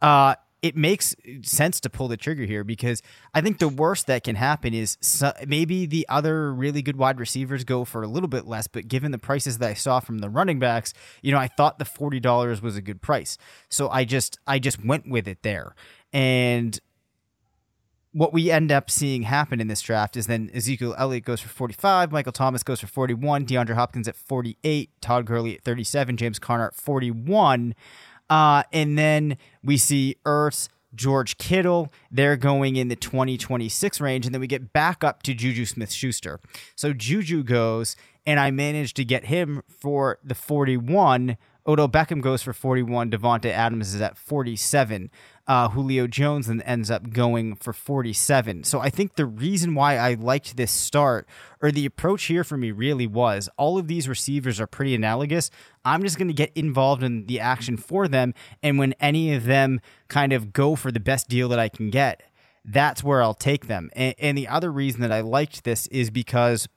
uh, 0.00 0.36
it 0.62 0.76
makes 0.76 1.14
sense 1.42 1.80
to 1.80 1.90
pull 1.90 2.08
the 2.08 2.16
trigger 2.16 2.44
here 2.44 2.64
because 2.64 3.02
I 3.34 3.40
think 3.40 3.58
the 3.58 3.68
worst 3.68 4.06
that 4.08 4.24
can 4.24 4.36
happen 4.36 4.74
is 4.74 4.98
maybe 5.46 5.86
the 5.86 6.06
other 6.08 6.52
really 6.52 6.82
good 6.82 6.96
wide 6.96 7.18
receivers 7.18 7.64
go 7.64 7.84
for 7.84 8.02
a 8.02 8.06
little 8.06 8.28
bit 8.28 8.46
less, 8.46 8.66
but 8.66 8.88
given 8.88 9.10
the 9.10 9.18
prices 9.18 9.58
that 9.58 9.70
I 9.70 9.74
saw 9.74 10.00
from 10.00 10.18
the 10.18 10.28
running 10.28 10.58
backs, 10.58 10.92
you 11.22 11.32
know, 11.32 11.38
I 11.38 11.48
thought 11.48 11.78
the 11.78 11.84
forty 11.84 12.20
dollars 12.20 12.60
was 12.60 12.76
a 12.76 12.82
good 12.82 13.00
price, 13.00 13.38
so 13.68 13.88
I 13.88 14.04
just 14.04 14.38
I 14.46 14.58
just 14.58 14.84
went 14.84 15.08
with 15.08 15.26
it 15.26 15.42
there, 15.42 15.74
and 16.12 16.78
what 18.12 18.32
we 18.32 18.50
end 18.50 18.72
up 18.72 18.90
seeing 18.90 19.22
happen 19.22 19.60
in 19.60 19.68
this 19.68 19.80
draft 19.80 20.16
is 20.16 20.26
then 20.26 20.50
Ezekiel 20.52 20.96
Elliott 20.98 21.24
goes 21.24 21.40
for 21.40 21.48
45, 21.48 22.10
Michael 22.10 22.32
Thomas 22.32 22.62
goes 22.62 22.80
for 22.80 22.88
41, 22.88 23.46
DeAndre 23.46 23.74
Hopkins 23.74 24.08
at 24.08 24.16
48, 24.16 24.90
Todd 25.00 25.26
Gurley 25.26 25.54
at 25.54 25.62
37, 25.62 26.16
James 26.16 26.38
Conner 26.40 26.66
at 26.66 26.74
41. 26.74 27.74
Uh, 28.30 28.62
and 28.72 28.96
then 28.96 29.36
we 29.62 29.76
see 29.76 30.16
Ertz, 30.24 30.68
George 30.94 31.36
Kittle. 31.36 31.92
They're 32.10 32.36
going 32.36 32.76
in 32.76 32.88
the 32.88 32.96
2026 32.96 34.00
range. 34.00 34.24
And 34.24 34.34
then 34.34 34.40
we 34.40 34.46
get 34.46 34.72
back 34.72 35.04
up 35.04 35.22
to 35.24 35.34
Juju 35.34 35.66
Smith 35.66 35.92
Schuster. 35.92 36.40
So 36.76 36.92
Juju 36.92 37.42
goes, 37.42 37.96
and 38.24 38.38
I 38.40 38.50
managed 38.50 38.96
to 38.96 39.04
get 39.04 39.26
him 39.26 39.62
for 39.68 40.18
the 40.22 40.34
41. 40.34 41.36
Odell 41.66 41.88
Beckham 41.88 42.20
goes 42.20 42.42
for 42.42 42.52
41. 42.52 43.10
Davante 43.10 43.50
Adams 43.50 43.94
is 43.94 44.00
at 44.00 44.16
47 44.16 45.10
uh, 45.50 45.68
Julio 45.70 46.06
Jones 46.06 46.46
then 46.46 46.62
ends 46.62 46.92
up 46.92 47.10
going 47.10 47.56
for 47.56 47.72
47. 47.72 48.62
So 48.62 48.78
I 48.78 48.88
think 48.88 49.16
the 49.16 49.26
reason 49.26 49.74
why 49.74 49.96
I 49.96 50.14
liked 50.14 50.56
this 50.56 50.70
start 50.70 51.26
or 51.60 51.72
the 51.72 51.86
approach 51.86 52.26
here 52.26 52.44
for 52.44 52.56
me 52.56 52.70
really 52.70 53.08
was 53.08 53.48
all 53.56 53.76
of 53.76 53.88
these 53.88 54.08
receivers 54.08 54.60
are 54.60 54.68
pretty 54.68 54.94
analogous. 54.94 55.50
I'm 55.84 56.04
just 56.04 56.18
going 56.18 56.28
to 56.28 56.34
get 56.34 56.52
involved 56.54 57.02
in 57.02 57.26
the 57.26 57.40
action 57.40 57.76
for 57.76 58.06
them. 58.06 58.32
And 58.62 58.78
when 58.78 58.94
any 59.00 59.34
of 59.34 59.42
them 59.42 59.80
kind 60.06 60.32
of 60.32 60.52
go 60.52 60.76
for 60.76 60.92
the 60.92 61.00
best 61.00 61.28
deal 61.28 61.48
that 61.48 61.58
I 61.58 61.68
can 61.68 61.90
get, 61.90 62.22
that's 62.64 63.02
where 63.02 63.20
I'll 63.20 63.34
take 63.34 63.66
them. 63.66 63.90
And, 63.96 64.14
and 64.20 64.38
the 64.38 64.46
other 64.46 64.70
reason 64.70 65.00
that 65.00 65.10
I 65.10 65.20
liked 65.20 65.64
this 65.64 65.88
is 65.88 66.10
because 66.10 66.68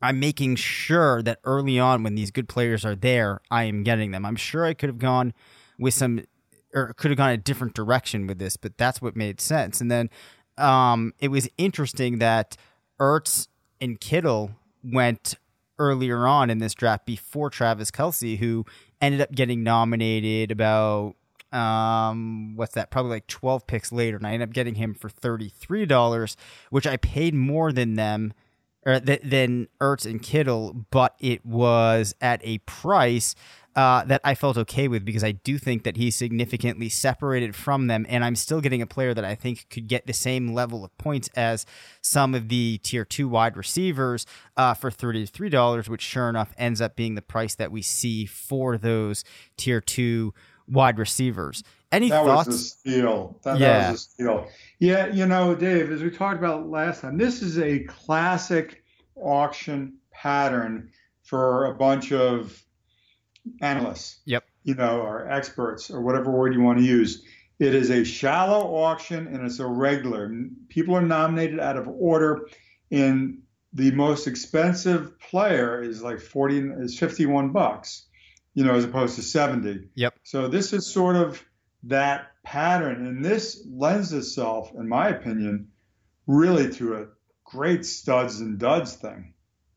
I'm 0.00 0.20
making 0.20 0.56
sure 0.56 1.22
that 1.22 1.40
early 1.44 1.78
on, 1.78 2.02
when 2.02 2.14
these 2.14 2.30
good 2.30 2.48
players 2.48 2.84
are 2.84 2.94
there, 2.94 3.40
I 3.50 3.64
am 3.64 3.82
getting 3.82 4.12
them. 4.12 4.24
I'm 4.24 4.36
sure 4.36 4.64
I 4.64 4.74
could 4.74 4.88
have 4.88 4.98
gone 4.98 5.32
with 5.78 5.94
some 5.94 6.24
or 6.74 6.92
could 6.94 7.10
have 7.10 7.18
gone 7.18 7.30
a 7.30 7.36
different 7.36 7.74
direction 7.74 8.26
with 8.26 8.38
this, 8.38 8.56
but 8.56 8.76
that's 8.76 9.00
what 9.00 9.16
made 9.16 9.40
sense. 9.40 9.80
And 9.80 9.90
then 9.90 10.10
um, 10.56 11.14
it 11.18 11.28
was 11.28 11.48
interesting 11.56 12.18
that 12.18 12.56
Ertz 13.00 13.48
and 13.80 14.00
Kittle 14.00 14.52
went 14.84 15.36
earlier 15.78 16.26
on 16.26 16.50
in 16.50 16.58
this 16.58 16.74
draft 16.74 17.06
before 17.06 17.50
Travis 17.50 17.90
Kelce, 17.90 18.38
who 18.38 18.66
ended 19.00 19.20
up 19.20 19.32
getting 19.32 19.62
nominated 19.62 20.50
about 20.50 21.14
um 21.50 22.52
what's 22.56 22.74
that 22.74 22.90
probably 22.90 23.08
like 23.10 23.26
12 23.26 23.66
picks 23.66 23.90
later 23.90 24.18
and 24.18 24.26
i 24.26 24.32
ended 24.34 24.46
up 24.46 24.52
getting 24.52 24.74
him 24.74 24.92
for 24.92 25.08
$33 25.08 26.36
which 26.68 26.86
i 26.86 26.98
paid 26.98 27.34
more 27.34 27.72
than 27.72 27.94
them 27.94 28.34
or 28.88 28.98
th- 29.00 29.20
than 29.22 29.68
ertz 29.80 30.04
and 30.04 30.22
kittle 30.22 30.86
but 30.90 31.14
it 31.20 31.44
was 31.44 32.14
at 32.20 32.40
a 32.42 32.58
price 32.58 33.34
uh, 33.78 34.02
that 34.06 34.20
I 34.24 34.34
felt 34.34 34.58
okay 34.58 34.88
with 34.88 35.04
because 35.04 35.22
I 35.22 35.30
do 35.30 35.56
think 35.56 35.84
that 35.84 35.96
he's 35.96 36.16
significantly 36.16 36.88
separated 36.88 37.54
from 37.54 37.86
them, 37.86 38.06
and 38.08 38.24
I'm 38.24 38.34
still 38.34 38.60
getting 38.60 38.82
a 38.82 38.88
player 38.88 39.14
that 39.14 39.24
I 39.24 39.36
think 39.36 39.70
could 39.70 39.86
get 39.86 40.04
the 40.04 40.12
same 40.12 40.52
level 40.52 40.84
of 40.84 40.98
points 40.98 41.30
as 41.36 41.64
some 42.02 42.34
of 42.34 42.48
the 42.48 42.78
tier 42.78 43.04
two 43.04 43.28
wide 43.28 43.56
receivers 43.56 44.26
uh, 44.56 44.74
for 44.74 44.90
thirty-three 44.90 45.50
dollars, 45.50 45.88
which 45.88 46.02
sure 46.02 46.28
enough 46.28 46.52
ends 46.58 46.80
up 46.80 46.96
being 46.96 47.14
the 47.14 47.22
price 47.22 47.54
that 47.54 47.70
we 47.70 47.80
see 47.80 48.26
for 48.26 48.76
those 48.76 49.22
tier 49.56 49.80
two 49.80 50.34
wide 50.66 50.98
receivers. 50.98 51.62
Any 51.92 52.08
that 52.10 52.24
thoughts? 52.24 52.48
was 52.48 52.60
a 52.60 52.64
steal. 52.64 53.38
That, 53.44 53.60
yeah. 53.60 53.78
that 53.78 53.92
was 53.92 54.00
a 54.00 54.10
steal. 54.10 54.48
Yeah, 54.78 55.08
you 55.08 55.26
know, 55.26 55.54
Dave, 55.54 55.90
as 55.90 56.02
we 56.02 56.10
talked 56.10 56.38
about 56.38 56.68
last 56.68 57.00
time, 57.00 57.18
this 57.18 57.42
is 57.42 57.58
a 57.58 57.80
classic 57.80 58.84
auction 59.16 59.98
pattern 60.12 60.90
for 61.24 61.66
a 61.66 61.74
bunch 61.74 62.12
of 62.12 62.62
analysts. 63.60 64.20
Yep. 64.24 64.44
You 64.62 64.74
know, 64.74 65.00
or 65.00 65.28
experts, 65.28 65.90
or 65.90 66.00
whatever 66.00 66.30
word 66.30 66.54
you 66.54 66.60
want 66.60 66.78
to 66.78 66.84
use. 66.84 67.24
It 67.58 67.74
is 67.74 67.90
a 67.90 68.04
shallow 68.04 68.76
auction 68.76 69.26
and 69.26 69.44
it's 69.44 69.58
a 69.58 69.66
regular. 69.66 70.32
People 70.68 70.94
are 70.96 71.02
nominated 71.02 71.58
out 71.58 71.76
of 71.76 71.88
order. 71.88 72.48
And 72.90 73.42
the 73.72 73.90
most 73.90 74.26
expensive 74.26 75.18
player 75.18 75.82
is 75.82 76.02
like 76.02 76.20
40 76.20 76.58
is 76.78 76.98
51 76.98 77.50
bucks, 77.50 78.06
you 78.54 78.64
know, 78.64 78.74
as 78.74 78.84
opposed 78.84 79.16
to 79.16 79.22
70. 79.22 79.88
Yep. 79.94 80.14
So 80.22 80.48
this 80.48 80.72
is 80.72 80.86
sort 80.86 81.16
of 81.16 81.44
that 81.84 82.28
pattern. 82.48 83.06
And 83.06 83.22
this 83.22 83.62
lends 83.70 84.12
itself, 84.14 84.72
in 84.74 84.88
my 84.88 85.08
opinion, 85.08 85.68
really 86.26 86.72
to 86.74 86.96
a 86.96 87.06
great 87.44 87.84
studs 87.84 88.40
and 88.40 88.58
duds 88.58 88.94
thing. 88.94 89.34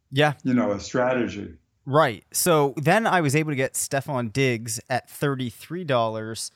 Yeah. 0.09 0.33
You 0.43 0.53
know, 0.53 0.71
a 0.71 0.79
strategy. 0.79 1.55
Right. 1.85 2.23
So 2.31 2.73
then 2.77 3.05
I 3.05 3.19
was 3.19 3.35
able 3.35 3.51
to 3.51 3.55
get 3.57 3.73
Stefon 3.73 4.31
Diggs 4.31 4.79
at 4.89 5.09
$33 5.09 6.51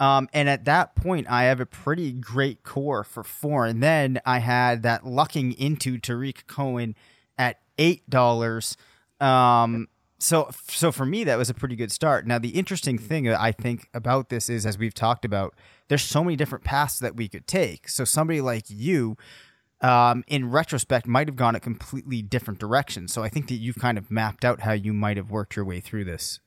Um, 0.00 0.28
and 0.32 0.48
at 0.48 0.64
that 0.64 0.96
point, 0.96 1.30
I 1.30 1.44
have 1.44 1.60
a 1.60 1.66
pretty 1.66 2.12
great 2.12 2.62
core 2.62 3.04
for 3.04 3.22
four. 3.22 3.66
And 3.66 3.82
then 3.82 4.18
I 4.24 4.38
had 4.38 4.82
that 4.82 5.06
lucking 5.06 5.52
into 5.52 5.98
Tarik 5.98 6.46
Cohen 6.46 6.96
at 7.38 7.60
eight 7.78 8.08
dollars. 8.08 8.76
Um, 9.20 9.88
so 10.20 10.50
so 10.68 10.92
for 10.92 11.04
me, 11.06 11.24
that 11.24 11.36
was 11.38 11.50
a 11.50 11.54
pretty 11.54 11.76
good 11.76 11.90
start. 11.90 12.26
Now, 12.26 12.38
the 12.38 12.50
interesting 12.50 12.98
thing 12.98 13.28
I 13.28 13.52
think 13.52 13.88
about 13.94 14.28
this 14.28 14.48
is, 14.48 14.64
as 14.66 14.78
we've 14.78 14.94
talked 14.94 15.24
about, 15.24 15.54
there's 15.88 16.02
so 16.02 16.22
many 16.22 16.36
different 16.36 16.64
paths 16.64 16.98
that 17.00 17.16
we 17.16 17.28
could 17.28 17.46
take. 17.46 17.88
So 17.88 18.04
somebody 18.04 18.40
like 18.40 18.66
you, 18.68 19.16
um, 19.80 20.22
in 20.28 20.50
retrospect, 20.50 21.06
might 21.06 21.26
have 21.26 21.36
gone 21.36 21.56
a 21.56 21.60
completely 21.60 22.22
different 22.22 22.60
direction. 22.60 23.08
So 23.08 23.22
I 23.22 23.28
think 23.28 23.48
that 23.48 23.54
you've 23.56 23.76
kind 23.76 23.98
of 23.98 24.10
mapped 24.10 24.44
out 24.44 24.60
how 24.60 24.72
you 24.72 24.92
might 24.92 25.16
have 25.16 25.30
worked 25.30 25.56
your 25.56 25.64
way 25.64 25.80
through 25.80 26.04
this. 26.04 26.40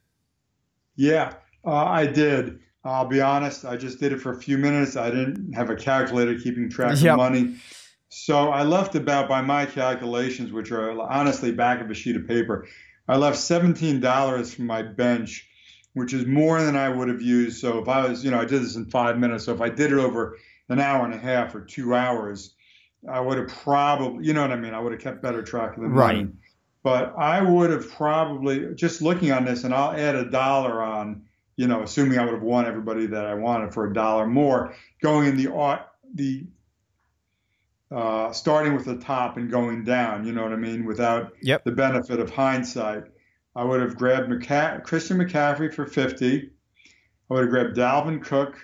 Yeah, 0.95 1.33
uh, 1.65 1.73
I 1.73 2.05
did. 2.05 2.59
I'll 2.85 3.07
be 3.07 3.21
honest. 3.21 3.65
I 3.65 3.77
just 3.77 3.99
did 3.99 4.11
it 4.11 4.19
for 4.19 4.31
a 4.33 4.39
few 4.39 4.57
minutes. 4.57 4.95
I 4.95 5.09
didn't 5.09 5.53
have 5.53 5.69
a 5.69 5.75
calculator 5.75 6.37
keeping 6.37 6.69
track 6.69 7.01
Yep. 7.01 7.13
of 7.13 7.17
money. 7.17 7.55
So 8.09 8.49
I 8.49 8.63
left 8.63 8.93
about, 8.93 9.27
by 9.27 9.41
my 9.41 9.65
calculations, 9.65 10.51
which 10.51 10.71
are 10.71 10.91
honestly 11.01 11.51
back 11.51 11.81
of 11.81 11.89
a 11.89 11.95
sheet 11.95 12.15
of 12.15 12.27
paper, 12.27 12.67
I 13.07 13.17
left 13.17 13.37
$17 13.37 14.55
from 14.55 14.65
my 14.65 14.81
bench, 14.81 15.47
which 15.93 16.13
is 16.13 16.25
more 16.25 16.61
than 16.61 16.75
I 16.75 16.89
would 16.89 17.07
have 17.09 17.21
used. 17.21 17.59
So 17.59 17.79
if 17.79 17.87
I 17.87 18.07
was, 18.07 18.23
you 18.23 18.31
know, 18.31 18.39
I 18.39 18.45
did 18.45 18.61
this 18.63 18.75
in 18.75 18.85
five 18.85 19.17
minutes. 19.17 19.45
So 19.45 19.53
if 19.53 19.61
I 19.61 19.69
did 19.69 19.91
it 19.91 19.99
over 19.99 20.37
an 20.69 20.79
hour 20.79 21.05
and 21.05 21.13
a 21.13 21.17
half 21.17 21.53
or 21.53 21.61
two 21.61 21.93
hours, 21.93 22.55
I 23.09 23.19
would 23.19 23.37
have 23.37 23.49
probably, 23.49 24.25
you 24.25 24.33
know 24.33 24.41
what 24.41 24.51
I 24.51 24.55
mean? 24.55 24.73
I 24.73 24.79
would 24.79 24.93
have 24.93 25.01
kept 25.01 25.21
better 25.21 25.41
track 25.43 25.75
of 25.75 25.83
the 25.83 25.89
Right. 25.89 26.17
money. 26.17 26.29
But 26.83 27.13
I 27.17 27.41
would 27.41 27.69
have 27.69 27.89
probably, 27.91 28.73
just 28.75 29.01
looking 29.01 29.31
on 29.31 29.45
this, 29.45 29.63
and 29.63 29.73
I'll 29.73 29.91
add 29.91 30.15
a 30.15 30.29
dollar 30.29 30.81
on, 30.81 31.23
you 31.55 31.67
know, 31.67 31.81
assuming 31.83 32.19
I 32.19 32.25
would 32.25 32.33
have 32.33 32.43
won 32.43 32.65
everybody 32.65 33.05
that 33.07 33.25
I 33.25 33.35
wanted 33.35 33.73
for 33.73 33.89
a 33.89 33.93
dollar 33.93 34.27
more, 34.27 34.73
going 35.01 35.27
in 35.27 35.37
the 35.37 35.79
the 36.15 36.45
uh, 37.93 38.31
starting 38.31 38.73
with 38.75 38.85
the 38.85 38.97
top 38.97 39.37
and 39.37 39.49
going 39.51 39.83
down. 39.83 40.25
You 40.25 40.33
know 40.33 40.43
what 40.43 40.51
I 40.53 40.57
mean? 40.57 40.85
Without 40.85 41.33
Yep. 41.41 41.63
the 41.63 41.71
benefit 41.71 42.19
of 42.19 42.29
hindsight, 42.31 43.03
I 43.55 43.63
would 43.63 43.81
have 43.81 43.95
grabbed 43.95 44.29
McCa- 44.29 44.83
Christian 44.83 45.17
McCaffrey 45.17 45.73
for 45.73 45.85
fifty. 45.85 46.49
I 47.29 47.33
would 47.33 47.41
have 47.43 47.49
grabbed 47.49 47.77
Dalvin 47.77 48.21
Cook. 48.23 48.55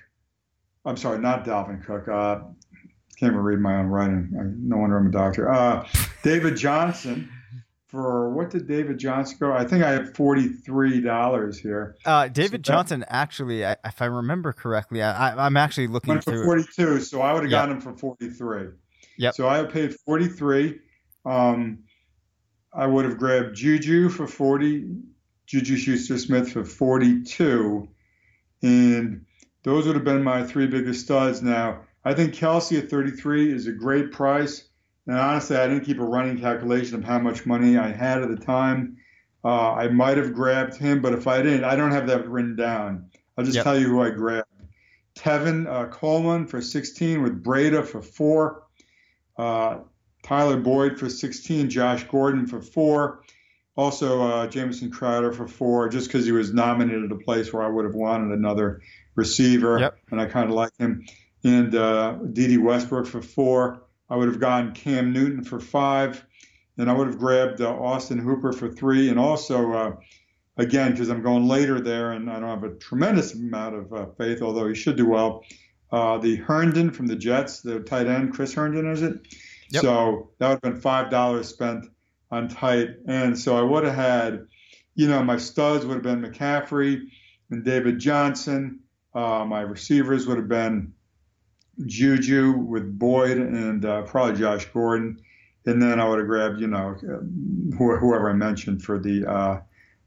I'm 0.86 0.98
sorry, 0.98 1.20
not 1.20 1.46
Dalvin 1.46 1.84
Cook. 1.86 2.08
Uh, 2.08 2.40
can't 3.20 3.32
even 3.34 3.38
read 3.44 3.60
my 3.60 3.76
own 3.76 3.88
writing. 3.88 4.32
I, 4.40 4.44
no 4.58 4.78
wonder 4.78 4.98
I'm 4.98 5.08
a 5.08 5.12
doctor. 5.12 5.52
Uh, 5.52 5.88
David 6.24 6.56
Johnson. 6.58 7.30
For 7.88 8.30
what 8.30 8.52
did 8.52 8.68
David 8.68 9.00
Johnson 9.00 9.38
go? 9.40 9.52
I 9.52 9.66
think 9.66 9.84
I 9.84 9.90
have 9.92 10.16
forty-three 10.16 11.02
dollars 11.02 11.58
here. 11.58 11.96
Uh, 12.06 12.28
David 12.28 12.50
So 12.50 12.52
that- 12.58 12.62
Johnson, 12.62 13.06
actually, 13.10 13.66
I, 13.66 13.78
if 13.84 14.00
I 14.00 14.06
remember 14.06 14.54
correctly, 14.54 15.02
I, 15.02 15.44
I'm 15.44 15.58
actually 15.58 15.88
looking 15.88 16.10
went 16.14 16.24
for 16.24 16.32
through. 16.34 16.46
42, 16.46 17.00
so 17.00 17.22
I 17.22 17.34
would 17.34 17.42
have 17.42 17.52
Yep. 17.52 17.60
gotten 17.60 17.76
him 17.78 17.82
for 17.82 17.94
43. 17.98 18.68
Yep. 19.20 19.36
So 19.36 19.49
I 19.49 19.63
paid 19.65 19.93
43. 19.93 20.80
Um, 21.26 21.80
I 22.74 22.88
would 22.88 23.03
have 23.03 23.17
grabbed 23.17 23.55
Juju 23.55 24.07
for 24.07 24.28
40, 24.28 24.95
Juju 25.45 25.76
Schuster 25.76 26.17
Smith 26.17 26.53
for 26.53 26.63
42, 26.63 27.89
and 28.61 29.26
those 29.63 29.86
would 29.86 29.95
have 29.95 30.05
been 30.05 30.24
my 30.24 30.43
three 30.43 30.67
biggest 30.67 31.03
studs. 31.03 31.41
Now, 31.41 31.82
I 32.05 32.13
think 32.13 32.34
Kelce 32.34 32.80
at 32.80 32.89
33 32.89 33.51
is 33.51 33.67
a 33.67 33.74
great 33.74 34.13
price. 34.13 34.63
And 35.05 35.17
honestly, 35.17 35.57
I 35.57 35.67
didn't 35.67 35.84
keep 35.84 35.99
a 35.99 36.05
running 36.05 36.39
calculation 36.39 36.95
of 36.95 37.03
how 37.03 37.20
much 37.20 37.45
money 37.45 37.78
I 37.78 37.91
had 37.91 38.22
at 38.22 38.30
the 38.30 38.38
time. 38.38 38.97
Uh, 39.43 39.74
I 39.74 39.89
might 39.89 40.17
have 40.17 40.34
grabbed 40.34 40.78
him, 40.78 41.01
but 41.01 41.13
if 41.13 41.28
I 41.28 41.41
didn't, 41.41 41.65
I 41.65 41.76
don't 41.76 41.91
have 41.91 42.07
that 42.07 42.30
written 42.30 42.55
down. 42.55 43.09
I'll 43.38 43.43
just 43.43 43.55
Yep. 43.55 43.63
tell 43.63 43.78
you 43.78 43.88
who 43.89 44.01
I 44.01 44.11
grabbed. 44.11 44.47
Tevin 45.15 45.67
uh, 45.67 45.88
Coleman 45.88 46.45
for 46.45 46.61
16 46.61 47.22
with 47.22 47.43
Breida 47.43 47.86
for 47.86 48.01
four. 48.01 48.63
Uh, 49.40 49.80
Tyler 50.22 50.58
Boyd 50.58 51.00
for 51.00 51.10
16. 51.10 51.70
Josh 51.70 52.04
Gordon 52.04 52.46
for 52.46 52.62
four. 52.62 53.24
Also, 53.78 54.22
uh, 54.22 54.48
Jamison 54.48 54.92
Crowder 54.92 55.32
for 55.32 55.48
four, 55.48 55.88
just 55.88 56.08
because 56.08 56.26
he 56.26 56.34
was 56.34 56.54
nominated 56.54 57.10
a 57.14 57.16
place 57.16 57.54
where 57.54 57.64
I 57.64 57.70
would 57.70 57.86
have 57.86 57.96
wanted 57.96 58.38
another 58.38 58.82
receiver, 59.16 59.80
Yep. 59.80 59.98
and 60.12 60.20
I 60.20 60.26
kind 60.26 60.50
of 60.50 60.56
like 60.56 60.76
him. 60.78 61.06
And 61.46 61.74
uh, 61.74 62.18
Dede 62.34 62.60
Westbrook 62.60 63.08
for 63.08 63.22
four. 63.22 63.84
I 64.10 64.18
would 64.18 64.28
have 64.28 64.42
gotten 64.42 64.74
Cam 64.74 65.14
Newton 65.14 65.46
for 65.46 65.62
five, 65.62 66.26
and 66.78 66.90
I 66.90 66.94
would 66.94 67.08
have 67.08 67.18
grabbed 67.18 67.62
uh, 67.62 67.70
Austin 67.74 68.18
Hooper 68.18 68.52
for 68.52 68.70
three, 68.70 69.08
and 69.08 69.18
also, 69.18 69.72
uh, 69.72 69.96
again, 70.58 70.92
because 70.92 71.08
I'm 71.10 71.22
going 71.22 71.48
later 71.48 71.80
there, 71.80 72.12
and 72.12 72.30
I 72.30 72.42
don't 72.42 72.50
have 72.50 72.64
a 72.66 72.76
tremendous 72.76 73.34
amount 73.34 73.76
of 73.76 73.94
uh, 73.94 74.06
faith, 74.18 74.42
although 74.42 74.68
he 74.68 74.76
should 74.76 74.98
do 74.98 75.08
well. 75.08 75.46
Uh, 75.92 76.18
the 76.20 76.36
Herndon 76.36 76.92
from 76.92 77.08
the 77.08 77.16
Jets, 77.16 77.62
the 77.62 77.80
tight 77.80 78.08
end, 78.08 78.34
Chris 78.34 78.54
Herndon, 78.54 78.92
is 78.92 79.02
it? 79.02 79.16
Yep. 79.72 79.82
So 79.82 80.32
that 80.38 80.48
would 80.48 80.54
have 80.54 80.62
been 80.62 80.82
five 80.82 81.10
dollars 81.10 81.48
spent 81.48 81.86
on 82.32 82.48
tight 82.48 82.90
end. 83.08 83.40
So 83.40 83.58
I 83.58 83.62
would 83.62 83.84
have 83.84 83.96
had, 83.96 84.46
you 84.96 85.08
know, 85.08 85.24
my 85.24 85.38
studs 85.38 85.86
would 85.86 85.96
have 85.96 86.04
been 86.04 86.22
McCaffrey 86.22 87.02
and 87.50 87.66
David 87.66 88.00
Johnson. 88.00 88.82
Uh, 89.14 89.46
my 89.46 89.62
receivers 89.62 90.28
would 90.28 90.38
have 90.38 90.48
been 90.48 90.94
Juju 91.86 92.52
with 92.52 93.00
Boyd 93.00 93.38
and 93.38 93.84
uh, 93.84 94.04
probably 94.04 94.40
Josh 94.40 94.66
Gordon. 94.66 95.22
And 95.66 95.82
then 95.82 96.00
I 96.00 96.08
would 96.08 96.20
have 96.20 96.28
grabbed, 96.28 96.60
you 96.62 96.68
know, 96.68 96.96
wh- 97.74 98.00
whoever 98.00 98.30
I 98.30 98.34
mentioned 98.34 98.84
for 98.84 99.00
the 99.00 99.26
uh, 99.26 99.62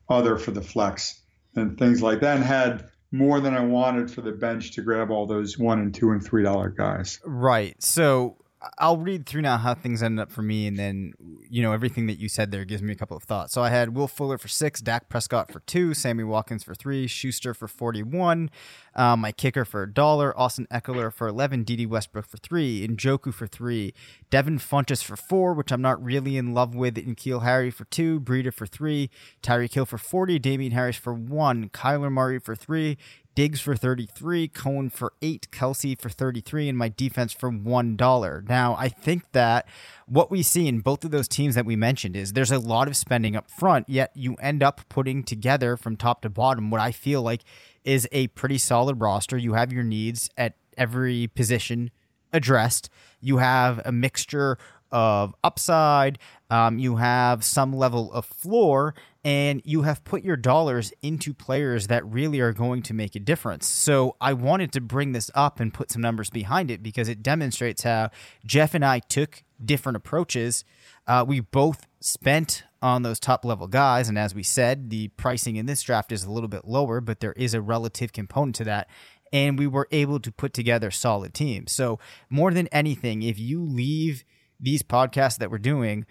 other 0.09 0.37
for 0.39 0.51
the 0.51 0.63
flex 0.63 1.21
and 1.55 1.79
things 1.79 2.03
like 2.03 2.21
that, 2.21 2.37
and 2.37 2.45
had 2.45 2.89
more 3.13 3.41
than 3.41 3.55
I 3.55 3.61
wanted 3.61 4.11
for 4.11 4.23
the 4.23 4.33
bench 4.33 4.73
to 4.73 4.83
grab 4.83 5.11
all 5.11 5.27
those 5.27 5.59
one 5.59 5.79
and 5.81 5.95
two 5.95 6.11
and 6.11 6.25
three 6.25 6.43
dollar 6.43 6.71
guys. 6.71 7.21
Right. 7.25 7.81
So 7.83 8.39
I'll 8.79 8.97
read 8.97 9.27
through 9.27 9.43
now 9.43 9.57
how 9.57 9.75
things 9.75 10.03
ended 10.03 10.23
up 10.23 10.31
for 10.31 10.43
me, 10.43 10.67
and 10.67 10.79
then 10.79 11.15
you 11.49 11.63
know 11.63 11.73
everything 11.73 12.07
that 12.07 12.19
you 12.19 12.29
said 12.29 12.51
there 12.51 12.65
gives 12.65 12.83
me 12.83 12.93
a 12.93 12.97
couple 12.97 13.17
of 13.17 13.23
thoughts. 13.25 13.53
So 13.53 13.63
I 13.63 13.71
had 13.71 13.97
Will 13.97 14.09
Fuller 14.09 14.39
for 14.39 14.49
six, 14.49 14.81
Dak 14.81 15.09
Prescott 15.09 15.51
for 15.51 15.61
two, 15.61 15.95
Sammy 15.95 16.25
Watkins 16.25 16.63
for 16.63 16.75
three, 16.75 17.07
Schuster 17.07 17.55
for 17.55 17.67
forty-one, 17.67 18.51
um, 18.95 19.21
my 19.21 19.33
kicker 19.33 19.65
for 19.65 19.83
a 19.83 19.93
dollar, 19.93 20.39
Austin 20.39 20.67
Ekeler 20.71 21.13
for 21.13 21.27
eleven, 21.27 21.65
Dede 21.65 21.89
Westbrook 21.89 22.27
for 22.27 22.37
three, 22.37 22.87
Njoku 22.87 23.35
for 23.35 23.47
three, 23.47 23.95
Devin 24.31 24.59
Funchess 24.59 25.03
for 25.03 25.17
four, 25.17 25.55
which 25.55 25.73
I'm 25.73 25.83
not 25.83 26.03
really 26.03 26.37
in 26.37 26.55
love 26.55 26.75
with, 26.75 26.97
and 26.99 27.17
Keel 27.17 27.41
Harry 27.41 27.71
for 27.71 27.85
two, 27.87 28.21
Breida 28.21 28.55
for 28.55 28.67
three, 28.67 29.11
Tyreek 29.43 29.75
Hill 29.75 29.87
for 29.87 29.99
forty, 29.99 30.39
Damien 30.39 30.73
Harris 30.73 30.97
for 30.97 31.13
one, 31.13 31.69
Kyler 31.71 32.13
Murray 32.13 32.39
for 32.39 32.55
three, 32.55 32.97
Diggs 33.35 33.61
for 33.61 33.75
33, 33.75 34.49
Cohen 34.49 34.91
for 34.91 35.15
8, 35.23 35.49
Kelce 35.51 35.99
for 35.99 36.11
33, 36.11 36.69
and 36.69 36.77
my 36.77 36.89
defense 36.89 37.33
for 37.33 37.51
$1. 37.51 38.49
Now, 38.49 38.77
I 38.79 38.89
think 38.89 39.33
that 39.33 39.67
what 40.07 40.31
we 40.31 40.43
see 40.43 40.69
in 40.69 40.81
both 40.81 41.05
of 41.05 41.11
those 41.11 41.29
teams 41.29 41.55
that 41.55 41.65
we 41.65 41.75
mentioned 41.75 42.15
is 42.15 42.35
there's 42.35 42.51
a 42.51 42.59
lot 42.59 42.89
of 42.89 42.97
spending 42.97 43.35
up 43.35 43.51
front, 43.51 43.89
yet 43.89 44.11
you 44.15 44.35
end 44.35 44.63
up 44.63 44.83
putting 44.89 45.25
together 45.25 45.77
from 45.77 45.97
top 45.97 46.21
to 46.23 46.31
bottom 46.31 46.71
what 46.71 46.81
I 46.81 46.93
feel 46.93 47.23
like 47.23 47.43
is 47.85 48.07
a 48.13 48.27
pretty 48.29 48.59
solid 48.59 49.01
roster. 49.01 49.39
You 49.39 49.55
have 49.55 49.73
your 49.73 49.85
needs 49.85 50.29
at 50.37 50.55
every 50.77 51.27
position 51.29 51.91
addressed. 52.33 52.91
You 53.21 53.39
have 53.39 53.81
a 53.85 53.93
mixture 53.93 54.59
of 54.91 55.35
upside, 55.43 56.19
um, 56.53 56.79
you 56.79 56.97
have 56.97 57.45
some 57.45 57.73
level 57.73 58.13
of 58.13 58.27
floor, 58.27 58.95
and 59.25 59.63
you 59.65 59.83
have 59.83 60.05
put 60.05 60.23
your 60.23 60.37
dollars 60.37 60.93
into 61.01 61.33
players 61.33 61.87
that 61.87 62.05
really 62.05 62.41
are 62.41 62.53
going 62.53 62.83
to 62.83 62.93
make 62.93 63.17
a 63.17 63.21
difference. 63.21 63.67
So 63.67 64.17
I 64.21 64.35
wanted 64.35 64.71
to 64.73 64.83
bring 64.83 65.13
this 65.13 65.31
up 65.35 65.61
and 65.61 65.73
put 65.73 65.91
some 65.91 66.03
numbers 66.03 66.29
behind 66.29 66.71
it 66.71 66.83
because 66.83 67.09
it 67.09 67.23
demonstrates 67.23 67.85
how 67.85 68.11
Jeff 68.45 68.75
and 68.75 68.85
I 68.85 68.99
took 68.99 69.45
different 69.65 69.97
approaches. 69.97 70.63
Uh, 71.07 71.25
we 71.27 71.41
both 71.41 71.87
spent 72.01 72.65
on 72.83 73.03
those 73.03 73.19
top 73.19 73.47
level 73.47 73.67
guys, 73.67 74.11
and 74.11 74.19
as 74.19 74.35
we 74.35 74.43
said, 74.43 74.91
the 74.91 75.09
pricing 75.09 75.57
in 75.57 75.65
this 75.65 75.81
draft 75.81 76.13
is 76.13 76.25
a 76.25 76.31
little 76.31 76.49
bit 76.49 76.67
lower, 76.67 77.01
but 77.01 77.21
there 77.21 77.33
is 77.33 77.55
a 77.55 77.63
relative 77.63 78.13
component 78.13 78.57
to 78.57 78.65
that 78.65 78.91
and 79.33 79.59
we 79.59 79.67
were 79.67 79.89
able 79.91 80.21
to 80.21 80.31
put 80.31 80.53
together 80.53 80.91
solid 80.91 81.33
teams. 81.33 81.73
So, 81.73 81.99
more 82.29 82.51
than 82.51 82.67
anything, 82.67 83.23
if 83.23 83.39
you 83.39 83.65
leave 83.65 84.25
these 84.63 84.83
podcasts 84.83 85.39
that 85.39 85.51
we're 85.51 85.59
doing, 85.59 86.07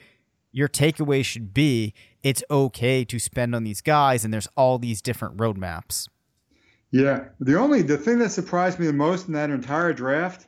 your 0.52 0.68
takeaway 0.68 1.24
should 1.24 1.54
be 1.54 1.94
it's 2.24 2.44
okay 2.52 3.04
to 3.06 3.20
spend 3.20 3.56
on 3.56 3.64
these 3.64 3.82
guys, 3.82 4.24
and 4.24 4.34
there's 4.34 4.48
all 4.56 4.78
these 4.78 5.02
different 5.02 5.38
roadmaps. 5.38 6.08
Yeah, 6.92 7.30
the 7.40 7.58
only 7.58 7.82
the 7.82 7.98
thing 7.98 8.20
that 8.20 8.32
surprised 8.32 8.80
me 8.80 8.86
the 8.86 8.94
most 8.94 9.28
in 9.28 9.34
that 9.34 9.50
entire 9.50 9.94
draft 9.94 10.48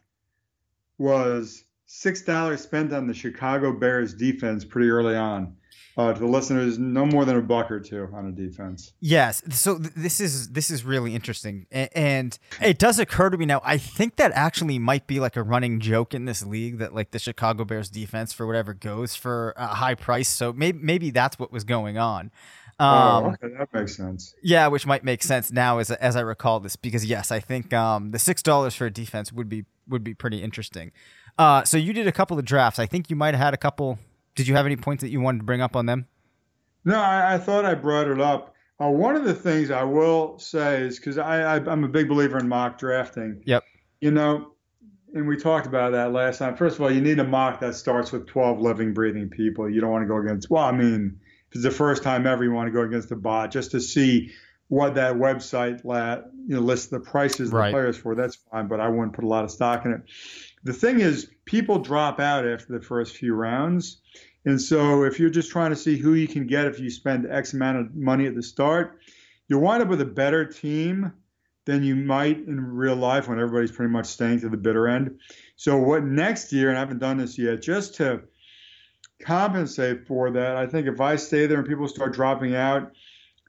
was 0.97 1.63
six 1.95 2.21
dollars 2.21 2.61
spent 2.61 2.91
on 2.93 3.07
the 3.07 3.13
Chicago 3.13 3.71
Bears 3.71 4.13
defense 4.13 4.65
pretty 4.65 4.89
early 4.89 5.15
on. 5.15 5.55
uh, 5.95 6.11
to 6.11 6.19
the 6.19 6.25
listeners, 6.25 6.79
no 6.79 7.05
more 7.05 7.23
than 7.23 7.37
a 7.37 7.41
buck 7.41 7.69
or 7.69 7.79
two 7.79 8.09
on 8.15 8.25
a 8.25 8.31
defense. 8.31 8.93
Yes. 8.99 9.43
So 9.51 9.77
th- 9.77 9.93
this 9.95 10.19
is 10.19 10.49
this 10.49 10.71
is 10.71 10.83
really 10.83 11.13
interesting, 11.13 11.67
a- 11.71 11.95
and 11.95 12.35
it 12.59 12.79
does 12.79 12.97
occur 12.97 13.29
to 13.29 13.37
me 13.37 13.45
now. 13.45 13.61
I 13.63 13.77
think 13.77 14.15
that 14.15 14.31
actually 14.33 14.79
might 14.79 15.05
be 15.05 15.19
like 15.19 15.35
a 15.35 15.43
running 15.43 15.79
joke 15.79 16.15
in 16.15 16.25
this 16.25 16.43
league 16.43 16.79
that 16.79 16.95
like 16.95 17.11
the 17.11 17.19
Chicago 17.19 17.63
Bears 17.63 17.89
defense 17.91 18.33
for 18.33 18.47
whatever 18.47 18.73
goes 18.73 19.15
for 19.15 19.53
a 19.55 19.67
high 19.67 19.93
price. 19.93 20.29
So 20.29 20.51
maybe 20.51 20.79
maybe 20.81 21.11
that's 21.11 21.37
what 21.37 21.51
was 21.51 21.63
going 21.63 21.99
on. 21.99 22.31
oh, 22.79 22.85
Um, 22.87 23.25
okay, 23.35 23.53
that 23.55 23.71
makes 23.71 23.95
sense. 23.95 24.33
Yeah, 24.41 24.65
which 24.69 24.87
might 24.87 25.03
make 25.03 25.21
sense 25.21 25.51
now 25.51 25.77
as 25.77 25.91
as 25.91 26.15
I 26.15 26.21
recall 26.21 26.59
this 26.59 26.75
because 26.75 27.05
yes, 27.05 27.31
I 27.31 27.39
think 27.39 27.71
um, 27.71 28.09
the 28.09 28.17
six 28.19 28.41
dollars 28.41 28.73
for 28.73 28.87
a 28.87 28.91
defense 28.91 29.31
would 29.31 29.47
be 29.47 29.65
would 29.87 30.03
be 30.03 30.15
pretty 30.15 30.41
interesting. 30.41 30.91
Uh, 31.37 31.63
so 31.63 31.77
you 31.77 31.93
did 31.93 32.07
a 32.07 32.11
couple 32.11 32.37
of 32.37 32.45
drafts. 32.45 32.79
I 32.79 32.85
think 32.85 33.09
you 33.09 33.15
might 33.15 33.33
have 33.33 33.43
had 33.43 33.53
a 33.53 33.57
couple. 33.57 33.99
Did 34.35 34.47
you 34.47 34.55
have 34.55 34.65
any 34.65 34.75
points 34.75 35.01
that 35.01 35.09
you 35.09 35.21
wanted 35.21 35.39
to 35.39 35.43
bring 35.43 35.61
up 35.61 35.75
on 35.75 35.85
them? 35.85 36.07
No, 36.85 36.99
I, 36.99 37.35
I 37.35 37.37
thought 37.37 37.65
I 37.65 37.75
brought 37.75 38.07
it 38.07 38.19
up. 38.19 38.53
Uh, 38.81 38.89
one 38.89 39.15
of 39.15 39.23
the 39.23 39.33
things 39.33 39.71
I 39.71 39.83
will 39.83 40.39
say 40.39 40.81
is 40.81 40.97
because 40.99 41.17
I, 41.17 41.57
I, 41.57 41.71
I'm 41.71 41.83
a 41.83 41.87
big 41.87 42.09
believer 42.09 42.37
in 42.39 42.47
mock 42.47 42.77
drafting. 42.77 43.41
Yep. 43.45 43.63
You 44.01 44.11
know, 44.11 44.51
and 45.13 45.27
we 45.27 45.37
talked 45.37 45.67
about 45.67 45.91
that 45.91 46.11
last 46.11 46.39
time. 46.39 46.55
First 46.57 46.75
of 46.75 46.81
all, 46.81 46.91
you 46.91 46.99
need 47.01 47.19
a 47.19 47.23
mock 47.23 47.59
that 47.61 47.75
starts 47.75 48.11
with 48.11 48.27
12 48.27 48.59
living, 48.59 48.93
breathing 48.93 49.29
people. 49.29 49.69
You 49.69 49.79
don't 49.79 49.91
want 49.91 50.03
to 50.03 50.07
go 50.07 50.17
against, 50.17 50.49
well, 50.49 50.63
I 50.63 50.71
mean, 50.71 51.19
if 51.49 51.55
it's 51.55 51.63
the 51.63 51.71
first 51.71 52.03
time 52.03 52.25
ever, 52.25 52.43
you 52.43 52.51
want 52.51 52.67
to 52.67 52.71
go 52.71 52.81
against 52.81 53.11
a 53.11 53.15
bot 53.15 53.51
just 53.51 53.71
to 53.71 53.79
see 53.79 54.31
what 54.69 54.95
that 54.95 55.15
website 55.15 55.85
la 55.85 56.15
you 56.47 56.55
know, 56.55 56.61
lists 56.61 56.87
the 56.87 56.99
prices 56.99 57.51
Right. 57.51 57.67
the 57.67 57.73
players 57.73 57.95
for. 57.95 58.15
That's 58.15 58.35
fine, 58.51 58.67
but 58.67 58.79
I 58.79 58.87
wouldn't 58.87 59.13
put 59.13 59.23
a 59.23 59.27
lot 59.27 59.43
of 59.43 59.51
stock 59.51 59.85
in 59.85 59.91
it. 59.91 60.01
The 60.63 60.73
thing 60.73 60.99
is, 60.99 61.29
people 61.45 61.79
drop 61.79 62.19
out 62.19 62.47
after 62.47 62.73
the 62.73 62.83
first 62.83 63.17
few 63.17 63.35
rounds. 63.35 64.01
And 64.45 64.61
so 64.61 65.03
if 65.03 65.19
you're 65.19 65.29
just 65.29 65.51
trying 65.51 65.71
to 65.71 65.75
see 65.75 65.97
who 65.97 66.13
you 66.13 66.27
can 66.27 66.47
get 66.47 66.65
if 66.65 66.79
you 66.79 66.89
spend 66.89 67.27
X 67.29 67.53
amount 67.53 67.77
of 67.77 67.95
money 67.95 68.27
at 68.27 68.35
the 68.35 68.43
start, 68.43 68.99
you'll 69.47 69.61
wind 69.61 69.81
up 69.81 69.89
with 69.89 70.01
a 70.01 70.05
better 70.05 70.45
team 70.45 71.13
than 71.65 71.83
you 71.83 71.95
might 71.95 72.39
in 72.39 72.59
real 72.59 72.95
life 72.95 73.27
when 73.27 73.39
everybody's 73.39 73.71
pretty 73.71 73.91
much 73.91 74.05
staying 74.05 74.41
to 74.41 74.49
the 74.49 74.57
bitter 74.57 74.87
end. 74.87 75.19
So 75.55 75.77
what 75.77 76.03
next 76.03 76.51
year, 76.51 76.69
and 76.69 76.77
I 76.77 76.81
haven't 76.81 76.99
done 76.99 77.17
this 77.17 77.37
yet, 77.37 77.61
just 77.61 77.95
to 77.95 78.23
compensate 79.21 80.05
for 80.05 80.31
that, 80.31 80.57
I 80.57 80.67
think 80.67 80.87
if 80.87 80.99
I 80.99 81.15
stay 81.15 81.45
there 81.45 81.59
and 81.59 81.67
people 81.67 81.87
start 81.87 82.13
dropping 82.13 82.55
out, 82.55 82.91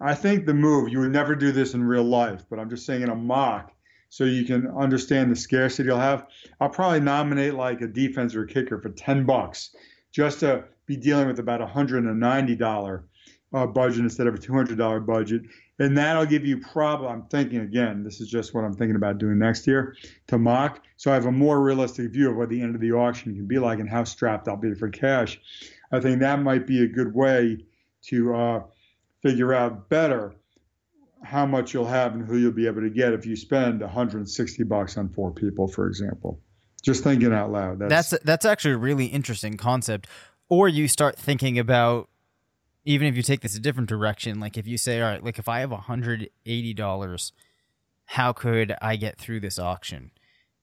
I 0.01 0.15
think 0.15 0.47
the 0.47 0.55
move, 0.55 0.91
you 0.91 1.01
would 1.01 1.13
never 1.13 1.35
do 1.35 1.51
this 1.51 1.75
in 1.75 1.83
real 1.83 2.05
life, 2.05 2.45
but 2.49 2.59
I'm 2.59 2.71
just 2.71 2.87
saying 2.87 3.03
in 3.03 3.11
a 3.11 3.17
mock 3.17 3.74
so 4.15 4.23
you 4.23 4.45
can 4.45 4.69
understand 4.69 5.29
the 5.29 5.35
scarcity 5.35 5.89
you'll 5.89 5.99
have. 5.99 6.29
I'll 6.61 6.69
probably 6.69 7.01
nominate 7.01 7.55
like 7.55 7.81
a 7.81 7.89
defense 7.89 8.37
or 8.37 8.45
a 8.45 8.47
kicker 8.47 8.81
for 8.81 8.91
10 8.91 9.27
bucks 9.27 9.75
just 10.13 10.39
to 10.39 10.63
be 10.87 10.97
dealing 10.97 11.27
with 11.27 11.41
about 11.41 11.61
a 11.61 11.67
$190 11.67 13.03
uh, 13.55 13.67
budget 13.67 13.99
instead 13.99 14.29
of 14.29 14.37
a 14.37 14.39
$200 14.39 15.05
budget. 15.05 15.43
And 15.81 15.99
that'll 15.99 16.27
give 16.27 16.47
you 16.47 16.61
probably, 16.61 17.09
I'm 17.09 17.25
thinking 17.25 17.63
again, 17.63 18.05
this 18.05 18.21
is 18.21 18.29
just 18.29 18.55
what 18.55 18.63
I'm 18.63 18.73
thinking 18.73 18.95
about 18.95 19.19
doing 19.19 19.37
next 19.37 19.67
year 19.67 19.97
to 20.29 20.39
mock. 20.39 20.85
So 20.97 21.11
I 21.11 21.15
have 21.15 21.27
a 21.27 21.33
more 21.33 21.61
realistic 21.61 22.13
view 22.13 22.31
of 22.31 22.37
what 22.37 22.51
the 22.51 22.63
end 22.63 22.77
of 22.77 22.81
the 22.81 22.93
auction 22.93 23.35
can 23.35 23.49
be 23.49 23.59
like 23.59 23.81
and 23.81 23.91
how 23.91 24.05
strapped 24.05 24.47
I'll 24.47 24.57
be 24.57 24.75
for 24.75 24.91
cash. 24.91 25.41
I 25.91 25.99
think 25.99 26.21
that 26.21 26.41
might 26.41 26.69
be 26.69 26.85
a 26.85 26.87
good 26.87 27.13
way 27.13 27.67
to 28.03 28.37
uh, 28.37 28.63
figure 29.23 29.53
out 29.53 29.89
better 29.89 30.37
how 31.25 31.47
much 31.47 31.73
you'll 31.73 31.87
have 31.87 32.15
and 32.15 32.27
who 32.27 32.39
you'll 32.39 32.53
be 32.53 32.67
able 32.67 32.83
to 32.83 32.91
get 32.91 33.13
if 33.13 33.27
you 33.27 33.35
spend 33.35 33.81
160 33.81 34.63
bucks 34.65 34.97
on 34.97 35.09
four 35.09 35.33
people, 35.33 35.67
for 35.67 35.87
example. 35.87 36.41
Just 36.83 37.03
thinking 37.03 37.33
out 37.33 37.51
loud. 37.51 37.79
That's, 37.79 38.11
That's 38.11 38.25
that's 38.25 38.45
actually 38.45 38.75
a 38.75 38.79
really 38.79 39.07
interesting 39.07 39.57
concept. 39.57 40.07
Or 40.51 40.69
you 40.69 40.87
start 40.87 41.17
thinking 41.17 41.59
about 41.59 42.11
even 42.85 43.09
if 43.09 43.17
you 43.17 43.23
take 43.23 43.41
this 43.41 43.57
a 43.57 43.61
different 43.61 43.89
direction, 43.89 44.39
like 44.39 44.59
if 44.59 44.67
you 44.67 44.77
say, 44.77 45.01
all 45.01 45.09
right, 45.09 45.25
like 45.25 45.39
if 45.39 45.49
I 45.49 45.61
have 45.61 45.71
hundred 45.71 46.29
eighty 46.45 46.75
dollars, 46.75 47.33
how 48.05 48.33
could 48.35 48.75
I 48.83 48.97
get 48.97 49.19
through 49.19 49.41
this 49.41 49.59
auction? 49.59 50.11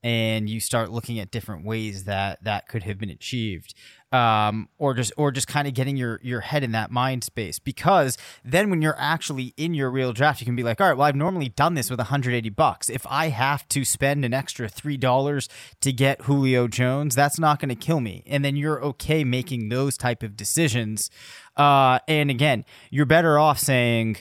And 0.04 0.50
you 0.50 0.60
start 0.60 0.92
looking 0.92 1.20
at 1.20 1.30
different 1.30 1.64
ways 1.64 2.06
that 2.06 2.44
that 2.44 2.68
could 2.68 2.84
have 2.84 2.98
been 2.98 3.12
achieved, 3.12 3.76
um, 4.12 4.68
or 4.80 4.94
just 4.94 5.14
or 5.16 5.32
just 5.32 5.48
kind 5.48 5.68
of 5.68 5.74
getting 5.74 5.96
your 5.96 6.20
your 6.24 6.42
head 6.42 6.64
in 6.64 6.72
that 6.72 6.90
mind 6.90 7.24
space. 7.24 7.60
Because 7.60 8.18
then 8.44 8.70
when 8.70 8.82
you're 8.82 8.96
actually 8.98 9.54
in 9.58 9.74
your 9.74 9.92
real 9.92 10.12
draft, 10.12 10.42
you 10.42 10.46
can 10.46 10.56
be 10.56 10.64
like, 10.64 10.82
all 10.82 10.88
right, 10.88 10.98
well, 10.98 11.08
I've 11.08 11.16
normally 11.16 11.50
done 11.50 11.76
this 11.76 11.90
with 11.90 12.00
180 12.00 12.50
bucks. 12.50 12.90
If 12.90 13.06
I 13.08 13.30
have 13.30 13.68
to 13.70 13.86
spend 13.86 14.26
an 14.26 14.34
extra 14.34 14.68
three 14.68 14.98
dollars 14.98 15.48
to 15.82 15.92
get 15.92 16.22
Julio 16.22 16.68
Jones, 16.68 17.16
that's 17.16 17.40
not 17.40 17.60
going 17.60 17.70
to 17.70 17.76
kill 17.76 18.00
me. 18.00 18.24
And 18.26 18.44
then 18.44 18.56
you're 18.56 18.84
okay 18.84 19.24
making 19.24 19.70
those 19.70 19.98
type 19.98 20.24
of 20.24 20.36
decisions. 20.36 21.12
Uh, 21.56 22.00
and 22.08 22.32
again, 22.32 22.66
you're 22.90 23.06
better 23.06 23.38
off 23.38 23.60
saying, 23.60 24.18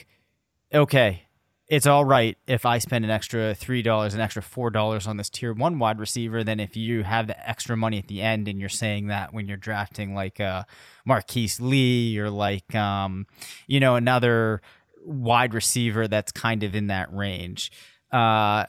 okay, 0.73 1.23
it's 1.71 1.87
all 1.87 2.03
right 2.03 2.37
if 2.47 2.65
I 2.65 2.79
spend 2.79 3.05
an 3.05 3.11
extra 3.11 3.55
three 3.55 3.81
dollars, 3.81 4.13
an 4.13 4.19
extra 4.19 4.41
four 4.41 4.69
dollars 4.71 5.07
on 5.07 5.15
this 5.15 5.29
tier 5.29 5.53
one 5.53 5.79
wide 5.79 5.99
receiver 5.99 6.43
than 6.43 6.59
if 6.59 6.75
you 6.75 7.03
have 7.03 7.27
the 7.27 7.49
extra 7.49 7.77
money 7.77 7.97
at 7.97 8.07
the 8.07 8.21
end 8.21 8.49
and 8.49 8.59
you're 8.59 8.67
saying 8.67 9.07
that 9.07 9.33
when 9.33 9.47
you're 9.47 9.55
drafting 9.55 10.13
like 10.13 10.41
uh, 10.41 10.65
Marquise 11.05 11.61
Lee 11.61 12.19
or 12.19 12.29
like 12.29 12.75
um, 12.75 13.25
you 13.67 13.79
know 13.79 13.95
another 13.95 14.61
wide 15.05 15.53
receiver 15.53 16.09
that's 16.09 16.33
kind 16.33 16.63
of 16.63 16.75
in 16.75 16.87
that 16.87 17.11
range. 17.13 17.71
Uh, 18.11 18.65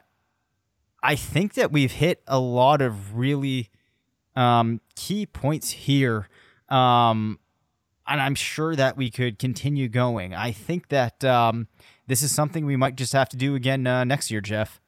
I 1.03 1.17
think 1.17 1.55
that 1.55 1.73
we've 1.73 1.91
hit 1.91 2.23
a 2.29 2.39
lot 2.39 2.81
of 2.81 3.17
really 3.17 3.69
um, 4.37 4.81
key 4.95 5.27
points 5.27 5.71
here. 5.71 6.29
Um, 6.69 7.41
and 8.07 8.21
I'm 8.21 8.37
sure 8.37 8.77
that 8.77 8.97
we 8.97 9.11
could 9.11 9.41
continue 9.41 9.89
going. 9.89 10.35
I 10.35 10.53
think 10.53 10.89
that 10.89 11.25
um, 11.25 11.67
this 12.13 12.23
is 12.23 12.31
something 12.31 12.67
we 12.67 12.77
might 12.77 12.95
just 12.95 13.15
have 13.15 13.31
to 13.31 13.39
do 13.39 13.55
again 13.55 13.87
uh, 13.87 14.05
next 14.05 14.31
year, 14.31 14.43
Jeff. 14.43 14.83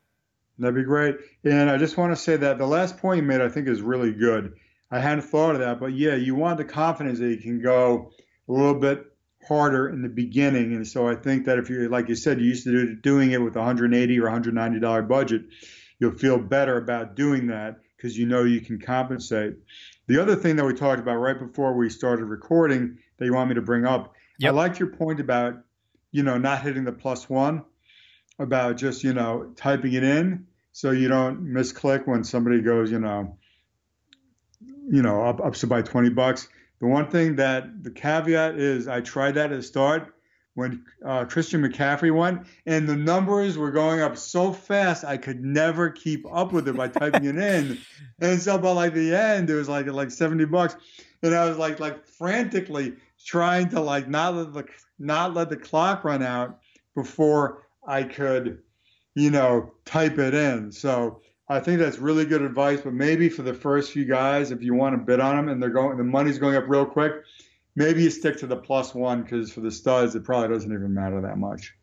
That'd 0.59 0.75
be 0.75 0.83
great. 0.83 1.17
And 1.43 1.71
I 1.71 1.79
just 1.79 1.97
want 1.97 2.13
to 2.13 2.17
say 2.17 2.37
that 2.37 2.59
the 2.59 2.67
last 2.67 2.99
point 2.99 3.17
you 3.17 3.23
made, 3.23 3.41
I 3.41 3.49
think, 3.49 3.67
is 3.67 3.81
really 3.81 4.13
good. 4.13 4.53
I 4.91 5.01
hadn't 5.01 5.23
thought 5.23 5.55
of 5.55 5.61
that, 5.61 5.81
but 5.81 5.95
yeah, 5.95 6.17
you 6.17 6.35
want 6.35 6.59
the 6.59 6.67
confidence 6.67 7.19
that 7.21 7.31
you 7.31 7.39
can 7.39 7.63
go 7.63 8.11
a 8.47 8.53
little 8.53 8.75
bit 8.75 9.07
harder 9.49 9.89
in 9.89 10.03
the 10.03 10.11
beginning. 10.11 10.75
And 10.75 10.87
so 10.87 11.09
I 11.09 11.15
think 11.15 11.47
that 11.47 11.59
if 11.59 11.71
you're, 11.71 11.89
like 11.89 12.11
you 12.11 12.15
said, 12.15 12.41
you 12.41 12.47
used 12.47 12.65
to 12.65 12.73
do, 12.73 12.95
doing 12.97 13.33
it 13.33 13.41
with 13.41 13.57
a 13.57 13.61
180 13.61 14.19
or 14.19 14.25
190 14.25 14.81
dollar 14.81 15.01
budget, 15.01 15.47
you'll 15.99 16.19
feel 16.19 16.39
better 16.39 16.77
about 16.77 17.15
doing 17.15 17.47
that 17.47 17.77
because 17.97 18.19
you 18.19 18.27
know 18.27 18.45
you 18.45 18.61
can 18.61 18.79
compensate. 18.79 19.55
The 20.09 20.21
other 20.21 20.37
thing 20.37 20.57
that 20.57 20.67
we 20.67 20.75
talked 20.75 21.01
about 21.01 21.17
right 21.17 21.39
before 21.39 21.73
we 21.73 21.89
started 21.89 22.27
recording 22.27 22.99
that 23.17 23.25
you 23.25 23.33
want 23.33 23.49
me 23.49 23.55
to 23.55 23.63
bring 23.63 23.87
up, 23.87 24.13
Yep. 24.39 24.53
I 24.53 24.55
liked 24.55 24.81
your 24.81 24.89
point 24.89 25.21
about, 25.21 25.55
you 26.15 26.23
know, 26.23 26.39
not 26.39 26.63
hitting 26.63 26.85
the 26.85 26.93
plus 26.93 27.29
one, 27.29 27.65
about 28.39 28.77
just, 28.77 29.03
you 29.03 29.13
know, 29.13 29.53
typing 29.57 29.93
it 29.95 30.05
in 30.05 30.47
so 30.71 30.93
you 30.93 31.09
don't 31.09 31.45
misclick 31.45 32.07
when 32.07 32.23
somebody 32.23 32.61
goes, 32.61 32.91
you 32.91 33.01
know, 33.01 33.37
you 34.89 35.03
know, 35.03 35.25
up 35.25 35.41
ups 35.41 35.65
it 35.65 35.67
by 35.67 35.83
20 35.83 36.11
bucks. 36.11 36.49
The 36.81 36.87
one 36.87 37.11
thing 37.11 37.35
that 37.37 37.83
the 37.83 37.91
caveat 37.91 38.55
is, 38.55 38.87
I 38.87 39.01
tried 39.01 39.33
that 39.35 39.51
at 39.51 39.57
the 39.57 39.63
start 39.63 40.15
when 40.55 40.85
uh, 41.05 41.25
Christian 41.25 41.63
McCaffrey 41.63 42.15
went, 42.15 42.47
and 42.65 42.89
the 42.89 42.95
numbers 42.95 43.59
were 43.59 43.73
going 43.73 44.01
up 44.01 44.17
so 44.17 44.53
fast 44.53 45.05
I 45.05 45.17
could 45.17 45.43
never 45.43 45.91
keep 45.91 46.25
up 46.33 46.53
with 46.53 46.69
it 46.69 46.77
by 46.77 46.89
typing 46.89 47.25
it 47.25 47.37
in. 47.37 47.79
And 48.21 48.41
so 48.41 48.57
by 48.59 48.71
like 48.71 48.95
the 48.95 49.13
end, 49.17 49.51
it 49.51 49.57
was 49.57 49.69
like 49.69 49.87
like 49.87 50.13
70 50.13 50.45
bucks, 50.45 50.77
and 51.25 51.35
I 51.35 51.49
was 51.49 51.59
like 51.59 51.81
like 51.81 52.07
frantically 52.07 52.95
trying 53.25 53.69
to 53.71 53.81
like 53.81 54.09
not 54.09 54.35
let 54.35 54.53
the 54.53 54.65
not 54.99 55.35
let 55.35 55.49
the 55.49 55.57
clock 55.57 56.05
run 56.05 56.23
out 56.23 56.59
before 56.95 57.67
I 57.87 58.05
could, 58.05 58.61
you 59.15 59.31
know, 59.31 59.73
type 59.85 60.19
it 60.19 60.35
in. 60.35 60.71
So 60.71 61.21
I 61.49 61.61
think 61.61 61.79
that's 61.81 61.99
really 61.99 62.25
good 62.25 62.43
advice. 62.43 62.81
But 62.83 62.95
maybe 62.95 63.29
for 63.29 63.43
the 63.43 63.55
first 63.55 63.93
few 63.93 64.05
guys, 64.05 64.51
if 64.51 64.63
you 64.63 64.75
want 64.75 64.95
to 64.95 64.99
bid 64.99 65.21
on 65.21 65.37
them 65.37 65.49
and 65.49 65.63
they're 65.63 65.71
going, 65.71 65.97
the 65.97 66.05
money's 66.05 66.39
going 66.39 66.57
up 66.57 66.65
real 66.69 66.87
quick, 66.87 67.13
maybe 67.75 68.03
you 68.03 68.11
stick 68.11 68.39
to 68.39 68.47
the 68.47 68.57
plus 68.57 68.95
one 68.95 69.23
because 69.23 69.53
for 69.53 69.61
the 69.61 69.71
studs, 69.71 70.15
it 70.15 70.25
probably 70.25 70.49
doesn't 70.55 70.73
even 70.73 70.95
matter 70.95 71.21
that 71.23 71.39
much. 71.39 71.75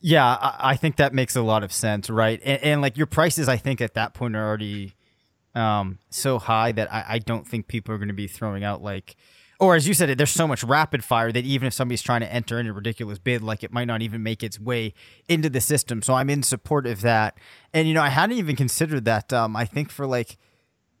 Yeah, 0.00 0.26
I, 0.26 0.56
I 0.72 0.76
think 0.76 0.96
that 0.96 1.14
makes 1.14 1.36
a 1.36 1.42
lot 1.42 1.62
of 1.62 1.72
sense, 1.72 2.10
right? 2.10 2.40
And, 2.44 2.62
and 2.62 2.82
like 2.82 2.96
your 2.96 3.06
prices, 3.06 3.48
I 3.48 3.56
think 3.56 3.80
at 3.80 3.94
that 3.94 4.14
point 4.14 4.34
are 4.34 4.46
already 4.46 4.94
um, 5.54 5.98
so 6.10 6.38
high 6.38 6.72
that 6.72 6.92
I, 6.92 7.04
I 7.08 7.18
don't 7.18 7.46
think 7.46 7.68
people 7.68 7.94
are 7.94 7.98
going 7.98 8.08
to 8.08 8.14
be 8.14 8.26
throwing 8.26 8.64
out 8.64 8.82
like, 8.82 9.16
or 9.62 9.76
as 9.76 9.86
you 9.86 9.94
said, 9.94 10.18
there's 10.18 10.28
so 10.28 10.48
much 10.48 10.64
rapid 10.64 11.04
fire 11.04 11.30
that 11.30 11.44
even 11.44 11.68
if 11.68 11.72
somebody's 11.72 12.02
trying 12.02 12.20
to 12.22 12.32
enter 12.32 12.58
in 12.58 12.66
a 12.66 12.72
ridiculous 12.72 13.20
bid, 13.20 13.42
like 13.42 13.62
it 13.62 13.72
might 13.72 13.84
not 13.84 14.02
even 14.02 14.20
make 14.20 14.42
its 14.42 14.58
way 14.58 14.92
into 15.28 15.48
the 15.48 15.60
system. 15.60 16.02
So 16.02 16.14
I'm 16.14 16.28
in 16.28 16.42
support 16.42 16.84
of 16.84 17.00
that. 17.02 17.38
And 17.72 17.86
you 17.86 17.94
know, 17.94 18.02
I 18.02 18.08
hadn't 18.08 18.36
even 18.38 18.56
considered 18.56 19.04
that. 19.04 19.32
Um, 19.32 19.54
I 19.54 19.64
think 19.64 19.92
for 19.92 20.04
like 20.04 20.36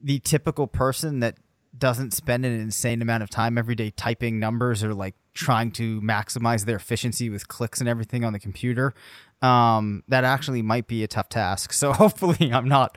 the 0.00 0.20
typical 0.20 0.68
person 0.68 1.18
that 1.18 1.38
doesn't 1.76 2.12
spend 2.12 2.46
an 2.46 2.52
insane 2.52 3.02
amount 3.02 3.24
of 3.24 3.30
time 3.30 3.58
every 3.58 3.74
day 3.74 3.90
typing 3.90 4.38
numbers 4.38 4.84
or 4.84 4.94
like 4.94 5.16
trying 5.34 5.72
to 5.72 6.00
maximize 6.00 6.64
their 6.64 6.76
efficiency 6.76 7.28
with 7.28 7.48
clicks 7.48 7.80
and 7.80 7.88
everything 7.88 8.24
on 8.24 8.32
the 8.32 8.38
computer 8.38 8.94
um, 9.42 10.02
that 10.08 10.24
actually 10.24 10.62
might 10.62 10.86
be 10.86 11.02
a 11.02 11.08
tough 11.08 11.28
task 11.28 11.72
so 11.82 11.92
hopefully 11.92 12.50
i'm 12.52 12.68
not 12.68 12.96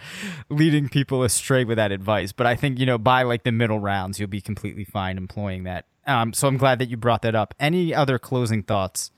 leading 0.50 0.88
people 0.88 1.24
astray 1.24 1.64
with 1.64 1.78
that 1.78 1.92
advice 1.92 2.32
but 2.32 2.46
i 2.46 2.56
think 2.56 2.80
you 2.80 2.86
know 2.86 2.98
by 2.98 3.24
like 3.24 3.44
the 3.44 3.52
middle 3.52 3.80
rounds 3.80 4.20
you'll 4.20 4.30
be 4.30 4.42
completely 4.42 4.86
fine 4.86 5.18
employing 5.18 5.64
that 5.64 5.86
Um, 6.08 6.34
so 6.34 6.48
I'm 6.48 6.58
glad 6.58 6.80
that 6.80 6.90
you 6.90 6.98
brought 6.98 7.24
that 7.24 7.36
up. 7.36 7.54
Any 7.60 7.94
other 7.94 8.20
closing 8.20 8.64
thoughts? 8.64 9.12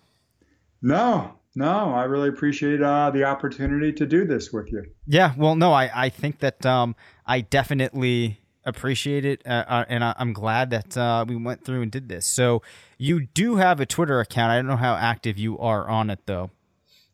No, 0.82 1.34
no, 1.56 1.92
I 1.94 2.04
really 2.04 2.30
appreciate 2.30 2.82
uh, 2.82 3.10
the 3.12 3.24
opportunity 3.24 3.92
to 3.94 4.06
do 4.06 4.26
this 4.26 4.54
with 4.54 4.72
you. 4.72 4.86
Yeah, 5.06 5.34
well, 5.38 5.56
no, 5.56 5.74
I, 5.74 6.06
I 6.06 6.10
think 6.10 6.40
that 6.40 6.66
um, 6.66 6.96
I 7.26 7.42
definitely 7.42 8.40
appreciate 8.64 9.26
it, 9.26 9.42
uh, 9.46 9.66
uh, 9.68 9.86
and 9.90 10.04
I, 10.04 10.16
am 10.20 10.34
glad 10.34 10.70
that 10.70 10.96
uh, 10.96 11.26
we 11.28 11.36
went 11.36 11.64
through 11.64 11.82
and 11.82 11.92
did 11.92 12.10
this. 12.10 12.26
So 12.26 12.62
you 12.98 13.26
do 13.26 13.56
have 13.56 13.80
a 13.80 13.86
Twitter 13.86 14.20
account. 14.20 14.52
I 14.52 14.56
don't 14.58 14.68
know 14.68 14.76
how 14.78 14.96
active 14.96 15.38
you 15.38 15.58
are 15.60 15.90
on 15.90 16.10
it, 16.10 16.20
though. 16.26 16.52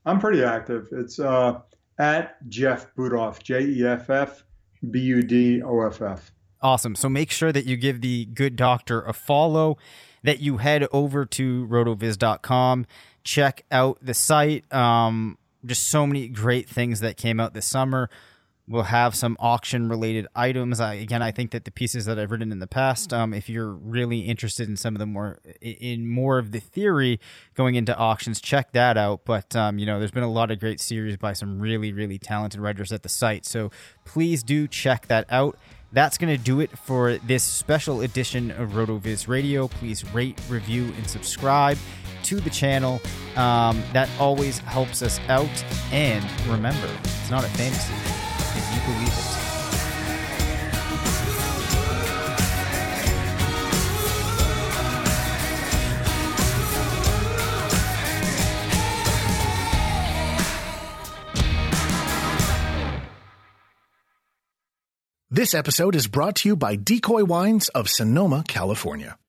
I'm 0.05 0.19
pretty 0.19 0.43
active. 0.43 0.89
It's 0.91 1.19
uh, 1.19 1.59
at 1.99 2.47
Jeff 2.49 2.93
Budoff, 2.95 3.41
J 3.41 3.61
E 3.63 3.85
F 3.85 4.09
F 4.09 4.43
B 4.89 4.99
U 4.99 5.21
D 5.21 5.61
O 5.61 5.81
F 5.81 6.01
F. 6.01 6.31
Awesome. 6.61 6.95
So 6.95 7.09
make 7.09 7.29
sure 7.29 7.51
that 7.51 7.65
you 7.65 7.75
give 7.75 8.01
the 8.01 8.25
good 8.25 8.55
doctor 8.55 9.01
a 9.01 9.13
follow, 9.13 9.77
that 10.23 10.39
you 10.39 10.57
head 10.57 10.87
over 10.93 11.25
to 11.25 11.67
rotoviz.com, 11.67 12.85
check 13.23 13.65
out 13.69 13.97
the 14.01 14.13
site. 14.13 14.71
Um, 14.73 15.37
just 15.65 15.89
so 15.89 16.07
many 16.07 16.27
great 16.27 16.69
things 16.69 17.01
that 17.01 17.17
came 17.17 17.39
out 17.39 17.53
this 17.53 17.65
summer. 17.65 18.09
We'll 18.65 18.83
have 18.83 19.13
some 19.13 19.35
auction 19.41 19.89
related 19.89 20.25
items. 20.33 20.79
I, 20.79 20.93
again, 20.93 21.21
I 21.21 21.31
think 21.31 21.51
that 21.51 21.65
the 21.65 21.71
pieces 21.71 22.05
that 22.05 22.17
I've 22.17 22.31
written 22.31 22.49
in 22.49 22.59
the 22.59 22.67
past, 22.67 23.11
um, 23.11 23.33
if 23.33 23.49
you're 23.49 23.73
really 23.73 24.21
interested 24.21 24.69
in 24.69 24.77
some 24.77 24.95
of 24.95 24.99
the 24.99 25.05
more 25.05 25.39
in 25.59 26.07
more 26.07 26.37
of 26.37 26.53
the 26.53 26.61
theory 26.61 27.19
going 27.55 27.75
into 27.75 27.93
auctions, 27.97 28.39
check 28.39 28.71
that 28.71 28.95
out. 28.95 29.25
But 29.25 29.53
um, 29.53 29.79
you 29.79 29.85
know, 29.85 29.99
there's 29.99 30.11
been 30.11 30.23
a 30.23 30.31
lot 30.31 30.49
of 30.49 30.61
great 30.61 30.79
series 30.79 31.17
by 31.17 31.33
some 31.33 31.59
really, 31.59 31.91
really 31.91 32.17
talented 32.17 32.61
writers 32.61 32.93
at 32.93 33.03
the 33.03 33.09
site, 33.09 33.45
so 33.45 33.69
please 34.05 34.43
do 34.43 34.65
check 34.65 35.07
that 35.07 35.25
out. 35.29 35.57
That's 35.91 36.17
going 36.17 36.35
to 36.35 36.41
do 36.41 36.61
it 36.61 36.75
for 36.75 37.17
this 37.17 37.43
special 37.43 38.01
edition 38.01 38.49
of 38.49 38.71
RotoViz 38.71 39.27
Radio. 39.27 39.67
Please 39.67 40.09
rate, 40.13 40.39
review, 40.49 40.85
and 40.97 41.05
subscribe 41.05 41.77
to 42.23 42.39
the 42.39 42.49
channel. 42.49 43.01
Um, 43.35 43.83
that 43.91 44.09
always 44.19 44.57
helps 44.59 45.01
us 45.03 45.19
out. 45.27 45.65
And 45.91 46.25
remember, 46.47 46.89
it's 47.03 47.29
not 47.29 47.43
a 47.43 47.49
fantasy 47.49 48.32
if 48.55 48.73
you 48.73 48.93
believe 48.93 49.07
it. 49.07 49.53
This 65.29 65.55
episode 65.55 65.95
is 65.95 66.05
brought 66.05 66.35
to 66.37 66.49
you 66.49 66.55
by 66.55 66.75
Decoy 66.75 67.23
Wines 67.23 67.67
of 67.69 67.89
Sonoma, 67.89 68.43
California. 68.47 69.17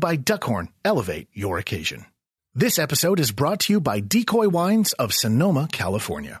by 0.00 0.16
Duckhorn 0.16 0.68
elevate 0.84 1.28
your 1.32 1.58
occasion. 1.58 2.06
This 2.54 2.78
episode 2.78 3.18
is 3.18 3.32
brought 3.32 3.60
to 3.60 3.72
you 3.72 3.80
by 3.80 3.98
Decoy 3.98 4.48
Wines 4.48 4.92
of 4.92 5.12
Sonoma, 5.12 5.68
California. 5.72 6.40